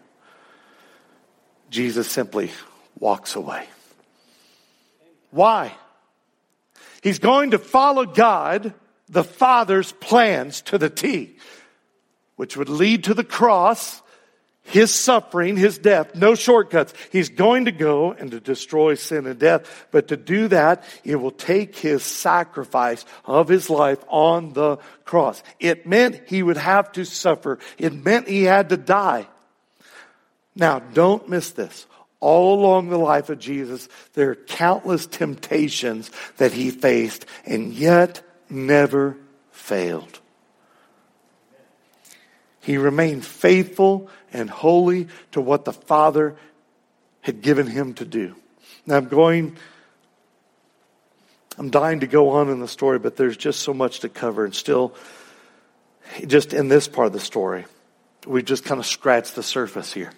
Jesus 1.70 2.10
simply 2.10 2.50
walks 2.98 3.34
away. 3.34 3.66
Why? 5.30 5.72
He's 7.02 7.18
going 7.18 7.50
to 7.50 7.58
follow 7.58 8.06
God, 8.06 8.72
the 9.08 9.24
Father's 9.24 9.92
plans 9.92 10.62
to 10.62 10.78
the 10.78 10.88
T, 10.88 11.36
which 12.36 12.56
would 12.56 12.68
lead 12.68 13.04
to 13.04 13.14
the 13.14 13.24
cross, 13.24 14.00
his 14.62 14.94
suffering, 14.94 15.56
his 15.56 15.78
death, 15.78 16.14
no 16.14 16.36
shortcuts. 16.36 16.94
He's 17.10 17.28
going 17.28 17.64
to 17.64 17.72
go 17.72 18.12
and 18.12 18.30
to 18.30 18.38
destroy 18.38 18.94
sin 18.94 19.26
and 19.26 19.38
death. 19.38 19.86
But 19.90 20.08
to 20.08 20.16
do 20.16 20.46
that, 20.48 20.84
it 21.02 21.16
will 21.16 21.32
take 21.32 21.76
his 21.76 22.04
sacrifice 22.04 23.04
of 23.24 23.48
his 23.48 23.68
life 23.68 23.98
on 24.06 24.52
the 24.52 24.76
cross. 25.04 25.42
It 25.58 25.84
meant 25.84 26.22
he 26.26 26.44
would 26.44 26.56
have 26.56 26.92
to 26.92 27.04
suffer. 27.04 27.58
It 27.76 27.92
meant 27.92 28.28
he 28.28 28.44
had 28.44 28.68
to 28.68 28.76
die. 28.76 29.26
Now, 30.54 30.78
don't 30.78 31.28
miss 31.28 31.50
this 31.50 31.86
all 32.22 32.60
along 32.60 32.88
the 32.88 32.98
life 32.98 33.28
of 33.30 33.40
Jesus, 33.40 33.88
there 34.14 34.30
are 34.30 34.34
countless 34.36 35.06
temptations 35.06 36.08
that 36.36 36.52
he 36.52 36.70
faced 36.70 37.26
and 37.44 37.74
yet 37.74 38.22
never 38.48 39.16
failed. 39.50 40.20
He 42.60 42.76
remained 42.78 43.24
faithful 43.24 44.08
and 44.32 44.48
holy 44.48 45.08
to 45.32 45.40
what 45.40 45.64
the 45.64 45.72
Father 45.72 46.36
had 47.22 47.42
given 47.42 47.66
him 47.66 47.92
to 47.94 48.04
do. 48.04 48.36
Now 48.86 48.98
I'm 48.98 49.08
going, 49.08 49.56
I'm 51.58 51.70
dying 51.70 52.00
to 52.00 52.06
go 52.06 52.30
on 52.30 52.50
in 52.50 52.60
the 52.60 52.68
story, 52.68 53.00
but 53.00 53.16
there's 53.16 53.36
just 53.36 53.60
so 53.60 53.74
much 53.74 53.98
to 54.00 54.08
cover 54.08 54.44
and 54.44 54.54
still, 54.54 54.94
just 56.24 56.54
in 56.54 56.68
this 56.68 56.86
part 56.86 57.08
of 57.08 57.12
the 57.12 57.20
story, 57.20 57.66
we've 58.28 58.44
just 58.44 58.64
kind 58.64 58.78
of 58.78 58.86
scratched 58.86 59.34
the 59.34 59.42
surface 59.42 59.92
here. 59.92 60.12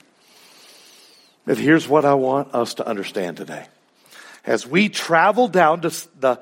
But 1.46 1.58
here's 1.58 1.86
what 1.86 2.04
I 2.04 2.14
want 2.14 2.54
us 2.54 2.74
to 2.74 2.86
understand 2.86 3.36
today. 3.36 3.66
As 4.46 4.66
we 4.66 4.88
travel 4.88 5.48
down 5.48 5.82
to 5.82 5.90
the 6.18 6.40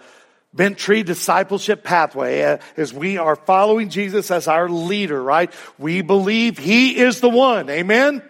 Bent 0.55 0.77
Tree 0.77 1.03
discipleship 1.03 1.83
pathway, 1.83 2.43
uh, 2.43 2.59
as 2.77 2.93
we 2.93 3.17
are 3.17 3.37
following 3.37 3.89
Jesus 3.89 4.31
as 4.31 4.49
our 4.49 4.69
leader, 4.69 5.23
right? 5.23 5.53
We 5.79 6.03
believe 6.03 6.59
He 6.59 6.99
is 6.99 7.21
the 7.21 7.29
one. 7.31 7.71
Amen? 7.71 8.23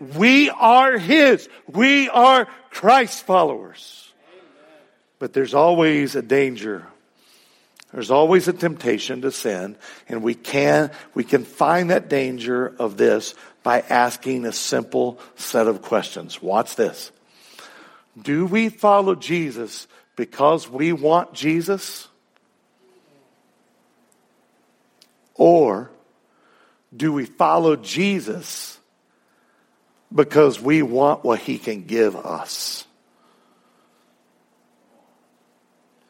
Amen. 0.00 0.18
We 0.18 0.50
are 0.50 0.98
His. 0.98 1.48
We 1.66 2.08
are 2.10 2.46
Christ 2.70 3.24
followers. 3.24 4.12
Amen. 4.28 4.80
But 5.18 5.32
there's 5.32 5.54
always 5.54 6.16
a 6.16 6.22
danger. 6.22 6.86
There's 7.92 8.10
always 8.10 8.48
a 8.48 8.52
temptation 8.52 9.22
to 9.22 9.30
sin, 9.30 9.76
and 10.08 10.22
we 10.22 10.34
can, 10.34 10.90
we 11.14 11.24
can 11.24 11.44
find 11.44 11.90
that 11.90 12.08
danger 12.08 12.74
of 12.78 12.96
this 12.96 13.34
by 13.62 13.80
asking 13.80 14.44
a 14.44 14.52
simple 14.52 15.18
set 15.36 15.66
of 15.66 15.82
questions. 15.82 16.42
Watch 16.42 16.76
this. 16.76 17.12
Do 18.20 18.46
we 18.46 18.68
follow 18.68 19.14
Jesus 19.14 19.86
because 20.16 20.68
we 20.68 20.92
want 20.92 21.32
Jesus? 21.32 22.08
Or 25.34 25.90
do 26.94 27.12
we 27.12 27.24
follow 27.24 27.76
Jesus 27.76 28.78
because 30.14 30.60
we 30.60 30.82
want 30.82 31.24
what 31.24 31.40
he 31.40 31.58
can 31.58 31.84
give 31.84 32.14
us? 32.16 32.84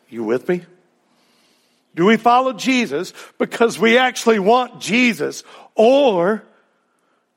You 0.08 0.24
with 0.24 0.48
me? 0.48 0.62
Do 1.94 2.06
we 2.06 2.16
follow 2.16 2.52
Jesus 2.52 3.12
because 3.38 3.78
we 3.78 3.98
actually 3.98 4.38
want 4.38 4.80
Jesus 4.80 5.44
or 5.74 6.42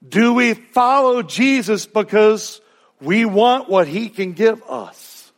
do 0.07 0.33
we 0.33 0.53
follow 0.53 1.21
Jesus 1.21 1.85
because 1.85 2.61
we 3.01 3.25
want 3.25 3.69
what 3.69 3.87
he 3.87 4.09
can 4.09 4.33
give 4.33 4.61
us? 4.63 5.31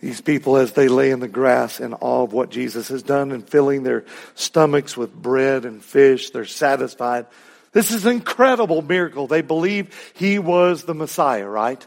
These 0.00 0.20
people, 0.20 0.56
as 0.56 0.72
they 0.72 0.86
lay 0.86 1.10
in 1.10 1.18
the 1.18 1.28
grass 1.28 1.80
in 1.80 1.92
awe 1.92 2.22
of 2.22 2.32
what 2.32 2.50
Jesus 2.50 2.88
has 2.88 3.02
done 3.02 3.32
and 3.32 3.48
filling 3.48 3.82
their 3.82 4.04
stomachs 4.36 4.96
with 4.96 5.12
bread 5.12 5.64
and 5.64 5.82
fish, 5.82 6.30
they're 6.30 6.44
satisfied. 6.44 7.26
This 7.72 7.90
is 7.90 8.06
an 8.06 8.12
incredible 8.12 8.80
miracle. 8.80 9.26
They 9.26 9.42
believe 9.42 10.12
he 10.14 10.38
was 10.38 10.84
the 10.84 10.94
Messiah, 10.94 11.48
right? 11.48 11.84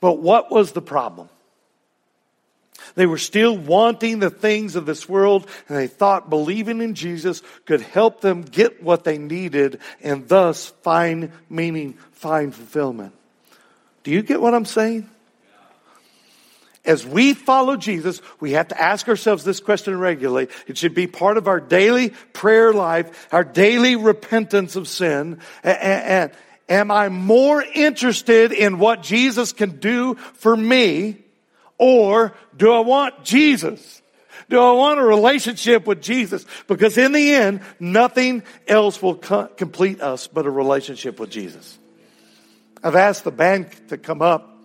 But 0.00 0.14
what 0.14 0.50
was 0.50 0.72
the 0.72 0.80
problem? 0.80 1.28
They 2.94 3.06
were 3.06 3.18
still 3.18 3.56
wanting 3.56 4.18
the 4.18 4.30
things 4.30 4.76
of 4.76 4.86
this 4.86 5.08
world, 5.08 5.48
and 5.68 5.76
they 5.76 5.86
thought 5.86 6.30
believing 6.30 6.80
in 6.80 6.94
Jesus 6.94 7.42
could 7.64 7.80
help 7.80 8.20
them 8.20 8.42
get 8.42 8.82
what 8.82 9.04
they 9.04 9.18
needed 9.18 9.80
and 10.02 10.28
thus 10.28 10.68
find 10.82 11.32
meaning, 11.48 11.94
find 12.12 12.54
fulfillment. 12.54 13.14
Do 14.02 14.10
you 14.10 14.22
get 14.22 14.40
what 14.40 14.54
I'm 14.54 14.64
saying? 14.64 15.08
as 16.88 17.06
we 17.06 17.34
follow 17.34 17.76
Jesus, 17.76 18.22
we 18.40 18.52
have 18.52 18.68
to 18.68 18.80
ask 18.80 19.08
ourselves 19.08 19.44
this 19.44 19.60
question 19.60 19.98
regularly. 19.98 20.48
It 20.66 20.78
should 20.78 20.94
be 20.94 21.06
part 21.06 21.36
of 21.36 21.46
our 21.46 21.60
daily 21.60 22.10
prayer 22.32 22.72
life, 22.72 23.28
our 23.30 23.44
daily 23.44 23.94
repentance 23.94 24.74
of 24.74 24.88
sin. 24.88 25.40
And, 25.62 26.32
am 26.68 26.90
I 26.90 27.10
more 27.10 27.62
interested 27.62 28.52
in 28.52 28.78
what 28.78 29.02
Jesus 29.02 29.52
can 29.52 29.78
do 29.78 30.14
for 30.14 30.56
me 30.56 31.18
or 31.78 32.34
do 32.56 32.72
I 32.72 32.80
want 32.80 33.24
Jesus? 33.24 34.02
Do 34.48 34.60
I 34.60 34.72
want 34.72 34.98
a 34.98 35.02
relationship 35.02 35.86
with 35.86 36.00
Jesus? 36.00 36.44
Because 36.66 36.96
in 36.96 37.12
the 37.12 37.32
end, 37.34 37.60
nothing 37.78 38.42
else 38.66 39.02
will 39.02 39.16
co- 39.16 39.46
complete 39.46 40.00
us 40.00 40.26
but 40.26 40.46
a 40.46 40.50
relationship 40.50 41.20
with 41.20 41.30
Jesus. 41.30 41.78
I've 42.82 42.96
asked 42.96 43.24
the 43.24 43.30
band 43.30 43.70
to 43.88 43.98
come 43.98 44.22
up 44.22 44.56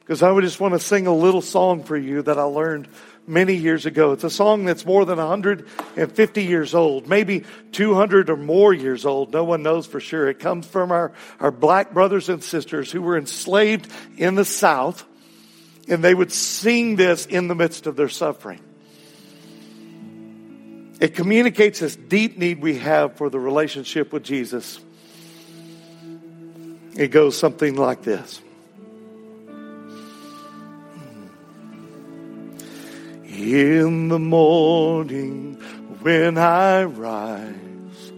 because 0.00 0.22
I 0.22 0.30
would 0.30 0.42
just 0.42 0.58
want 0.58 0.74
to 0.74 0.80
sing 0.80 1.06
a 1.06 1.14
little 1.14 1.42
song 1.42 1.84
for 1.84 1.96
you 1.96 2.22
that 2.22 2.38
I 2.38 2.42
learned 2.42 2.88
many 3.28 3.54
years 3.54 3.84
ago. 3.84 4.12
It's 4.12 4.24
a 4.24 4.30
song 4.30 4.64
that's 4.64 4.86
more 4.86 5.04
than 5.04 5.18
150 5.18 6.44
years 6.44 6.74
old, 6.74 7.06
maybe 7.06 7.44
200 7.72 8.30
or 8.30 8.36
more 8.36 8.72
years 8.72 9.04
old. 9.04 9.32
No 9.32 9.44
one 9.44 9.62
knows 9.62 9.86
for 9.86 10.00
sure. 10.00 10.28
It 10.28 10.38
comes 10.38 10.66
from 10.66 10.90
our, 10.90 11.12
our 11.38 11.50
black 11.50 11.92
brothers 11.92 12.30
and 12.30 12.42
sisters 12.42 12.90
who 12.90 13.02
were 13.02 13.18
enslaved 13.18 13.92
in 14.16 14.34
the 14.34 14.46
South, 14.46 15.04
and 15.88 16.04
they 16.04 16.14
would 16.14 16.32
sing 16.32 16.96
this 16.96 17.26
in 17.26 17.48
the 17.48 17.54
midst 17.54 17.86
of 17.86 17.96
their 17.96 18.08
suffering. 18.08 18.60
It 21.00 21.14
communicates 21.14 21.78
this 21.80 21.94
deep 21.94 22.36
need 22.38 22.60
we 22.60 22.78
have 22.78 23.16
for 23.16 23.30
the 23.30 23.38
relationship 23.38 24.12
with 24.12 24.24
Jesus. 24.24 24.80
It 26.96 27.12
goes 27.12 27.38
something 27.38 27.76
like 27.76 28.02
this. 28.02 28.40
In 33.24 34.08
the 34.08 34.18
morning 34.18 35.54
when 36.00 36.36
I 36.36 36.82
rise, 36.82 38.10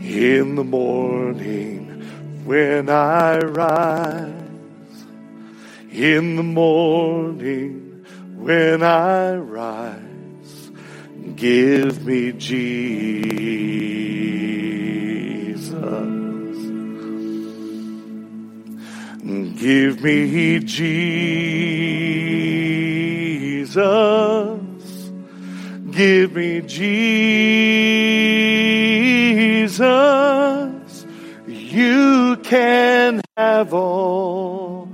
in 0.00 0.54
the 0.54 0.62
morning 0.62 2.02
when 2.44 2.88
I 2.88 3.38
rise, 3.38 4.37
in 5.98 6.36
the 6.36 6.42
morning 6.44 8.06
when 8.36 8.82
I 8.84 9.34
rise, 9.34 10.70
give 11.34 12.06
me 12.06 12.30
Jesus. 12.32 12.78
Give 19.58 20.00
me 20.04 20.60
Jesus. 20.60 21.00
Give 25.90 26.32
me 26.32 26.60
Jesus. 26.60 27.08
You 31.48 32.36
can 32.44 33.20
have 33.36 33.74
all 33.74 34.87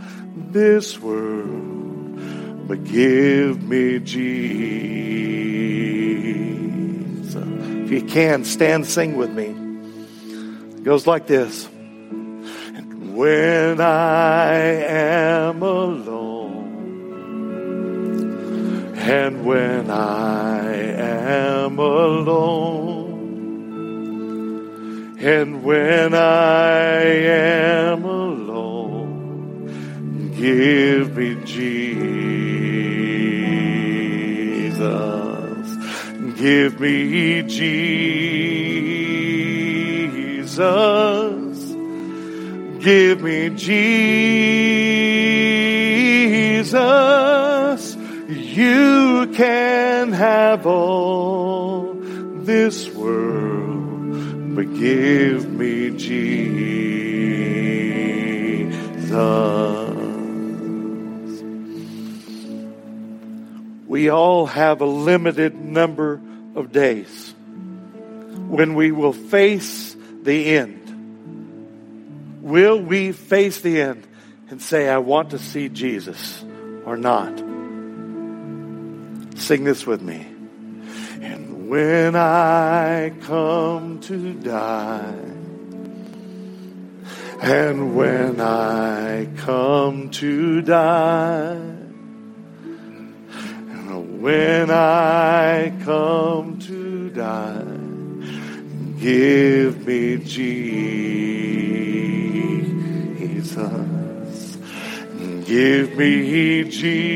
this 0.54 0.98
world, 1.00 2.68
but 2.68 2.82
give 2.84 3.62
me 3.64 3.98
Jesus. 3.98 4.24
If 7.34 7.90
you 7.90 8.02
can, 8.02 8.44
stand 8.44 8.86
sing 8.86 9.16
with 9.16 9.32
me. 9.32 9.54
It 10.76 10.84
goes 10.84 11.08
like 11.08 11.26
this. 11.26 11.68
When 13.14 13.80
I 13.80 14.54
am 14.54 15.60
alone, 15.62 16.52
and 18.96 19.44
when 19.44 19.90
I 19.90 20.72
am 20.72 21.78
alone, 21.78 23.04
and 25.18 25.64
when 25.64 26.14
I 26.14 27.02
am 27.02 28.04
give 30.36 31.16
me 31.16 31.34
Jesus. 31.44 32.34
Give 36.36 36.80
me 36.80 37.42
Jesus. 37.42 37.94
Give 42.80 43.22
me 43.22 43.50
Jesus. 43.50 43.86
You 48.28 49.26
can 49.34 50.12
have 50.12 50.66
all 50.66 51.94
this 51.94 52.90
world, 52.90 54.54
but 54.54 54.74
give 54.74 55.50
me 55.50 55.90
Jesus. 55.96 56.34
We 63.94 64.10
all 64.10 64.46
have 64.46 64.80
a 64.80 64.86
limited 64.86 65.54
number 65.54 66.20
of 66.56 66.72
days 66.72 67.32
when 68.48 68.74
we 68.74 68.90
will 68.90 69.12
face 69.12 69.94
the 70.24 70.56
end. 70.56 72.40
Will 72.42 72.80
we 72.80 73.12
face 73.12 73.60
the 73.60 73.80
end 73.80 74.04
and 74.50 74.60
say, 74.60 74.88
I 74.88 74.98
want 74.98 75.30
to 75.30 75.38
see 75.38 75.68
Jesus 75.68 76.44
or 76.84 76.96
not? 76.96 77.38
Sing 79.38 79.62
this 79.62 79.86
with 79.86 80.02
me. 80.02 80.26
And 81.20 81.68
when 81.68 82.16
I 82.16 83.12
come 83.20 84.00
to 84.00 84.32
die, 84.32 85.14
and 87.40 87.94
when 87.94 88.40
I 88.40 89.28
come 89.36 90.10
to 90.10 90.62
die, 90.62 91.83
when 94.00 94.70
I 94.70 95.72
come 95.84 96.58
to 96.60 97.10
die, 97.10 97.64
give 99.00 99.86
me 99.86 100.16
Jesus. 100.18 100.64
Give 105.46 105.96
me 105.96 106.64
Jesus. 106.64 107.14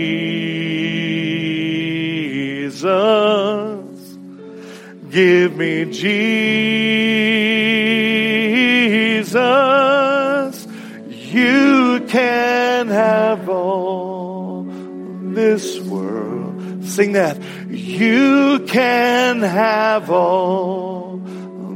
Give 5.11 5.57
me 5.57 5.85
Jesus. 5.87 6.58
Sing 16.99 17.13
that. 17.13 17.39
You 17.71 18.67
can 18.67 19.41
have 19.43 20.11
all 20.11 21.21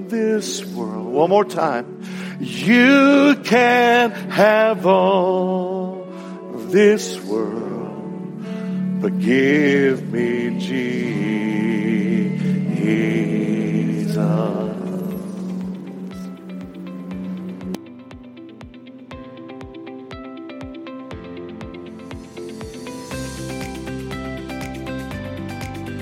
this 0.08 0.64
world. 0.64 1.06
One 1.06 1.30
more 1.30 1.44
time. 1.44 2.02
You 2.40 3.36
can 3.44 4.10
have 4.10 4.84
all 4.84 6.04
this 6.70 7.20
world, 7.20 8.42
but 9.00 9.16
give 9.20 10.12
me 10.12 10.58
Jesus. 10.58 11.12